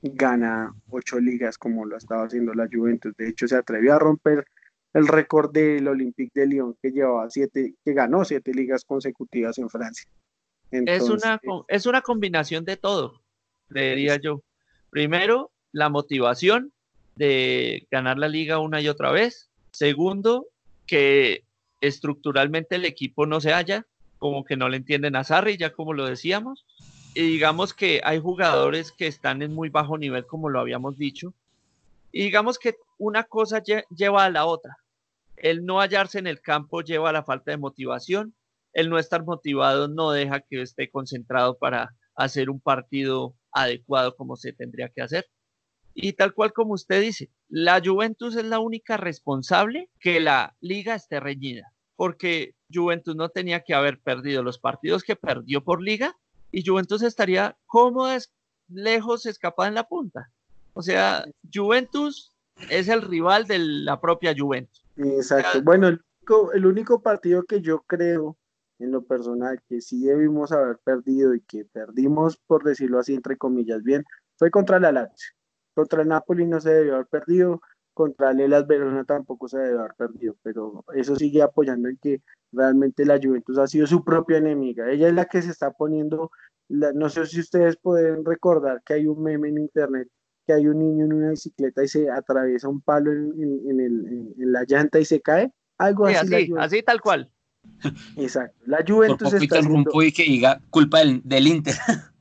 gana 0.02 0.74
ocho 0.90 1.20
ligas 1.20 1.58
como 1.58 1.86
lo 1.86 1.98
estaba 1.98 2.26
haciendo 2.26 2.54
la 2.54 2.68
Juventus. 2.72 3.16
De 3.18 3.30
hecho, 3.30 3.48
se 3.48 3.56
atrevió 3.56 3.96
a 3.96 4.00
romper 4.00 4.46
el 4.94 5.08
récord 5.08 5.52
del 5.52 5.88
Olympique 5.88 6.40
de 6.40 6.48
Lyon 6.48 6.76
que 6.82 6.92
llevaba 6.92 7.30
siete, 7.30 7.76
que 7.84 7.94
ganó 7.94 8.26
siete 8.26 8.54
ligas 8.54 8.84
consecutivas 8.84 9.58
en 9.58 9.70
Francia. 9.70 10.10
es, 10.72 11.04
una, 11.04 11.40
es 11.68 11.86
una 11.86 12.02
combinación 12.02 12.66
de 12.66 12.78
todo, 12.78 13.22
diría 13.70 14.18
yo. 14.18 14.42
Primero, 14.90 15.52
la 15.72 15.90
motivación 15.90 16.74
de 17.16 17.88
ganar 17.92 18.18
la 18.18 18.28
liga 18.28 18.60
una 18.60 18.82
y 18.82 18.90
otra 18.90 19.12
vez. 19.12 19.50
Segundo, 19.72 20.48
que 20.86 21.44
estructuralmente 21.80 22.76
el 22.76 22.86
equipo 22.86 23.26
no 23.26 23.40
se 23.40 23.54
halla, 23.54 23.86
como 24.18 24.44
que 24.44 24.58
no 24.58 24.70
le 24.70 24.78
entienden 24.78 25.16
a 25.16 25.24
Sarri, 25.24 25.58
ya 25.58 25.72
como 25.72 25.94
lo 25.94 26.06
decíamos. 26.06 26.66
Y 27.14 27.24
digamos 27.24 27.74
que 27.74 28.00
hay 28.04 28.20
jugadores 28.20 28.92
que 28.94 29.08
están 29.08 29.42
en 29.42 29.54
muy 29.54 29.70
bajo 29.70 29.98
nivel, 29.98 30.26
como 30.26 30.50
lo 30.50 30.62
habíamos 30.62 30.98
dicho. 30.98 31.34
Y 32.12 32.24
digamos 32.24 32.58
que 32.58 32.78
una 32.98 33.26
cosa 33.26 33.62
lleva 33.90 34.26
a 34.26 34.30
la 34.30 34.46
otra. 34.46 34.78
El 35.36 35.66
no 35.66 35.80
hallarse 35.80 36.20
en 36.20 36.28
el 36.28 36.42
campo 36.42 36.82
lleva 36.82 37.10
a 37.10 37.14
la 37.14 37.24
falta 37.24 37.52
de 37.52 37.58
motivación. 37.58 38.34
El 38.74 38.90
no 38.90 38.98
estar 38.98 39.26
motivado 39.26 39.90
no 39.90 40.12
deja 40.12 40.40
que 40.40 40.62
esté 40.62 40.90
concentrado 40.90 41.58
para 41.58 41.94
hacer 42.16 42.50
un 42.50 42.62
partido 42.62 43.36
adecuado 43.52 44.16
como 44.16 44.38
se 44.38 44.54
tendría 44.54 44.88
que 44.88 45.02
hacer. 45.02 45.28
Y 45.94 46.14
tal 46.14 46.34
cual 46.34 46.54
como 46.54 46.74
usted 46.74 47.02
dice, 47.02 47.30
la 47.50 47.82
Juventus 47.84 48.38
es 48.38 48.46
la 48.46 48.60
única 48.60 48.96
responsable 48.96 49.90
que 50.00 50.22
la 50.22 50.56
liga 50.62 50.96
esté 50.96 51.20
reñida, 51.20 51.74
porque 51.98 52.56
Juventus 52.74 53.18
no 53.18 53.28
tenía 53.28 53.62
que 53.62 53.74
haber 53.74 54.00
perdido 54.00 54.42
los 54.42 54.58
partidos 54.58 55.04
que 55.04 55.18
perdió 55.18 55.62
por 55.66 55.82
liga 55.82 56.16
y 56.52 56.66
Juventus 56.66 57.02
estaría 57.02 57.58
cómoda, 57.66 58.18
lejos, 58.70 59.26
escapada 59.26 59.70
en 59.70 59.76
la 59.76 59.88
punta. 59.88 60.32
O 60.74 60.82
sea, 60.82 61.26
Juventus 61.54 62.34
es 62.70 62.88
el 62.88 63.02
rival 63.02 63.46
de 63.46 63.60
la 63.60 64.00
propia 64.00 64.36
Juventus. 64.38 64.84
Exacto. 64.98 65.62
Bueno, 65.62 65.88
el 65.88 66.66
único, 66.66 67.02
partido 67.02 67.44
que 67.44 67.62
yo 67.62 67.82
creo 67.88 68.38
en 68.80 68.92
lo 68.92 69.04
personal 69.04 69.62
que 69.68 69.82
sí 69.82 70.06
debimos 70.06 70.52
haber 70.52 70.78
perdido 70.80 71.36
y 71.36 71.42
que 71.42 71.66
perdimos, 71.66 72.38
por 72.38 72.64
decirlo 72.64 73.00
así, 73.00 73.14
entre 73.14 73.38
comillas, 73.38 73.84
bien, 73.84 74.04
fue 74.38 74.50
contra 74.50 74.80
la 74.80 74.92
Lazio. 74.92 75.34
Contra 75.74 76.02
el 76.02 76.08
Napoli 76.08 76.46
no 76.46 76.60
se 76.60 76.74
debió 76.74 76.96
haber 76.96 77.08
perdido, 77.08 77.62
contra 77.94 78.32
el 78.32 78.42
Elas 78.42 78.68
Verona 78.68 79.04
tampoco 79.04 79.48
se 79.48 79.58
debió 79.60 79.80
haber 79.82 79.96
perdido, 79.96 80.36
pero 80.42 80.84
eso 80.94 81.16
sigue 81.16 81.42
apoyando 81.42 81.90
en 81.90 81.98
que 81.98 82.22
realmente 82.52 83.06
la 83.06 83.20
Juventus 83.22 83.58
ha 83.58 83.68
sido 83.68 83.88
su 83.88 84.04
propia 84.04 84.38
enemiga. 84.38 84.90
Ella 84.90 85.08
es 85.08 85.14
la 85.14 85.26
que 85.26 85.42
se 85.42 85.52
está 85.52 85.72
poniendo, 85.72 86.32
no 86.70 87.10
sé 87.10 87.26
si 87.26 87.40
ustedes 87.40 87.78
pueden 87.78 88.26
recordar 88.26 88.82
que 88.86 88.94
hay 88.94 89.08
un 89.08 89.22
meme 89.22 89.50
en 89.50 89.58
internet 89.60 90.08
que 90.46 90.54
hay 90.54 90.68
un 90.68 90.80
niño 90.80 91.06
en 91.06 91.14
una 91.14 91.30
bicicleta 91.30 91.84
y 91.84 91.88
se 91.88 92.10
atraviesa 92.10 92.68
un 92.68 92.82
palo 92.82 93.12
en, 93.12 93.34
en, 93.40 94.52
la 94.52 94.64
llanta 94.68 95.00
y 95.00 95.06
se 95.06 95.22
cae. 95.22 95.52
Algo 95.78 96.08
así, 96.08 96.52
así, 96.58 96.84
tal 96.84 97.02
cual. 97.02 97.30
Exacto. 98.18 98.58
La 98.66 98.84
Juventus 98.88 99.34
está 99.34 99.60
haciendo... 99.60 100.02
y 100.02 100.12
que 100.12 100.24
diga 100.24 100.60
culpa 100.70 101.00
del, 101.00 101.22
del 101.24 101.48
Inter. 101.48 101.76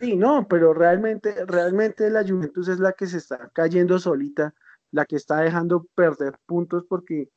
Sí, 0.00 0.16
no, 0.16 0.48
pero 0.48 0.74
realmente, 0.74 1.32
realmente 1.46 2.10
la 2.10 2.26
Juventus 2.26 2.66
es 2.66 2.80
la 2.80 2.92
que 2.92 3.06
se 3.06 3.18
está 3.18 3.52
cayendo 3.54 4.00
solita 4.00 4.52
la 4.92 5.04
que 5.06 5.16
está 5.16 5.40
dejando 5.40 5.86
perder 5.94 6.38
puntos 6.46 6.84
porque 6.88 7.28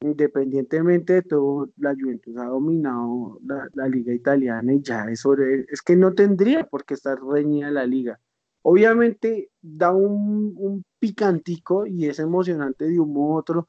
independientemente 0.00 1.14
de 1.14 1.22
todo, 1.22 1.70
la 1.76 1.94
Juventus 1.94 2.36
ha 2.36 2.46
dominado 2.46 3.38
la, 3.42 3.88
liga 3.88 4.12
italiana 4.12 4.74
y 4.74 4.82
ya 4.82 5.06
es, 5.10 5.24
es 5.68 5.82
que 5.82 5.96
no 5.96 6.12
tendría 6.12 6.64
por 6.64 6.84
qué 6.84 6.94
estar 6.94 7.18
reñida 7.22 7.70
la 7.70 7.86
liga. 7.86 8.20
Obviamente 8.62 9.50
da 9.62 9.92
un, 9.92 10.54
un 10.56 10.84
picantico 10.98 11.86
y 11.86 12.06
es 12.06 12.18
emocionante 12.18 12.86
de 12.86 13.00
un 13.00 13.16
u 13.16 13.34
otro 13.34 13.68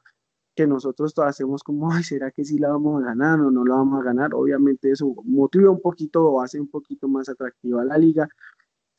que 0.54 0.66
nosotros 0.66 1.14
todos 1.14 1.28
hacemos 1.28 1.62
como, 1.62 1.92
ay, 1.92 2.02
¿será 2.02 2.30
que 2.30 2.44
sí 2.44 2.58
la 2.58 2.70
vamos 2.70 3.02
a 3.02 3.06
ganar 3.06 3.40
o 3.40 3.50
no 3.50 3.64
la 3.64 3.76
vamos 3.76 4.00
a 4.00 4.04
ganar? 4.04 4.34
Obviamente 4.34 4.90
eso 4.90 5.14
motiva 5.24 5.70
un 5.70 5.82
poquito 5.82 6.24
o 6.24 6.40
hace 6.40 6.58
un 6.58 6.68
poquito 6.68 7.08
más 7.08 7.28
atractiva 7.28 7.84
la 7.84 7.98
liga, 7.98 8.28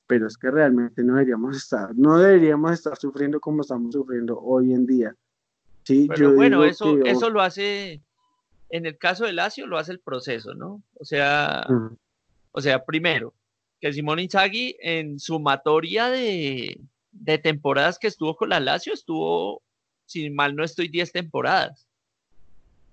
pero 0.07 0.27
es 0.27 0.37
que 0.37 0.49
realmente 0.49 1.03
no 1.03 1.13
deberíamos 1.13 1.57
estar, 1.57 1.95
no 1.95 2.17
deberíamos 2.17 2.71
estar 2.71 2.97
sufriendo 2.97 3.39
como 3.39 3.61
estamos 3.61 3.93
sufriendo 3.93 4.39
hoy 4.39 4.73
en 4.73 4.85
día. 4.85 5.15
Sí, 5.83 6.07
pero 6.07 6.33
bueno, 6.33 6.63
eso, 6.63 6.97
eso 7.05 7.29
lo 7.29 7.41
hace, 7.41 8.01
en 8.69 8.85
el 8.85 8.97
caso 8.97 9.25
de 9.25 9.33
Lazio 9.33 9.67
lo 9.67 9.77
hace 9.77 9.91
el 9.91 9.99
proceso, 9.99 10.53
¿no? 10.53 10.81
O 10.95 11.05
sea, 11.05 11.67
o 12.51 12.61
sea, 12.61 12.83
primero, 12.83 13.33
que 13.79 13.93
Simón 13.93 14.19
Inzaghi 14.19 14.75
en 14.79 15.19
sumatoria 15.19 16.09
de, 16.09 16.79
de 17.11 17.37
temporadas 17.37 17.99
que 17.99 18.07
estuvo 18.07 18.35
con 18.35 18.49
la 18.49 18.59
Lazio 18.59 18.93
estuvo 18.93 19.61
si 20.07 20.29
mal 20.29 20.55
no 20.55 20.63
estoy, 20.63 20.87
10 20.87 21.11
temporadas. 21.11 21.85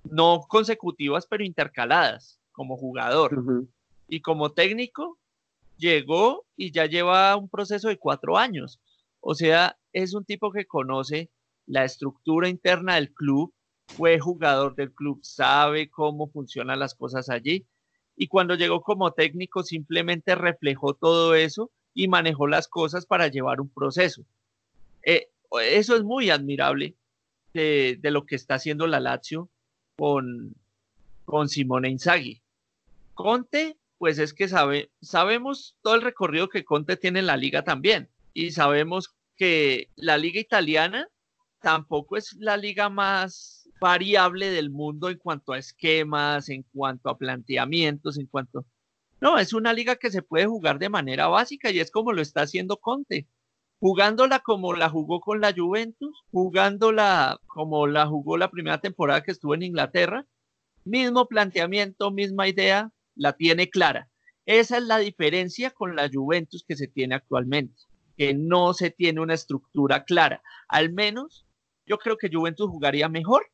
No 0.05 0.45
consecutivas, 0.49 1.27
pero 1.27 1.45
intercaladas 1.45 2.39
como 2.53 2.77
jugador. 2.77 3.67
Y 4.09 4.21
como 4.21 4.53
técnico, 4.53 5.17
llegó 5.77 6.47
y 6.57 6.73
ya 6.73 6.87
lleva 6.87 7.37
un 7.37 7.49
proceso 7.49 7.89
de 7.89 7.99
cuatro 7.99 8.39
años. 8.39 8.81
O 9.21 9.35
sea, 9.35 9.77
es 9.93 10.15
un 10.15 10.25
tipo 10.25 10.53
que 10.53 10.67
conoce 10.67 11.31
la 11.67 11.85
estructura 11.85 12.49
interna 12.49 12.97
del 12.97 13.13
club, 13.13 13.55
fue 13.87 14.19
jugador 14.19 14.75
del 14.75 14.93
club, 14.93 15.21
sabe 15.23 15.91
cómo 15.91 16.29
funcionan 16.31 16.79
las 16.79 16.95
cosas 16.95 17.29
allí. 17.29 17.67
Y 18.17 18.29
cuando 18.29 18.55
llegó 18.55 18.83
como 18.83 19.13
técnico, 19.13 19.63
simplemente 19.63 20.35
reflejó 20.35 20.95
todo 20.95 21.35
eso 21.35 21.71
y 21.95 22.09
manejó 22.09 22.47
las 22.47 22.69
cosas 22.69 23.07
para 23.07 23.29
llevar 23.29 23.61
un 23.61 23.69
proceso. 23.69 24.25
Eh, 25.03 25.29
eso 25.63 25.97
es 25.97 26.03
muy 26.03 26.31
admirable 26.31 26.97
de, 27.53 27.99
lo 28.03 28.27
que 28.27 28.35
está 28.35 28.55
haciendo 28.55 28.87
la 28.87 29.01
Lazio 29.01 29.49
con, 29.97 30.55
con 31.25 31.49
Simone 31.49 31.89
Inzaghi. 31.89 32.43
Conte, 33.15 33.79
pues 34.05 34.19
es 34.19 34.35
que 34.35 34.49
sabe, 34.49 34.91
sabemos 35.01 35.79
todo 35.81 35.95
el 35.95 36.03
recorrido 36.03 36.51
que 36.51 36.63
Conte 36.63 36.99
tiene 36.99 37.21
en 37.21 37.27
la 37.27 37.39
liga 37.39 37.65
también 37.65 38.11
y 38.35 38.51
sabemos 38.51 39.15
que 39.35 39.89
la 39.97 40.19
liga 40.19 40.39
italiana 40.39 41.09
tampoco 41.63 42.19
es 42.19 42.35
la 42.35 42.59
liga 42.59 42.91
más 42.91 43.67
variable 43.81 44.51
del 44.51 44.69
mundo 44.69 45.09
en 45.09 45.17
cuanto 45.17 45.55
a 45.55 45.59
esquemas, 45.59 46.51
en 46.51 46.65
cuanto 46.65 47.09
a 47.09 47.17
planteamientos, 47.17 48.19
en 48.19 48.27
cuanto... 48.27 48.67
No, 49.23 49.39
es 49.39 49.55
una 49.55 49.73
liga 49.73 49.97
que 49.97 50.11
se 50.11 50.21
puede 50.21 50.45
jugar 50.45 50.79
de 50.79 50.91
manera 50.91 51.29
básica 51.29 51.71
y 51.71 51.81
es 51.81 51.91
como 51.91 52.13
lo 52.13 52.21
está 52.21 52.43
haciendo 52.43 52.77
Conte 52.77 53.27
jugándola 53.81 54.41
como 54.41 54.75
la 54.75 54.91
jugó 54.91 55.23
con 55.23 55.41
la 55.41 55.55
Juventus, 55.57 56.25
jugándola 56.31 57.41
como 57.47 57.87
la 57.87 58.07
jugó 58.07 58.37
la 58.37 58.51
primera 58.51 58.83
temporada 58.83 59.23
que 59.23 59.31
estuvo 59.31 59.55
en 59.55 59.63
Inglaterra, 59.63 60.27
mismo 60.85 61.27
planteamiento, 61.27 62.11
misma 62.11 62.49
idea, 62.49 62.91
la 63.17 63.35
tiene 63.35 63.71
clara. 63.71 64.09
Esa 64.47 64.77
es 64.77 64.85
la 64.85 64.99
diferencia 64.99 65.71
con 65.71 65.97
la 65.97 66.11
Juventus 66.13 66.65
que 66.67 66.77
se 66.77 66.87
tiene 66.87 67.15
actualmente, 67.15 67.83
que 68.17 68.35
no 68.35 68.75
se 68.75 68.91
tiene 68.91 69.21
una 69.21 69.35
estructura 69.35 70.05
clara. 70.05 70.43
Al 70.69 70.93
menos 70.93 71.47
yo 71.87 71.99
creo 71.99 72.17
que 72.17 72.31
Juventus 72.33 72.69
jugaría 72.69 73.09
mejor 73.09 73.47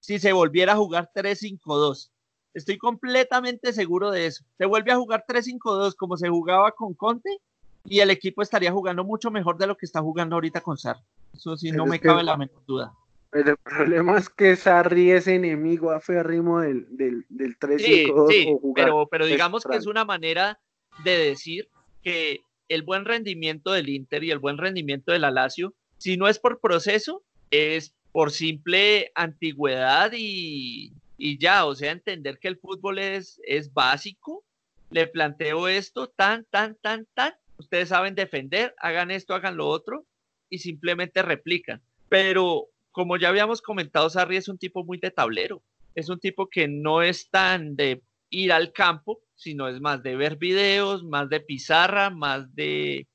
si 0.00 0.18
se 0.18 0.32
volviera 0.32 0.72
a 0.72 0.76
jugar 0.76 1.10
3-5-2. 1.14 2.10
Estoy 2.54 2.78
completamente 2.78 3.72
seguro 3.72 4.10
de 4.10 4.26
eso. 4.26 4.44
Se 4.56 4.64
vuelve 4.64 4.92
a 4.92 4.96
jugar 4.96 5.24
3-5-2 5.28 5.94
como 5.96 6.16
se 6.16 6.28
jugaba 6.28 6.72
con 6.72 6.94
Conte 6.94 7.38
y 7.84 8.00
el 8.00 8.10
equipo 8.10 8.42
estaría 8.42 8.72
jugando 8.72 9.04
mucho 9.04 9.30
mejor 9.30 9.58
de 9.58 9.66
lo 9.66 9.76
que 9.76 9.86
está 9.86 10.00
jugando 10.00 10.36
ahorita 10.36 10.60
con 10.60 10.78
Sarri. 10.78 11.02
Eso 11.34 11.56
sí, 11.56 11.70
no 11.72 11.86
me 11.86 12.00
cabe 12.00 12.22
la 12.22 12.36
menor 12.36 12.64
duda. 12.66 12.92
Pero 13.30 13.50
el 13.50 13.56
problema 13.58 14.18
es 14.18 14.30
que 14.30 14.56
Sarri 14.56 15.10
es 15.10 15.26
enemigo 15.26 15.90
aférrimo 15.90 16.60
del, 16.60 16.86
del, 16.96 17.26
del 17.28 17.58
3 17.58 17.82
sí, 17.82 18.06
sí, 18.30 18.56
pero, 18.74 19.06
pero 19.10 19.26
digamos 19.26 19.64
que 19.64 19.76
es 19.76 19.86
una 19.86 20.04
manera 20.04 20.58
de 21.04 21.18
decir 21.18 21.68
que 22.02 22.40
el 22.68 22.82
buen 22.82 23.04
rendimiento 23.04 23.72
del 23.72 23.88
Inter 23.90 24.24
y 24.24 24.30
el 24.30 24.38
buen 24.38 24.56
rendimiento 24.56 25.12
del 25.12 25.24
Alacio, 25.24 25.74
si 25.98 26.16
no 26.16 26.28
es 26.28 26.38
por 26.38 26.60
proceso, 26.60 27.22
es 27.50 27.94
por 28.12 28.30
simple 28.30 29.12
antigüedad 29.14 30.12
y, 30.14 30.92
y 31.18 31.38
ya, 31.38 31.66
o 31.66 31.74
sea, 31.74 31.92
entender 31.92 32.38
que 32.38 32.48
el 32.48 32.58
fútbol 32.58 32.98
es, 32.98 33.40
es 33.44 33.72
básico. 33.72 34.44
Le 34.90 35.06
planteo 35.06 35.68
esto 35.68 36.08
tan, 36.08 36.46
tan, 36.46 36.76
tan, 36.76 37.06
tan, 37.12 37.34
ustedes 37.58 37.90
saben 37.90 38.14
defender, 38.14 38.74
hagan 38.78 39.10
esto, 39.10 39.34
hagan 39.34 39.58
lo 39.58 39.68
otro 39.68 40.06
y 40.48 40.58
simplemente 40.60 41.22
replican. 41.22 41.82
Pero 42.08 42.68
como 42.92 43.16
ya 43.16 43.28
habíamos 43.28 43.62
comentado, 43.62 44.10
Sarri 44.10 44.36
es 44.36 44.48
un 44.48 44.58
tipo 44.58 44.84
muy 44.84 44.98
de 44.98 45.10
tablero, 45.10 45.62
es 45.94 46.08
un 46.08 46.18
tipo 46.18 46.48
que 46.48 46.68
no 46.68 47.02
es 47.02 47.30
tan 47.30 47.76
de 47.76 48.02
ir 48.30 48.52
al 48.52 48.72
campo, 48.72 49.20
sino 49.36 49.68
es 49.68 49.80
más 49.80 50.02
de 50.02 50.16
ver 50.16 50.36
videos, 50.36 51.04
más 51.04 51.28
de 51.28 51.40
pizarra, 51.40 52.10
más 52.10 52.54
de, 52.54 53.06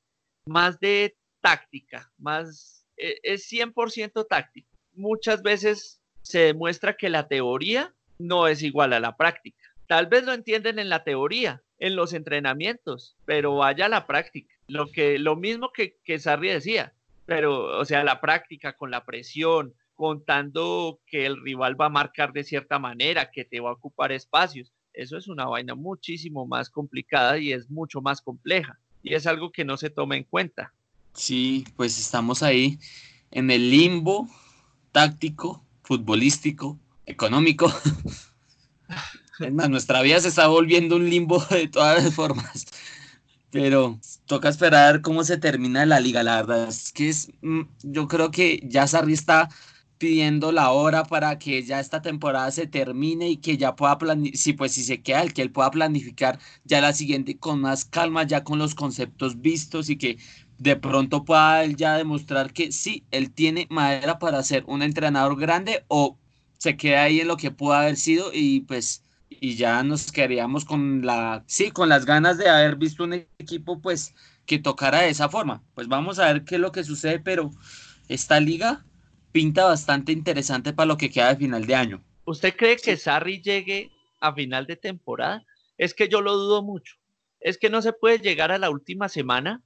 más 0.46 0.80
de 0.80 1.16
táctica, 1.40 2.10
más, 2.18 2.86
e, 2.96 3.18
es 3.22 3.50
100% 3.50 4.26
táctico. 4.28 4.68
Muchas 4.94 5.42
veces 5.42 6.00
se 6.22 6.40
demuestra 6.40 6.96
que 6.96 7.10
la 7.10 7.28
teoría 7.28 7.94
no 8.18 8.48
es 8.48 8.62
igual 8.62 8.92
a 8.92 9.00
la 9.00 9.16
práctica. 9.16 9.62
Tal 9.86 10.06
vez 10.06 10.24
lo 10.24 10.32
entienden 10.32 10.78
en 10.78 10.88
la 10.88 11.04
teoría, 11.04 11.62
en 11.78 11.96
los 11.96 12.14
entrenamientos, 12.14 13.16
pero 13.26 13.56
vaya 13.56 13.86
a 13.86 13.90
la 13.90 14.06
práctica. 14.06 14.54
Lo, 14.66 14.90
que, 14.90 15.18
lo 15.18 15.36
mismo 15.36 15.70
que, 15.72 15.98
que 16.04 16.18
Sarri 16.18 16.48
decía, 16.48 16.94
pero, 17.26 17.78
o 17.78 17.84
sea, 17.84 18.04
la 18.04 18.20
práctica 18.20 18.74
con 18.74 18.90
la 18.90 19.04
presión, 19.04 19.74
contando 19.94 21.00
que 21.06 21.26
el 21.26 21.40
rival 21.42 21.80
va 21.80 21.86
a 21.86 21.90
marcar 21.90 22.32
de 22.32 22.44
cierta 22.44 22.78
manera, 22.78 23.30
que 23.30 23.44
te 23.44 23.60
va 23.60 23.70
a 23.70 23.74
ocupar 23.74 24.12
espacios. 24.12 24.72
Eso 24.92 25.16
es 25.16 25.28
una 25.28 25.46
vaina 25.46 25.74
muchísimo 25.74 26.46
más 26.46 26.70
complicada 26.70 27.38
y 27.38 27.52
es 27.52 27.70
mucho 27.70 28.00
más 28.00 28.20
compleja. 28.20 28.78
Y 29.02 29.14
es 29.14 29.26
algo 29.26 29.52
que 29.52 29.64
no 29.64 29.76
se 29.76 29.90
toma 29.90 30.16
en 30.16 30.24
cuenta. 30.24 30.72
Sí, 31.14 31.64
pues 31.76 31.98
estamos 31.98 32.42
ahí 32.42 32.78
en 33.30 33.50
el 33.50 33.70
limbo 33.70 34.28
táctico, 34.92 35.64
futbolístico, 35.82 36.78
económico 37.06 37.72
Es 39.40 39.52
más, 39.52 39.68
nuestra 39.68 40.02
vida 40.02 40.20
se 40.20 40.28
está 40.28 40.46
volviendo 40.46 40.96
un 40.96 41.08
limbo 41.10 41.44
de 41.50 41.68
todas 41.68 42.02
las 42.02 42.14
formas. 42.14 42.66
Pero 43.54 44.00
toca 44.26 44.48
esperar 44.48 45.00
cómo 45.00 45.22
se 45.22 45.38
termina 45.38 45.86
la 45.86 46.00
liga. 46.00 46.24
La 46.24 46.36
verdad 46.42 46.68
es 46.68 46.90
que 46.92 47.08
es, 47.08 47.28
mm, 47.40 47.62
yo 47.84 48.08
creo 48.08 48.30
que 48.32 48.60
ya 48.64 48.86
Sarri 48.88 49.12
está 49.12 49.48
pidiendo 49.96 50.50
la 50.50 50.72
hora 50.72 51.04
para 51.04 51.38
que 51.38 51.62
ya 51.62 51.78
esta 51.78 52.02
temporada 52.02 52.50
se 52.50 52.66
termine 52.66 53.28
y 53.30 53.36
que 53.36 53.56
ya 53.56 53.76
pueda 53.76 53.96
planificar, 53.98 54.38
si 54.40 54.52
pues 54.54 54.72
si 54.72 54.82
se 54.84 55.02
queda 55.02 55.22
el 55.22 55.32
que 55.32 55.42
él 55.42 55.52
pueda 55.52 55.70
planificar 55.70 56.40
ya 56.64 56.80
la 56.80 56.92
siguiente 56.92 57.38
con 57.38 57.60
más 57.60 57.84
calma, 57.84 58.24
ya 58.24 58.42
con 58.42 58.58
los 58.58 58.74
conceptos 58.74 59.40
vistos 59.40 59.88
y 59.88 59.98
que 59.98 60.18
de 60.58 60.74
pronto 60.76 61.24
pueda 61.24 61.62
él 61.64 61.76
ya 61.76 61.96
demostrar 61.96 62.52
que 62.52 62.72
sí, 62.72 63.06
él 63.12 63.32
tiene 63.32 63.68
madera 63.70 64.18
para 64.18 64.42
ser 64.42 64.64
un 64.66 64.82
entrenador 64.82 65.38
grande 65.38 65.84
o 65.88 66.18
se 66.58 66.76
queda 66.76 67.04
ahí 67.04 67.20
en 67.20 67.28
lo 67.28 67.36
que 67.36 67.52
pudo 67.52 67.74
haber 67.74 67.96
sido 67.96 68.32
y 68.32 68.62
pues 68.62 69.03
y 69.40 69.56
ya 69.56 69.82
nos 69.82 70.12
quedaríamos 70.12 70.64
con 70.64 71.04
la, 71.04 71.44
sí, 71.46 71.70
con 71.70 71.88
las 71.88 72.04
ganas 72.04 72.38
de 72.38 72.48
haber 72.48 72.76
visto 72.76 73.04
un 73.04 73.12
equipo 73.12 73.80
pues 73.80 74.14
que 74.46 74.58
tocara 74.58 75.00
de 75.00 75.10
esa 75.10 75.28
forma. 75.28 75.62
Pues 75.74 75.88
vamos 75.88 76.18
a 76.18 76.32
ver 76.32 76.44
qué 76.44 76.56
es 76.56 76.60
lo 76.60 76.72
que 76.72 76.84
sucede, 76.84 77.18
pero 77.18 77.50
esta 78.08 78.40
liga 78.40 78.84
pinta 79.32 79.64
bastante 79.64 80.12
interesante 80.12 80.72
para 80.72 80.86
lo 80.86 80.96
que 80.96 81.10
queda 81.10 81.30
de 81.30 81.36
final 81.36 81.66
de 81.66 81.74
año. 81.74 82.04
¿Usted 82.24 82.54
cree 82.56 82.76
que 82.76 82.96
Sarri 82.96 83.42
llegue 83.42 83.90
a 84.20 84.32
final 84.32 84.66
de 84.66 84.76
temporada? 84.76 85.44
Es 85.76 85.94
que 85.94 86.08
yo 86.08 86.20
lo 86.20 86.36
dudo 86.36 86.62
mucho. 86.62 86.96
Es 87.40 87.58
que 87.58 87.68
no 87.68 87.82
se 87.82 87.92
puede 87.92 88.18
llegar 88.18 88.52
a 88.52 88.58
la 88.58 88.70
última 88.70 89.08
semana 89.08 89.62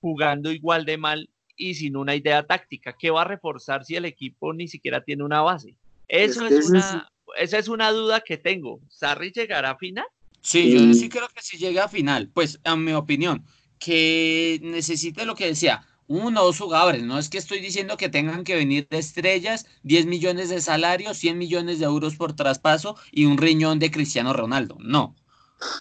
jugando 0.00 0.50
igual 0.50 0.84
de 0.84 0.98
mal 0.98 1.30
y 1.56 1.74
sin 1.74 1.96
una 1.96 2.14
idea 2.14 2.46
táctica. 2.46 2.96
¿Qué 2.98 3.10
va 3.10 3.22
a 3.22 3.26
reforzar 3.26 3.84
si 3.84 3.94
el 3.94 4.04
equipo 4.04 4.52
ni 4.52 4.68
siquiera 4.68 5.02
tiene 5.02 5.24
una 5.24 5.40
base? 5.40 5.76
Eso 6.08 6.46
es, 6.46 6.68
una, 6.68 7.08
esa 7.38 7.58
es 7.58 7.68
una 7.68 7.90
duda 7.90 8.20
que 8.20 8.38
tengo. 8.38 8.80
¿Sarri 8.88 9.32
llegará 9.32 9.70
a 9.70 9.78
final? 9.78 10.06
Sí, 10.40 10.72
yo 10.72 10.92
sí 10.94 11.08
creo 11.08 11.28
que 11.28 11.40
sí 11.40 11.56
llega 11.56 11.84
a 11.84 11.88
final. 11.88 12.30
Pues, 12.32 12.60
en 12.64 12.84
mi 12.84 12.92
opinión, 12.92 13.44
que 13.78 14.58
necesite 14.62 15.24
lo 15.24 15.34
que 15.34 15.46
decía, 15.46 15.86
uno 16.08 16.42
o 16.42 16.46
dos 16.46 16.58
jugadores. 16.58 17.02
No 17.02 17.18
es 17.18 17.28
que 17.28 17.38
estoy 17.38 17.60
diciendo 17.60 17.96
que 17.96 18.08
tengan 18.08 18.44
que 18.44 18.56
venir 18.56 18.86
de 18.90 18.98
estrellas, 18.98 19.66
10 19.84 20.06
millones 20.06 20.50
de 20.50 20.60
salario, 20.60 21.14
100 21.14 21.38
millones 21.38 21.78
de 21.78 21.86
euros 21.86 22.16
por 22.16 22.34
traspaso 22.34 22.96
y 23.10 23.24
un 23.24 23.38
riñón 23.38 23.78
de 23.78 23.90
Cristiano 23.90 24.32
Ronaldo. 24.32 24.76
No. 24.80 25.14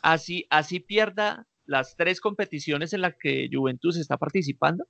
Así, 0.03 0.45
así 0.49 0.79
pierda 0.79 1.47
las 1.65 1.95
tres 1.95 2.21
competiciones 2.21 2.93
en 2.93 3.01
las 3.01 3.15
que 3.19 3.49
Juventus 3.51 3.97
está 3.97 4.17
participando. 4.17 4.85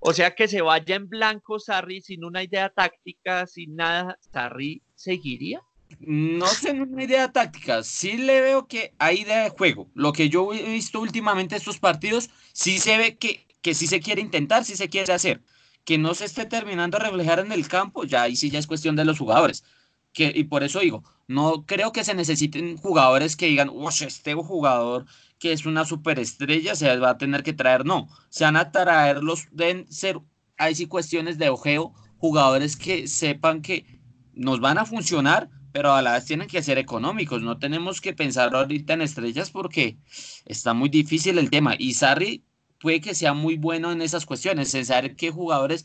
O 0.00 0.12
sea 0.12 0.34
que 0.34 0.46
se 0.46 0.62
vaya 0.62 0.94
en 0.94 1.08
blanco 1.08 1.58
Sarri 1.58 2.00
sin 2.00 2.24
una 2.24 2.42
idea 2.44 2.68
táctica, 2.70 3.46
sin 3.46 3.74
nada, 3.74 4.16
¿Sarri 4.32 4.82
seguiría? 4.94 5.60
No 6.00 6.46
sé 6.46 6.72
una 6.72 7.04
idea 7.04 7.32
táctica, 7.32 7.82
sí 7.82 8.16
le 8.16 8.40
veo 8.40 8.66
que 8.66 8.94
hay 8.98 9.20
idea 9.20 9.44
de 9.44 9.50
juego. 9.50 9.90
Lo 9.94 10.12
que 10.12 10.28
yo 10.28 10.52
he 10.52 10.62
visto 10.72 11.00
últimamente 11.00 11.56
estos 11.56 11.78
partidos, 11.78 12.30
sí 12.52 12.78
se 12.78 12.96
ve 12.98 13.16
que, 13.16 13.46
que 13.62 13.74
sí 13.74 13.86
se 13.86 14.00
quiere 14.00 14.20
intentar, 14.20 14.64
sí 14.64 14.76
se 14.76 14.88
quiere 14.88 15.12
hacer. 15.12 15.42
Que 15.84 15.98
no 15.98 16.14
se 16.14 16.26
esté 16.26 16.46
terminando 16.46 16.98
de 16.98 17.04
reflejar 17.04 17.40
en 17.40 17.52
el 17.52 17.66
campo, 17.68 18.04
ya 18.04 18.22
ahí 18.22 18.36
sí 18.36 18.50
ya 18.50 18.58
es 18.58 18.66
cuestión 18.66 18.96
de 18.96 19.04
los 19.04 19.18
jugadores. 19.18 19.64
Que, 20.12 20.32
y 20.34 20.44
por 20.44 20.62
eso 20.62 20.80
digo, 20.80 21.04
no 21.26 21.64
creo 21.66 21.92
que 21.92 22.04
se 22.04 22.14
necesiten 22.14 22.76
jugadores 22.78 23.36
que 23.36 23.46
digan, 23.46 23.70
este 24.00 24.34
jugador 24.34 25.06
que 25.38 25.52
es 25.52 25.66
una 25.66 25.84
superestrella 25.84 26.74
se 26.74 26.96
va 26.98 27.10
a 27.10 27.18
tener 27.18 27.42
que 27.42 27.52
traer. 27.52 27.84
No, 27.84 28.08
se 28.28 28.44
van 28.44 28.56
a 28.56 28.72
traer 28.72 29.22
los, 29.22 29.48
deben 29.52 29.90
ser, 29.90 30.20
ahí 30.56 30.74
sí 30.74 30.86
cuestiones 30.86 31.38
de 31.38 31.48
ojeo, 31.48 31.92
jugadores 32.18 32.76
que 32.76 33.06
sepan 33.06 33.62
que 33.62 34.00
nos 34.32 34.60
van 34.60 34.78
a 34.78 34.84
funcionar, 34.84 35.50
pero 35.72 35.92
a 35.92 36.02
la 36.02 36.12
vez 36.12 36.24
tienen 36.24 36.48
que 36.48 36.62
ser 36.62 36.78
económicos. 36.78 37.42
No 37.42 37.58
tenemos 37.58 38.00
que 38.00 38.14
pensar 38.14 38.54
ahorita 38.54 38.94
en 38.94 39.02
estrellas 39.02 39.50
porque 39.50 39.96
está 40.44 40.74
muy 40.74 40.88
difícil 40.88 41.38
el 41.38 41.50
tema. 41.50 41.74
Y 41.78 41.94
Sarri 41.94 42.44
puede 42.80 43.00
que 43.00 43.14
sea 43.14 43.34
muy 43.34 43.56
bueno 43.56 43.92
en 43.92 44.02
esas 44.02 44.26
cuestiones, 44.26 44.74
en 44.74 44.86
saber 44.86 45.16
qué 45.16 45.30
jugadores 45.30 45.84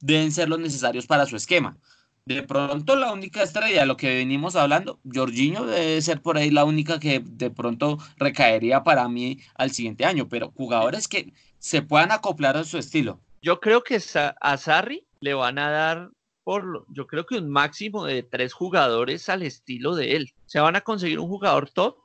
deben 0.00 0.32
ser 0.32 0.48
los 0.48 0.58
necesarios 0.58 1.06
para 1.06 1.26
su 1.26 1.36
esquema. 1.36 1.76
De 2.24 2.42
pronto 2.42 2.94
la 2.94 3.10
única 3.10 3.42
estrella, 3.42 3.86
lo 3.86 3.96
que 3.96 4.16
venimos 4.16 4.54
hablando, 4.54 5.00
Jorginho 5.10 5.64
debe 5.64 6.02
ser 6.02 6.20
por 6.20 6.36
ahí 6.36 6.50
la 6.50 6.64
única 6.64 7.00
que 7.00 7.22
de 7.24 7.50
pronto 7.50 7.98
recaería 8.18 8.84
para 8.84 9.08
mí 9.08 9.40
al 9.54 9.70
siguiente 9.70 10.04
año, 10.04 10.28
pero 10.28 10.52
jugadores 10.54 11.08
que 11.08 11.32
se 11.58 11.80
puedan 11.80 12.12
acoplar 12.12 12.58
a 12.58 12.64
su 12.64 12.76
estilo. 12.76 13.18
Yo 13.40 13.60
creo 13.60 13.82
que 13.82 13.98
a 14.40 14.56
Sarri 14.58 15.06
le 15.20 15.32
van 15.32 15.58
a 15.58 15.70
dar 15.70 16.10
por, 16.48 16.86
yo 16.88 17.06
creo 17.06 17.26
que 17.26 17.36
un 17.36 17.50
máximo 17.50 18.06
de 18.06 18.22
tres 18.22 18.54
jugadores 18.54 19.28
al 19.28 19.42
estilo 19.42 19.94
de 19.94 20.16
él. 20.16 20.32
Se 20.46 20.58
van 20.58 20.76
a 20.76 20.80
conseguir 20.80 21.18
un 21.20 21.28
jugador 21.28 21.68
top 21.68 21.98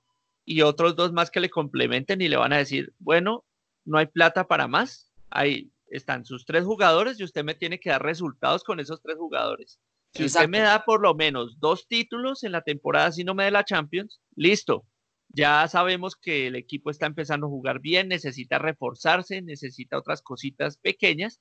y 0.43 0.63
otros 0.63 0.97
dos 0.97 1.13
más 1.13 1.31
que 1.31 1.39
le 1.39 1.49
complementen 1.49 2.19
y 2.19 2.27
le 2.27 2.35
van 2.35 2.51
a 2.51 2.57
decir, 2.57 2.93
bueno, 2.99 3.45
no 3.85 3.99
hay 3.99 4.07
plata 4.07 4.45
para 4.45 4.67
más. 4.67 5.09
Ahí 5.29 5.71
están 5.87 6.25
sus 6.25 6.43
tres 6.43 6.65
jugadores 6.65 7.17
y 7.21 7.23
usted 7.23 7.45
me 7.45 7.55
tiene 7.55 7.79
que 7.79 7.89
dar 7.89 8.03
resultados 8.03 8.65
con 8.65 8.81
esos 8.81 9.01
tres 9.01 9.15
jugadores. 9.15 9.79
Si 10.11 10.25
usted 10.25 10.49
me 10.49 10.59
da 10.59 10.83
por 10.83 11.01
lo 11.01 11.15
menos 11.15 11.57
dos 11.61 11.87
títulos 11.87 12.43
en 12.43 12.51
la 12.51 12.63
temporada, 12.63 13.13
si 13.13 13.23
no 13.23 13.35
me 13.35 13.45
da 13.45 13.51
la 13.51 13.63
Champions, 13.63 14.19
listo. 14.35 14.85
Ya 15.29 15.65
sabemos 15.69 16.17
que 16.17 16.47
el 16.47 16.57
equipo 16.57 16.89
está 16.89 17.05
empezando 17.05 17.47
a 17.47 17.49
jugar 17.49 17.79
bien, 17.79 18.09
necesita 18.09 18.59
reforzarse, 18.59 19.41
necesita 19.41 19.97
otras 19.97 20.21
cositas 20.21 20.75
pequeñas 20.75 21.39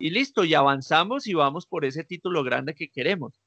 y 0.00 0.10
listo, 0.10 0.44
y 0.44 0.54
avanzamos 0.54 1.26
y 1.26 1.34
vamos 1.34 1.66
por 1.66 1.84
ese 1.84 2.02
título 2.02 2.42
grande 2.42 2.74
que 2.74 2.88
queremos. 2.88 3.40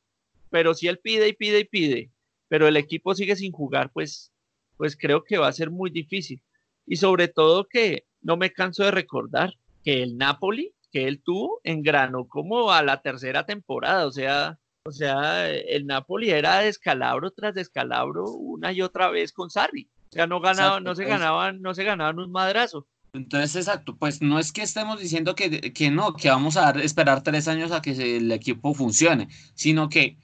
Pero 0.49 0.73
si 0.73 0.87
él 0.87 0.99
pide 0.99 1.27
y 1.27 1.33
pide 1.33 1.59
y 1.59 1.65
pide, 1.65 2.11
pero 2.47 2.67
el 2.67 2.77
equipo 2.77 3.15
sigue 3.15 3.35
sin 3.35 3.51
jugar, 3.51 3.91
pues, 3.91 4.31
pues 4.77 4.95
creo 4.95 5.23
que 5.23 5.39
va 5.39 5.47
a 5.47 5.53
ser 5.53 5.71
muy 5.71 5.89
difícil. 5.89 6.41
Y 6.85 6.97
sobre 6.97 7.27
todo 7.27 7.67
que 7.67 8.05
no 8.21 8.37
me 8.37 8.53
canso 8.53 8.83
de 8.83 8.91
recordar 8.91 9.55
que 9.83 10.03
el 10.03 10.17
Napoli 10.17 10.73
que 10.91 11.07
él 11.07 11.23
tuvo 11.23 11.59
engranó 11.63 12.27
como 12.27 12.71
a 12.71 12.83
la 12.83 13.01
tercera 13.01 13.47
temporada, 13.47 14.05
o 14.05 14.11
sea, 14.11 14.59
o 14.85 14.91
sea, 14.91 15.49
el 15.49 15.87
Napoli 15.87 16.29
era 16.29 16.59
descalabro 16.59 17.31
tras 17.31 17.55
descalabro 17.55 18.29
una 18.29 18.71
y 18.71 18.81
otra 18.83 19.09
vez 19.09 19.33
con 19.33 19.49
Sarri. 19.49 19.89
O 20.09 20.13
sea, 20.13 20.27
no 20.27 20.39
ganaba, 20.39 20.79
no 20.79 20.93
se 20.93 21.03
pues. 21.03 21.17
ganaban, 21.17 21.61
no 21.63 21.73
se 21.73 21.83
ganaban 21.83 22.19
un 22.19 22.31
madrazo. 22.31 22.85
Entonces, 23.14 23.55
exacto, 23.55 23.95
pues 23.95 24.22
no 24.24 24.39
es 24.39 24.51
que 24.51 24.64
estemos 24.64 24.99
diciendo 24.99 25.36
que, 25.36 25.72
que 25.72 25.91
no, 25.91 26.14
que 26.14 26.30
vamos 26.30 26.57
a 26.57 26.72
esperar 26.82 27.22
tres 27.22 27.47
años 27.47 27.72
a 27.72 27.82
que 27.82 27.91
el 28.18 28.32
equipo 28.32 28.74
funcione, 28.74 29.28
sino 29.53 29.88
que 29.88 30.18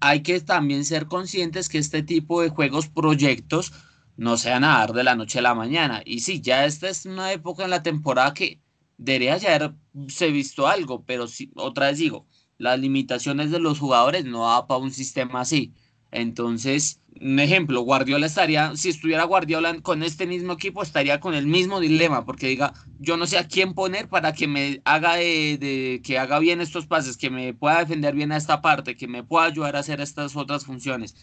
hay 0.00 0.22
que 0.22 0.38
también 0.40 0.84
ser 0.84 1.06
conscientes 1.06 1.70
que 1.70 1.78
este 1.78 2.02
tipo 2.02 2.42
de 2.42 2.50
juegos, 2.50 2.88
proyectos, 2.88 3.72
no 4.16 4.36
se 4.36 4.50
van 4.50 4.64
a 4.64 4.78
dar 4.78 4.92
de 4.92 5.04
la 5.04 5.14
noche 5.16 5.38
a 5.38 5.42
la 5.42 5.54
mañana. 5.54 6.02
Y 6.04 6.20
sí, 6.20 6.40
ya 6.42 6.66
esta 6.66 6.90
es 6.90 7.06
una 7.06 7.32
época 7.32 7.64
en 7.64 7.70
la 7.70 7.82
temporada 7.82 8.34
que 8.34 8.60
debería 8.98 9.38
ya 9.38 9.54
haberse 9.54 10.30
visto 10.30 10.66
algo, 10.66 11.04
pero 11.04 11.28
si, 11.28 11.50
otra 11.56 11.86
vez 11.88 11.98
digo, 11.98 12.26
las 12.58 12.78
limitaciones 12.78 13.50
de 13.50 13.60
los 13.60 13.78
jugadores 13.78 14.26
no 14.26 14.46
da 14.46 14.66
para 14.66 14.80
un 14.80 14.92
sistema 14.92 15.40
así. 15.40 15.74
Entonces, 16.10 17.00
un 17.20 17.38
ejemplo, 17.38 17.80
Guardiola 17.82 18.26
estaría, 18.26 18.76
si 18.76 18.90
estuviera 18.90 19.24
Guardiola 19.24 19.80
con 19.80 20.02
este 20.02 20.26
mismo 20.26 20.52
equipo, 20.52 20.82
estaría 20.82 21.20
con 21.20 21.34
el 21.34 21.46
mismo 21.46 21.80
dilema, 21.80 22.24
porque 22.24 22.48
diga, 22.48 22.74
yo 22.98 23.16
no 23.16 23.26
sé 23.26 23.38
a 23.38 23.48
quién 23.48 23.74
poner 23.74 24.08
para 24.08 24.32
que 24.32 24.46
me 24.46 24.80
haga 24.84 25.16
de, 25.16 26.00
que 26.04 26.18
haga 26.18 26.38
bien 26.38 26.60
estos 26.60 26.86
pases, 26.86 27.16
que 27.16 27.30
me 27.30 27.54
pueda 27.54 27.80
defender 27.80 28.14
bien 28.14 28.32
a 28.32 28.36
esta 28.36 28.60
parte, 28.60 28.96
que 28.96 29.08
me 29.08 29.22
pueda 29.22 29.46
ayudar 29.46 29.76
a 29.76 29.80
hacer 29.80 30.00
estas 30.00 30.36
otras 30.36 30.64
funciones. 30.64 31.14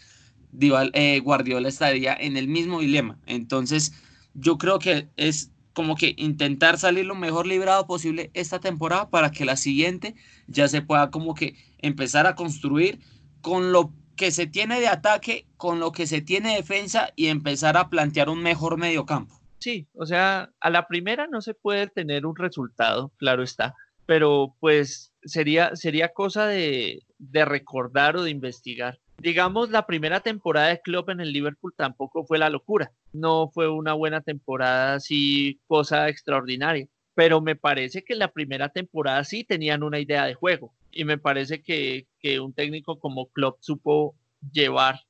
Eh, 0.60 1.20
Guardiola 1.20 1.68
estaría 1.68 2.14
en 2.14 2.36
el 2.36 2.48
mismo 2.48 2.80
dilema. 2.80 3.18
Entonces, 3.26 3.92
yo 4.34 4.58
creo 4.58 4.78
que 4.78 5.08
es 5.16 5.50
como 5.72 5.96
que 5.96 6.14
intentar 6.16 6.78
salir 6.78 7.04
lo 7.04 7.16
mejor 7.16 7.46
librado 7.46 7.86
posible 7.86 8.30
esta 8.34 8.60
temporada 8.60 9.10
para 9.10 9.30
que 9.32 9.44
la 9.44 9.56
siguiente 9.56 10.14
ya 10.46 10.68
se 10.68 10.82
pueda 10.82 11.10
como 11.10 11.34
que 11.34 11.56
empezar 11.78 12.26
a 12.26 12.36
construir 12.36 13.00
con 13.40 13.72
lo 13.72 13.92
que 14.16 14.30
se 14.30 14.46
tiene 14.46 14.80
de 14.80 14.88
ataque, 14.88 15.46
con 15.56 15.80
lo 15.80 15.92
que 15.92 16.06
se 16.06 16.20
tiene 16.20 16.50
de 16.50 16.56
defensa 16.56 17.12
y 17.16 17.26
empezar 17.26 17.76
a 17.76 17.88
plantear 17.88 18.28
un 18.28 18.42
mejor 18.42 18.76
mediocampo. 18.76 19.40
Sí, 19.58 19.86
o 19.94 20.06
sea, 20.06 20.50
a 20.60 20.70
la 20.70 20.86
primera 20.86 21.26
no 21.26 21.40
se 21.40 21.54
puede 21.54 21.86
tener 21.88 22.26
un 22.26 22.36
resultado, 22.36 23.12
claro 23.16 23.42
está, 23.42 23.74
pero 24.06 24.54
pues 24.60 25.12
sería, 25.22 25.74
sería 25.74 26.10
cosa 26.12 26.46
de, 26.46 27.02
de 27.18 27.44
recordar 27.44 28.16
o 28.16 28.22
de 28.22 28.30
investigar 28.30 28.98
digamos, 29.18 29.70
la 29.70 29.86
primera 29.86 30.20
temporada 30.20 30.68
de 30.68 30.80
Klopp 30.80 31.10
en 31.10 31.20
el 31.20 31.32
Liverpool 31.32 31.74
tampoco 31.76 32.24
fue 32.24 32.38
la 32.38 32.50
locura. 32.50 32.92
No 33.12 33.50
fue 33.52 33.68
una 33.68 33.94
buena 33.94 34.20
temporada 34.20 34.94
así, 34.94 35.60
cosa 35.66 36.08
extraordinaria. 36.08 36.86
Pero 37.14 37.40
me 37.40 37.54
parece 37.54 38.02
que 38.02 38.16
la 38.16 38.32
primera 38.32 38.70
temporada 38.70 39.22
sí 39.24 39.44
tenían 39.44 39.82
una 39.82 40.00
idea 40.00 40.26
de 40.26 40.34
juego. 40.34 40.74
Y 40.94 41.04
me 41.04 41.18
parece 41.18 41.60
que, 41.62 42.06
un 42.40 42.54
técnico 42.54 42.98
como 42.98 43.28
Klopp 43.30 43.58
supo 43.60 44.14
llevar 44.52 45.00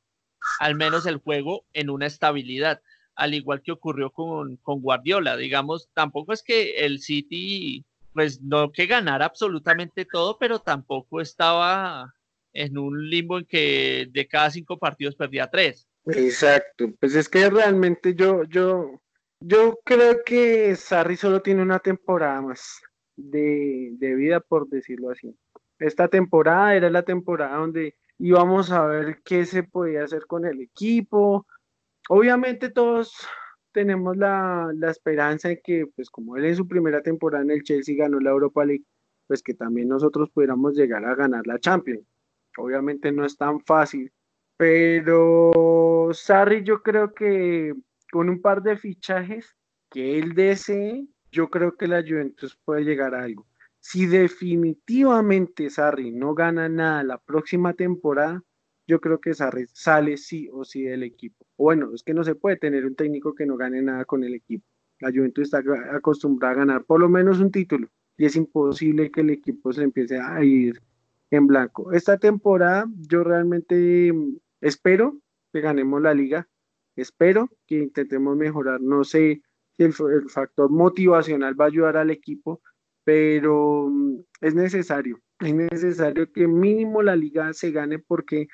al 0.61 0.75
menos 0.75 1.07
el 1.07 1.19
juego 1.19 1.65
en 1.73 1.91
una 1.91 2.07
estabilidad, 2.07 2.81
al 3.15 3.35
igual 3.35 3.63
que 3.63 3.73
ocurrió 3.73 4.11
con, 4.11 4.57
con 4.57 4.81
Guardiola. 4.81 5.37
Digamos, 5.37 5.89
tampoco 5.95 6.33
es 6.33 6.43
que 6.43 6.85
el 6.85 7.01
City, 7.01 7.85
pues 8.13 8.41
no 8.41 8.73
que 8.73 8.87
ganara 8.87 9.27
absolutamente 9.27 10.07
todo, 10.07 10.39
pero 10.39 10.59
tampoco 10.61 11.21
estaba 11.21 12.15
en 12.55 12.79
un 12.79 13.11
limbo 13.11 13.39
en 13.39 13.45
que 13.45 14.09
de 14.11 14.27
cada 14.27 14.51
cinco 14.51 14.79
partidos 14.79 15.17
perdía 15.17 15.51
tres. 15.51 15.87
Exacto, 16.07 16.93
pues 17.01 17.15
es 17.15 17.29
que 17.29 17.51
realmente 17.51 18.15
yo, 18.15 18.45
yo, 18.45 19.01
yo 19.41 19.79
creo 19.85 20.23
que 20.25 20.77
Sarri 20.77 21.17
solo 21.17 21.43
tiene 21.43 21.63
una 21.63 21.79
temporada 21.79 22.41
más 22.43 22.81
de, 23.17 23.91
de 23.93 24.15
vida, 24.15 24.41
por 24.41 24.69
decirlo 24.69 25.11
así. 25.11 25.35
Esta 25.79 26.09
temporada 26.09 26.75
era 26.75 26.91
la 26.91 27.03
temporada 27.03 27.57
donde 27.57 27.97
íbamos 28.19 28.71
a 28.71 28.87
ver 28.87 29.23
qué 29.25 29.45
se 29.45 29.63
podía 29.63 30.05
hacer 30.05 30.27
con 30.27 30.45
el 30.45 30.61
equipo. 30.61 31.47
Obviamente 32.09 32.71
todos 32.71 33.27
tenemos 33.73 34.17
la, 34.17 34.71
la, 34.75 34.91
esperanza 34.91 35.49
de 35.49 35.61
que, 35.61 35.87
pues 35.97 36.11
como 36.11 36.37
él 36.37 36.45
en 36.45 36.57
su 36.57 36.69
primera 36.69 37.03
temporada 37.03 37.43
en 37.43 37.51
el 37.51 37.63
Chelsea 37.63 37.97
ganó 37.97 38.21
la 38.21 38.31
Europa 38.31 38.65
League, 38.65 38.85
pues 39.27 39.43
que 39.43 39.55
también 39.55 39.89
nosotros 39.89 40.31
pudiéramos 40.31 40.75
llegar 40.75 41.05
a 41.05 41.15
ganar 41.15 41.47
la 41.47 41.59
Champions. 41.59 42.07
Obviamente 42.57 43.11
no 43.11 43.25
es 43.25 43.37
tan 43.37 43.61
fácil, 43.61 44.13
pero 44.57 46.11
Sarri 46.13 46.63
yo 46.63 46.83
creo 46.83 47.13
que 47.15 47.75
con 48.13 48.29
un 48.29 48.41
par 48.41 48.63
de 48.63 48.77
fichajes 48.77 49.57
que 49.91 50.19
él 50.19 50.35
desee, 50.35 51.07
yo 51.33 51.51
creo 51.51 51.77
que 51.77 51.89
la 51.89 52.03
Juventus 52.03 52.57
puede 52.65 52.85
llegar 52.85 53.15
a 53.15 53.25
algo. 53.25 53.45
Si 53.87 54.07
definitivamente 54.07 55.69
Sarri 55.69 56.11
no 56.11 56.35
gana 56.35 56.71
nada 56.71 57.03
la 57.03 57.19
próxima 57.19 57.75
temporada, 57.75 58.43
yo 58.87 58.99
creo 58.99 59.21
que 59.21 59.35
Sarri 59.35 59.67
sale 59.75 60.17
sí 60.17 60.49
o 60.51 60.65
sí 60.65 60.85
del 60.85 61.03
equipo. 61.03 61.45
Bueno, 61.59 61.93
es 61.93 62.03
que 62.03 62.15
no 62.15 62.25
se 62.25 62.35
puede 62.35 62.57
tener 62.57 62.87
un 62.87 62.97
técnico 62.97 63.35
que 63.35 63.45
no 63.45 63.59
gane 63.59 63.83
nada 63.83 64.07
con 64.07 64.25
el 64.25 64.33
equipo. 64.33 64.65
La 65.01 65.11
Juventus 65.11 65.45
está 65.45 65.63
acostumbrada 65.95 66.55
a 66.55 66.59
ganar 66.61 66.85
por 66.85 66.99
lo 66.99 67.11
menos 67.11 67.41
un 67.41 67.51
título 67.51 67.89
y 68.17 68.25
es 68.25 68.37
imposible 68.37 69.11
que 69.11 69.21
el 69.21 69.29
equipo 69.29 69.71
se 69.71 69.83
empiece 69.83 70.19
a 70.19 70.43
ir 70.43 70.81
en 71.31 71.47
blanco. 71.47 71.93
Esta 71.93 72.17
temporada 72.17 72.87
yo 73.07 73.23
realmente 73.23 74.11
mm, 74.11 74.39
espero 74.63 75.21
que 75.53 75.61
ganemos 75.61 76.01
la 76.01 76.15
liga, 76.15 76.49
espero 76.97 77.51
que 77.67 77.83
intentemos 77.83 78.35
mejorar, 78.35 78.81
no 78.81 79.05
sé 79.05 79.43
si 79.73 79.83
el, 79.83 79.93
factor 79.93 80.71
motivacional 80.71 81.61
va 81.61 81.67
a 81.67 81.69
ayudar 81.69 81.99
al 81.99 82.11
equipo, 82.11 82.63
pero 83.05 83.89
mm, 83.91 84.21
es 84.41 84.55
necesario, 84.55 85.21
es 85.41 85.55
necesario 85.55 86.31
que 86.33 86.47
mínimo 86.47 87.03
la 87.03 87.17
liga 87.17 87.53
se 87.53 87.71
gane 87.71 87.99
porque 87.99 88.49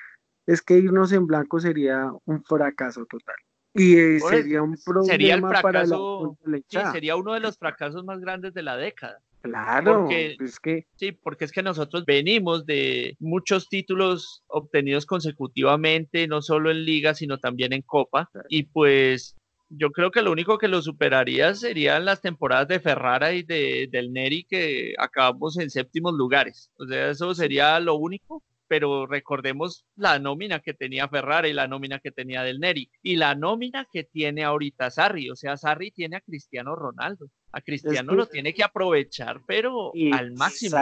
es 0.45 0.61
que 0.61 0.77
irnos 0.77 1.11
en 1.11 1.27
blanco 1.27 1.59
sería 1.59 2.11
un 2.25 2.43
fracaso 2.43 3.05
total. 3.05 3.35
Y 3.73 3.95
eh, 3.95 4.19
sería 4.19 4.61
un 4.61 4.75
problema 4.83 5.11
sería 5.11 5.39
para 5.39 5.85
la, 5.85 6.91
sería 6.91 7.15
uno 7.15 7.33
de 7.33 7.39
los 7.39 7.57
fracasos 7.57 8.03
más 8.03 8.19
grandes 8.19 8.53
de 8.53 8.63
la 8.63 8.75
década. 8.75 9.21
Claro, 9.41 10.01
porque, 10.01 10.35
es 10.39 10.59
que 10.59 10.85
sí, 10.97 11.13
porque 11.13 11.45
es 11.45 11.51
que 11.51 11.63
nosotros 11.63 12.05
venimos 12.05 12.65
de 12.65 13.15
muchos 13.19 13.69
títulos 13.69 14.43
obtenidos 14.47 15.05
consecutivamente, 15.07 16.27
no 16.27 16.43
solo 16.43 16.69
en 16.69 16.85
liga, 16.85 17.15
sino 17.15 17.39
también 17.39 17.73
en 17.73 17.81
copa, 17.81 18.29
y 18.49 18.63
pues 18.63 19.35
yo 19.73 19.91
creo 19.91 20.11
que 20.11 20.21
lo 20.21 20.31
único 20.31 20.57
que 20.57 20.67
lo 20.67 20.81
superaría 20.81 21.53
serían 21.55 22.05
las 22.05 22.21
temporadas 22.21 22.67
de 22.67 22.79
Ferrara 22.79 23.33
y 23.33 23.43
de, 23.43 23.87
del 23.89 24.11
Neri 24.11 24.43
que 24.43 24.93
acabamos 24.97 25.57
en 25.57 25.69
séptimos 25.69 26.13
lugares. 26.13 26.71
O 26.77 26.85
sea, 26.85 27.09
eso 27.09 27.33
sería 27.33 27.79
lo 27.79 27.95
único, 27.95 28.43
pero 28.67 29.07
recordemos 29.07 29.85
la 29.95 30.19
nómina 30.19 30.59
que 30.59 30.73
tenía 30.73 31.07
Ferrara 31.07 31.47
y 31.47 31.53
la 31.53 31.67
nómina 31.67 31.99
que 31.99 32.11
tenía 32.11 32.43
del 32.43 32.59
Neri 32.59 32.91
y 33.01 33.15
la 33.15 33.33
nómina 33.33 33.87
que 33.91 34.03
tiene 34.03 34.43
ahorita 34.43 34.91
Sarri. 34.91 35.29
O 35.29 35.35
sea, 35.35 35.55
Sarri 35.55 35.91
tiene 35.91 36.17
a 36.17 36.21
Cristiano 36.21 36.75
Ronaldo. 36.75 37.27
A 37.53 37.61
Cristiano 37.61 38.13
lo 38.13 38.27
tiene 38.27 38.53
que 38.53 38.63
aprovechar, 38.63 39.41
pero 39.47 39.93
al 40.13 40.33
máximo. 40.33 40.77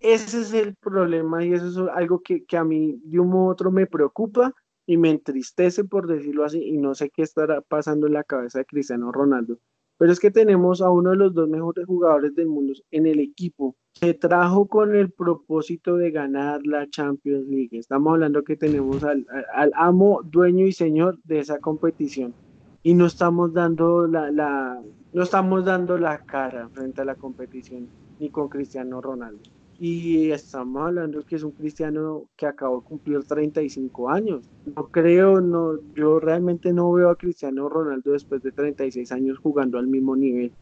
Ese 0.00 0.42
es 0.42 0.52
el 0.52 0.74
problema 0.76 1.44
y 1.44 1.52
eso 1.54 1.66
es 1.66 1.78
algo 1.94 2.20
que, 2.20 2.44
que 2.44 2.58
a 2.58 2.64
mí 2.64 2.98
de 3.04 3.20
un 3.20 3.30
modo 3.30 3.46
u 3.46 3.50
otro 3.50 3.70
me 3.70 3.86
preocupa 3.86 4.52
y 4.86 4.96
me 4.96 5.10
entristece 5.10 5.84
por 5.84 6.06
decirlo 6.06 6.44
así 6.44 6.62
y 6.62 6.76
no 6.76 6.94
sé 6.94 7.10
qué 7.10 7.22
estará 7.22 7.60
pasando 7.60 8.06
en 8.06 8.14
la 8.14 8.24
cabeza 8.24 8.58
de 8.58 8.66
Cristiano 8.66 9.12
Ronaldo. 9.12 9.58
Pero 9.96 10.12
es 10.12 10.18
que 10.18 10.30
tenemos 10.30 10.82
a 10.82 10.90
uno 10.90 11.10
de 11.10 11.16
los 11.16 11.34
dos 11.34 11.48
mejores 11.48 11.86
jugadores 11.86 12.34
del 12.34 12.48
mundo 12.48 12.72
en 12.90 13.06
el 13.06 13.20
equipo. 13.20 13.76
Se 13.92 14.12
trajo 14.12 14.66
con 14.66 14.94
el 14.94 15.12
propósito 15.12 15.96
de 15.96 16.10
ganar 16.10 16.66
la 16.66 16.90
Champions 16.90 17.46
League. 17.46 17.78
Estamos 17.78 18.14
hablando 18.14 18.42
que 18.42 18.56
tenemos 18.56 19.04
al, 19.04 19.24
al 19.54 19.70
amo, 19.76 20.20
dueño 20.24 20.66
y 20.66 20.72
señor 20.72 21.18
de 21.22 21.38
esa 21.38 21.60
competición. 21.60 22.34
Y 22.82 22.94
no 22.94 23.06
estamos 23.06 23.52
dando 23.52 24.08
la, 24.08 24.30
la, 24.32 24.82
no 25.12 25.22
estamos 25.22 25.64
dando 25.64 25.96
la 25.96 26.18
cara 26.24 26.68
frente 26.70 27.02
a 27.02 27.04
la 27.04 27.14
competición 27.14 27.88
ni 28.18 28.30
con 28.30 28.48
Cristiano 28.48 29.00
Ronaldo. 29.00 29.42
Y 29.78 30.30
estamos 30.30 30.86
hablando 30.86 31.24
que 31.24 31.36
es 31.36 31.42
un 31.42 31.50
cristiano 31.52 32.24
que 32.36 32.46
acabó 32.46 32.80
de 32.80 32.86
cumplir 32.86 33.24
35 33.24 34.10
años. 34.10 34.48
No 34.76 34.88
creo, 34.88 35.40
no, 35.40 35.78
yo 35.94 36.20
realmente 36.20 36.72
no 36.72 36.92
veo 36.92 37.10
a 37.10 37.16
Cristiano 37.16 37.68
Ronaldo 37.68 38.12
después 38.12 38.42
de 38.42 38.52
36 38.52 39.10
años 39.12 39.38
jugando 39.38 39.78
al 39.78 39.86
mismo 39.86 40.16
nivel. 40.16 40.52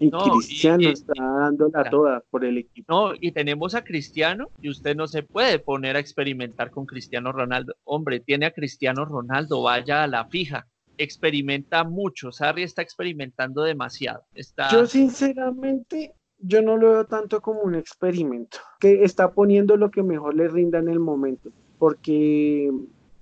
Y 0.00 0.10
Cristiano 0.10 0.90
está 0.90 1.12
dándola 1.20 1.90
toda 1.90 2.22
por 2.30 2.44
el 2.44 2.58
equipo. 2.58 2.92
No, 2.92 3.14
y 3.20 3.32
tenemos 3.32 3.74
a 3.74 3.82
Cristiano 3.82 4.48
y 4.60 4.68
usted 4.68 4.94
no 4.94 5.08
se 5.08 5.24
puede 5.24 5.58
poner 5.58 5.96
a 5.96 5.98
experimentar 5.98 6.70
con 6.70 6.86
Cristiano 6.86 7.32
Ronaldo. 7.32 7.74
Hombre, 7.84 8.20
tiene 8.20 8.46
a 8.46 8.52
Cristiano 8.52 9.04
Ronaldo, 9.04 9.62
vaya 9.62 10.04
a 10.04 10.06
la 10.06 10.26
fija 10.26 10.66
experimenta 10.98 11.84
mucho. 11.84 12.32
Sarri 12.32 12.64
está 12.64 12.82
experimentando 12.82 13.62
demasiado. 13.62 14.24
Está... 14.34 14.68
Yo 14.70 14.86
sinceramente, 14.86 16.14
yo 16.38 16.62
no 16.62 16.76
lo 16.76 16.92
veo 16.92 17.04
tanto 17.06 17.40
como 17.40 17.60
un 17.60 17.74
experimento, 17.74 18.58
que 18.80 19.04
está 19.04 19.32
poniendo 19.32 19.76
lo 19.76 19.90
que 19.90 20.02
mejor 20.02 20.34
le 20.34 20.48
rinda 20.48 20.78
en 20.78 20.88
el 20.88 21.00
momento, 21.00 21.50
porque 21.78 22.72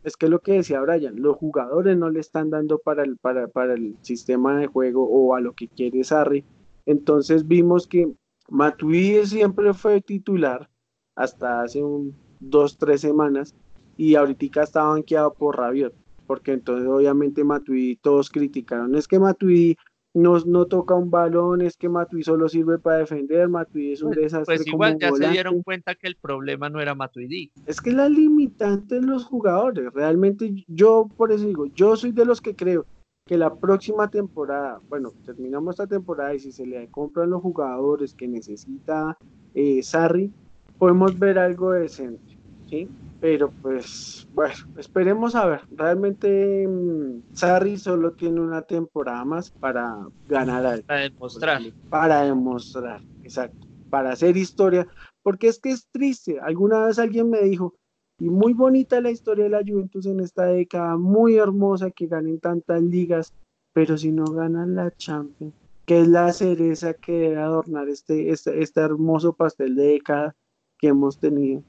es 0.04 0.16
que 0.16 0.28
lo 0.28 0.40
que 0.40 0.52
decía 0.52 0.80
Brian, 0.80 1.20
los 1.20 1.36
jugadores 1.36 1.96
no 1.96 2.10
le 2.10 2.20
están 2.20 2.50
dando 2.50 2.78
para 2.78 3.02
el, 3.02 3.16
para, 3.16 3.48
para 3.48 3.74
el 3.74 3.96
sistema 4.02 4.58
de 4.58 4.66
juego 4.66 5.08
o 5.08 5.34
a 5.34 5.40
lo 5.40 5.52
que 5.52 5.68
quiere 5.68 6.04
Sarri. 6.04 6.44
Entonces 6.84 7.48
vimos 7.48 7.88
que 7.88 8.12
Matuidi 8.48 9.26
siempre 9.26 9.74
fue 9.74 10.00
titular 10.00 10.70
hasta 11.16 11.62
hace 11.62 11.82
un, 11.82 12.14
dos, 12.38 12.78
tres 12.78 13.00
semanas 13.00 13.56
y 13.96 14.14
ahorita 14.14 14.62
está 14.62 14.84
banqueado 14.84 15.32
por 15.34 15.56
Rabiot 15.56 15.94
porque 16.26 16.52
entonces 16.52 16.88
obviamente 16.88 17.44
Matuidi 17.44 17.96
todos 17.96 18.30
criticaron, 18.30 18.94
es 18.94 19.08
que 19.08 19.18
Matuidi 19.18 19.76
no, 20.16 20.38
no 20.46 20.64
toca 20.64 20.94
un 20.94 21.10
balón, 21.10 21.60
es 21.60 21.76
que 21.76 21.90
Matuidi 21.90 22.24
solo 22.24 22.48
sirve 22.48 22.78
para 22.78 22.98
defender, 22.98 23.50
Matuidi 23.50 23.92
es 23.92 24.02
un 24.02 24.12
pues, 24.12 24.22
desastre. 24.22 24.56
Pues 24.56 24.66
igual 24.66 24.96
ya 24.98 25.12
se 25.12 25.28
dieron 25.28 25.62
cuenta 25.62 25.94
que 25.94 26.06
el 26.06 26.16
problema 26.16 26.70
no 26.70 26.80
era 26.80 26.94
Matuidi. 26.94 27.52
Es 27.66 27.82
que 27.82 27.92
la 27.92 28.08
limitante 28.08 28.96
en 28.96 29.06
los 29.06 29.26
jugadores, 29.26 29.92
realmente 29.92 30.64
yo 30.68 31.06
por 31.18 31.32
eso 31.32 31.46
digo, 31.46 31.66
yo 31.66 31.96
soy 31.96 32.12
de 32.12 32.24
los 32.24 32.40
que 32.40 32.56
creo 32.56 32.86
que 33.26 33.36
la 33.36 33.56
próxima 33.56 34.08
temporada, 34.08 34.80
bueno, 34.88 35.12
terminamos 35.26 35.74
esta 35.74 35.86
temporada 35.86 36.34
y 36.34 36.38
si 36.38 36.50
se 36.50 36.64
le 36.64 36.88
compran 36.88 37.28
los 37.28 37.42
jugadores 37.42 38.14
que 38.14 38.26
necesita 38.26 39.18
eh, 39.54 39.82
Sarri, 39.82 40.32
podemos 40.78 41.18
ver 41.18 41.38
algo 41.38 41.72
decente, 41.72 42.38
¿sí? 42.70 42.88
Pero 43.26 43.50
pues, 43.50 44.28
bueno, 44.34 44.54
esperemos 44.76 45.34
a 45.34 45.46
ver. 45.46 45.60
Realmente 45.72 46.64
mm, 46.64 47.34
Sarri 47.34 47.76
solo 47.76 48.12
tiene 48.12 48.40
una 48.40 48.62
temporada 48.62 49.24
más 49.24 49.50
para 49.50 50.06
ganar 50.28 50.64
algo. 50.64 50.86
Para 50.86 51.00
demostrar. 51.00 51.62
Para 51.90 52.22
demostrar, 52.22 53.02
exacto. 53.24 53.66
Para 53.90 54.12
hacer 54.12 54.36
historia. 54.36 54.86
Porque 55.24 55.48
es 55.48 55.58
que 55.58 55.70
es 55.70 55.88
triste. 55.90 56.38
Alguna 56.38 56.86
vez 56.86 57.00
alguien 57.00 57.28
me 57.28 57.42
dijo, 57.42 57.74
y 58.20 58.30
muy 58.30 58.52
bonita 58.52 59.00
la 59.00 59.10
historia 59.10 59.42
de 59.42 59.50
la 59.50 59.64
Juventus 59.66 60.06
en 60.06 60.20
esta 60.20 60.44
década, 60.44 60.96
muy 60.96 61.36
hermosa 61.36 61.90
que 61.90 62.06
ganen 62.06 62.38
tantas 62.38 62.80
ligas, 62.80 63.34
pero 63.72 63.98
si 63.98 64.12
no 64.12 64.26
ganan 64.26 64.76
la 64.76 64.92
Champions, 64.92 65.52
que 65.84 66.02
es 66.02 66.06
la 66.06 66.32
cereza 66.32 66.94
que 66.94 67.10
debe 67.10 67.38
adornar 67.38 67.88
este, 67.88 68.30
este, 68.30 68.62
este 68.62 68.80
hermoso 68.80 69.32
pastel 69.32 69.74
de 69.74 69.86
década 69.94 70.36
que 70.78 70.86
hemos 70.86 71.18
tenido 71.18 71.64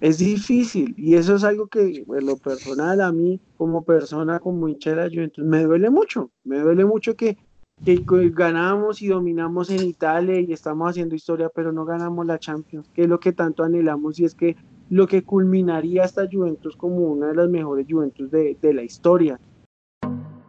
es 0.00 0.18
difícil 0.18 0.94
y 0.96 1.14
eso 1.14 1.36
es 1.36 1.44
algo 1.44 1.66
que 1.66 2.04
en 2.06 2.26
lo 2.26 2.36
personal 2.36 3.00
a 3.00 3.12
mí 3.12 3.40
como 3.56 3.84
persona 3.84 4.40
como 4.40 4.68
hincha 4.68 4.94
de 4.94 5.08
Juventus 5.08 5.44
me 5.44 5.62
duele 5.62 5.90
mucho, 5.90 6.30
me 6.44 6.58
duele 6.58 6.84
mucho 6.84 7.16
que, 7.16 7.38
que, 7.84 8.02
ganamos 8.30 9.02
y 9.02 9.08
dominamos 9.08 9.70
en 9.70 9.84
Italia 9.84 10.40
y 10.40 10.52
estamos 10.52 10.90
haciendo 10.90 11.14
historia 11.14 11.50
pero 11.54 11.72
no 11.72 11.84
ganamos 11.84 12.26
la 12.26 12.38
Champions, 12.38 12.90
que 12.92 13.02
es 13.02 13.08
lo 13.08 13.20
que 13.20 13.32
tanto 13.32 13.62
anhelamos 13.62 14.18
y 14.18 14.24
es 14.24 14.34
que 14.34 14.56
lo 14.90 15.06
que 15.06 15.22
culminaría 15.22 16.04
esta 16.04 16.28
Juventus 16.30 16.76
como 16.76 16.96
una 16.96 17.28
de 17.28 17.36
las 17.36 17.48
mejores 17.48 17.86
Juventus 17.88 18.30
de, 18.30 18.58
de 18.60 18.74
la 18.74 18.82
historia. 18.82 19.40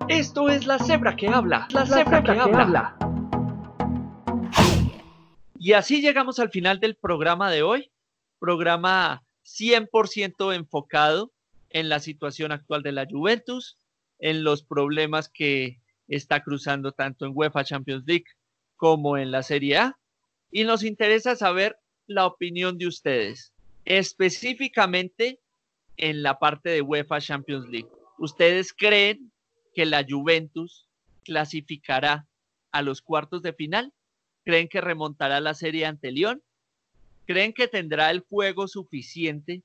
Esto 0.07 0.49
es 0.49 0.67
la 0.67 0.77
cebra 0.77 1.15
que 1.15 1.27
habla, 1.27 1.67
la, 1.71 1.85
cebra, 1.85 2.21
que, 2.21 2.31
habla. 2.31 2.95
Y 5.57 5.73
así 5.73 6.01
llegamos 6.01 6.37
al 6.39 6.49
final 6.49 6.79
del 6.79 6.95
programa 6.95 7.49
de 7.49 7.63
hoy, 7.63 7.91
programa 8.39 9.24
100% 9.45 10.55
enfocado 10.55 11.31
en 11.69 11.89
la 11.89 11.99
situación 11.99 12.51
actual 12.51 12.83
de 12.83 12.91
la 12.91 13.05
Juventus, 13.09 13.77
en 14.19 14.43
los 14.43 14.63
problemas 14.63 15.29
que 15.29 15.79
está 16.07 16.43
cruzando 16.43 16.91
tanto 16.91 17.25
en 17.25 17.33
UEFA 17.35 17.63
Champions 17.63 18.03
League 18.05 18.25
como 18.75 19.17
en 19.17 19.31
la 19.31 19.43
Serie 19.43 19.77
A. 19.77 19.99
Y 20.51 20.63
nos 20.63 20.83
interesa 20.83 21.35
saber 21.35 21.77
la 22.07 22.25
opinión 22.25 22.77
de 22.77 22.87
ustedes, 22.87 23.51
específicamente 23.83 25.39
en 25.97 26.23
la 26.23 26.39
parte 26.39 26.69
de 26.69 26.81
UEFA 26.81 27.19
Champions 27.19 27.67
League. 27.69 27.89
¿Ustedes 28.17 28.73
creen 28.73 29.31
que 29.73 29.85
la 29.85 30.05
Juventus 30.07 30.87
clasificará 31.23 32.27
a 32.71 32.81
los 32.81 33.01
cuartos 33.01 33.41
de 33.41 33.53
final? 33.53 33.93
¿Creen 34.43 34.67
que 34.67 34.81
remontará 34.81 35.39
la 35.41 35.53
serie 35.53 35.85
ante 35.85 36.11
Lyon? 36.11 36.41
¿Creen 37.25 37.53
que 37.53 37.67
tendrá 37.67 38.11
el 38.11 38.23
fuego 38.23 38.67
suficiente 38.67 39.63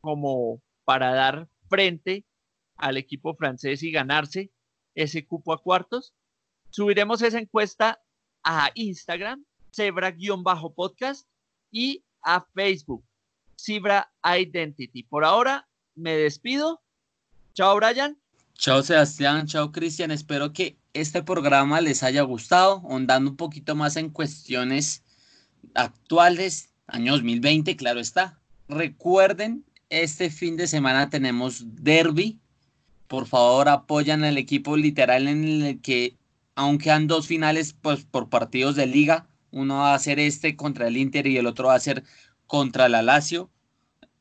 como 0.00 0.62
para 0.84 1.12
dar 1.12 1.48
frente 1.68 2.24
al 2.76 2.96
equipo 2.96 3.34
francés 3.34 3.82
y 3.82 3.90
ganarse 3.90 4.50
ese 4.94 5.26
cupo 5.26 5.52
a 5.52 5.62
cuartos? 5.62 6.14
Subiremos 6.70 7.22
esa 7.22 7.38
encuesta 7.38 8.00
a 8.42 8.70
Instagram, 8.74 9.44
Zebra-podcast 9.74 11.28
y 11.70 12.04
a 12.22 12.44
Facebook, 12.54 13.04
Zebra 13.60 14.10
Identity. 14.24 15.02
Por 15.04 15.24
ahora 15.24 15.68
me 15.94 16.16
despido. 16.16 16.82
Chao, 17.52 17.76
Brian. 17.76 18.18
Chao, 18.54 18.82
Sebastián. 18.82 19.46
Chao, 19.46 19.72
Cristian. 19.72 20.10
Espero 20.10 20.52
que 20.52 20.78
este 20.94 21.22
programa 21.22 21.80
les 21.80 22.02
haya 22.02 22.22
gustado, 22.22 22.76
ondando 22.84 23.30
un 23.30 23.36
poquito 23.36 23.74
más 23.74 23.96
en 23.96 24.10
cuestiones 24.10 25.02
actuales 25.74 26.73
año 26.86 27.12
2020, 27.12 27.76
claro 27.76 28.00
está. 28.00 28.38
Recuerden, 28.68 29.64
este 29.90 30.30
fin 30.30 30.56
de 30.56 30.66
semana 30.66 31.10
tenemos 31.10 31.64
derby. 31.82 32.38
Por 33.08 33.26
favor, 33.26 33.68
apoyan 33.68 34.24
al 34.24 34.38
equipo 34.38 34.76
literal 34.76 35.28
en 35.28 35.62
el 35.62 35.80
que, 35.80 36.16
aunque 36.54 36.90
han 36.90 37.06
dos 37.06 37.26
finales 37.26 37.74
pues, 37.80 38.04
por 38.04 38.28
partidos 38.28 38.76
de 38.76 38.86
liga, 38.86 39.26
uno 39.50 39.78
va 39.78 39.94
a 39.94 39.98
ser 39.98 40.18
este 40.18 40.56
contra 40.56 40.88
el 40.88 40.96
Inter 40.96 41.26
y 41.26 41.36
el 41.36 41.46
otro 41.46 41.68
va 41.68 41.74
a 41.74 41.80
ser 41.80 42.02
contra 42.46 42.88
la 42.88 43.02
Lazio. 43.02 43.50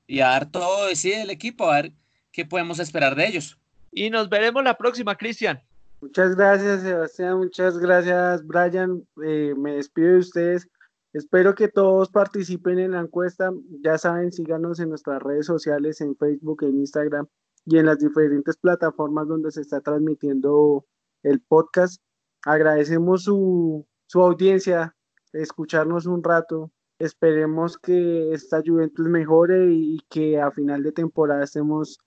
Y 0.05 0.19
a 0.19 0.27
dar 0.27 0.51
todo 0.51 0.87
decide 0.87 1.21
el 1.21 1.29
equipo, 1.29 1.65
a 1.65 1.81
ver 1.81 1.93
qué 2.31 2.45
podemos 2.45 2.79
esperar 2.79 3.15
de 3.15 3.27
ellos. 3.27 3.57
Y 3.91 4.09
nos 4.09 4.29
veremos 4.29 4.63
la 4.63 4.77
próxima, 4.77 5.15
Cristian. 5.15 5.61
Muchas 6.01 6.35
gracias, 6.35 6.81
Sebastián. 6.81 7.37
Muchas 7.37 7.77
gracias, 7.77 8.45
Brian. 8.45 9.03
Eh, 9.25 9.53
me 9.57 9.75
despido 9.75 10.13
de 10.13 10.19
ustedes. 10.19 10.67
Espero 11.13 11.53
que 11.53 11.67
todos 11.67 12.09
participen 12.09 12.79
en 12.79 12.91
la 12.91 13.01
encuesta. 13.01 13.51
Ya 13.81 13.99
saben, 13.99 14.31
síganos 14.31 14.79
en 14.79 14.89
nuestras 14.89 15.21
redes 15.21 15.45
sociales, 15.45 16.01
en 16.01 16.15
Facebook, 16.15 16.63
en 16.63 16.79
Instagram 16.79 17.27
y 17.65 17.77
en 17.77 17.85
las 17.85 17.99
diferentes 17.99 18.57
plataformas 18.57 19.27
donde 19.27 19.51
se 19.51 19.61
está 19.61 19.79
transmitiendo 19.81 20.85
el 21.21 21.39
podcast. 21.39 22.01
Agradecemos 22.43 23.23
su, 23.23 23.85
su 24.07 24.21
audiencia 24.21 24.95
escucharnos 25.33 26.07
un 26.07 26.23
rato. 26.23 26.71
Esperemos 26.97 27.77
que 27.77 28.31
esta 28.33 28.61
Juventus 28.65 29.07
mejore 29.07 29.71
y 29.71 29.99
que 30.09 30.41
a 30.41 30.51
final 30.51 30.81
de 30.81 30.93
temporada 30.93 31.43
estemos 31.43 31.99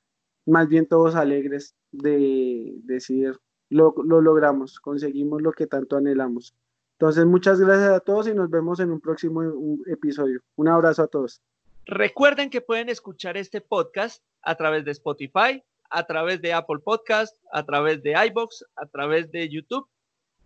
más 0.47 0.69
bien 0.69 0.87
todos 0.87 1.15
alegres 1.15 1.77
de 1.93 2.75
decir 2.85 3.39
lo, 3.69 3.95
lo 4.05 4.21
logramos, 4.21 4.81
conseguimos 4.81 5.43
lo 5.43 5.53
que 5.53 5.67
tanto 5.67 5.97
anhelamos. 5.97 6.55
Entonces, 6.99 7.27
muchas 7.27 7.61
gracias 7.61 7.91
a 7.91 8.01
todos 8.01 8.27
y 8.27 8.35
nos 8.35 8.49
vemos 8.49 8.81
en 8.81 8.91
un 8.91 9.01
próximo 9.01 9.43
episodio. 9.87 10.41
Un 10.57 10.69
abrazo 10.69 11.03
a 11.03 11.07
todos. 11.07 11.43
Recuerden 11.85 12.49
que 12.49 12.63
pueden 12.63 12.89
escuchar 12.89 13.37
este 13.37 13.61
podcast 13.61 14.23
a 14.43 14.55
través 14.55 14.85
de 14.85 14.93
Spotify, 14.93 15.63
a 15.91 16.07
través 16.07 16.41
de 16.41 16.55
Apple 16.55 16.79
Podcast, 16.83 17.37
a 17.53 17.65
través 17.65 18.03
de 18.03 18.15
iBox, 18.29 18.65
a 18.77 18.87
través 18.87 19.31
de 19.31 19.49
YouTube 19.49 19.87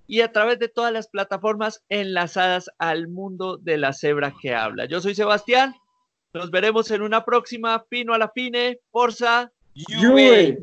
y 0.08 0.22
a 0.22 0.32
través 0.32 0.58
de 0.58 0.68
todas 0.68 0.92
las 0.92 1.06
plataformas 1.06 1.84
enlazadas 1.88 2.68
al 2.78 3.06
mundo 3.06 3.56
de 3.56 3.78
la 3.78 3.92
cebra 3.92 4.34
que 4.42 4.52
habla. 4.52 4.86
Yo 4.86 5.00
soy 5.00 5.14
Sebastián. 5.14 5.74
Nos 6.34 6.50
veremos 6.50 6.90
en 6.90 7.02
una 7.02 7.24
próxima. 7.24 7.84
Fino 7.88 8.12
a 8.12 8.18
la 8.18 8.28
fine. 8.28 8.80
Forza. 8.90 9.52
Juve. 9.88 10.58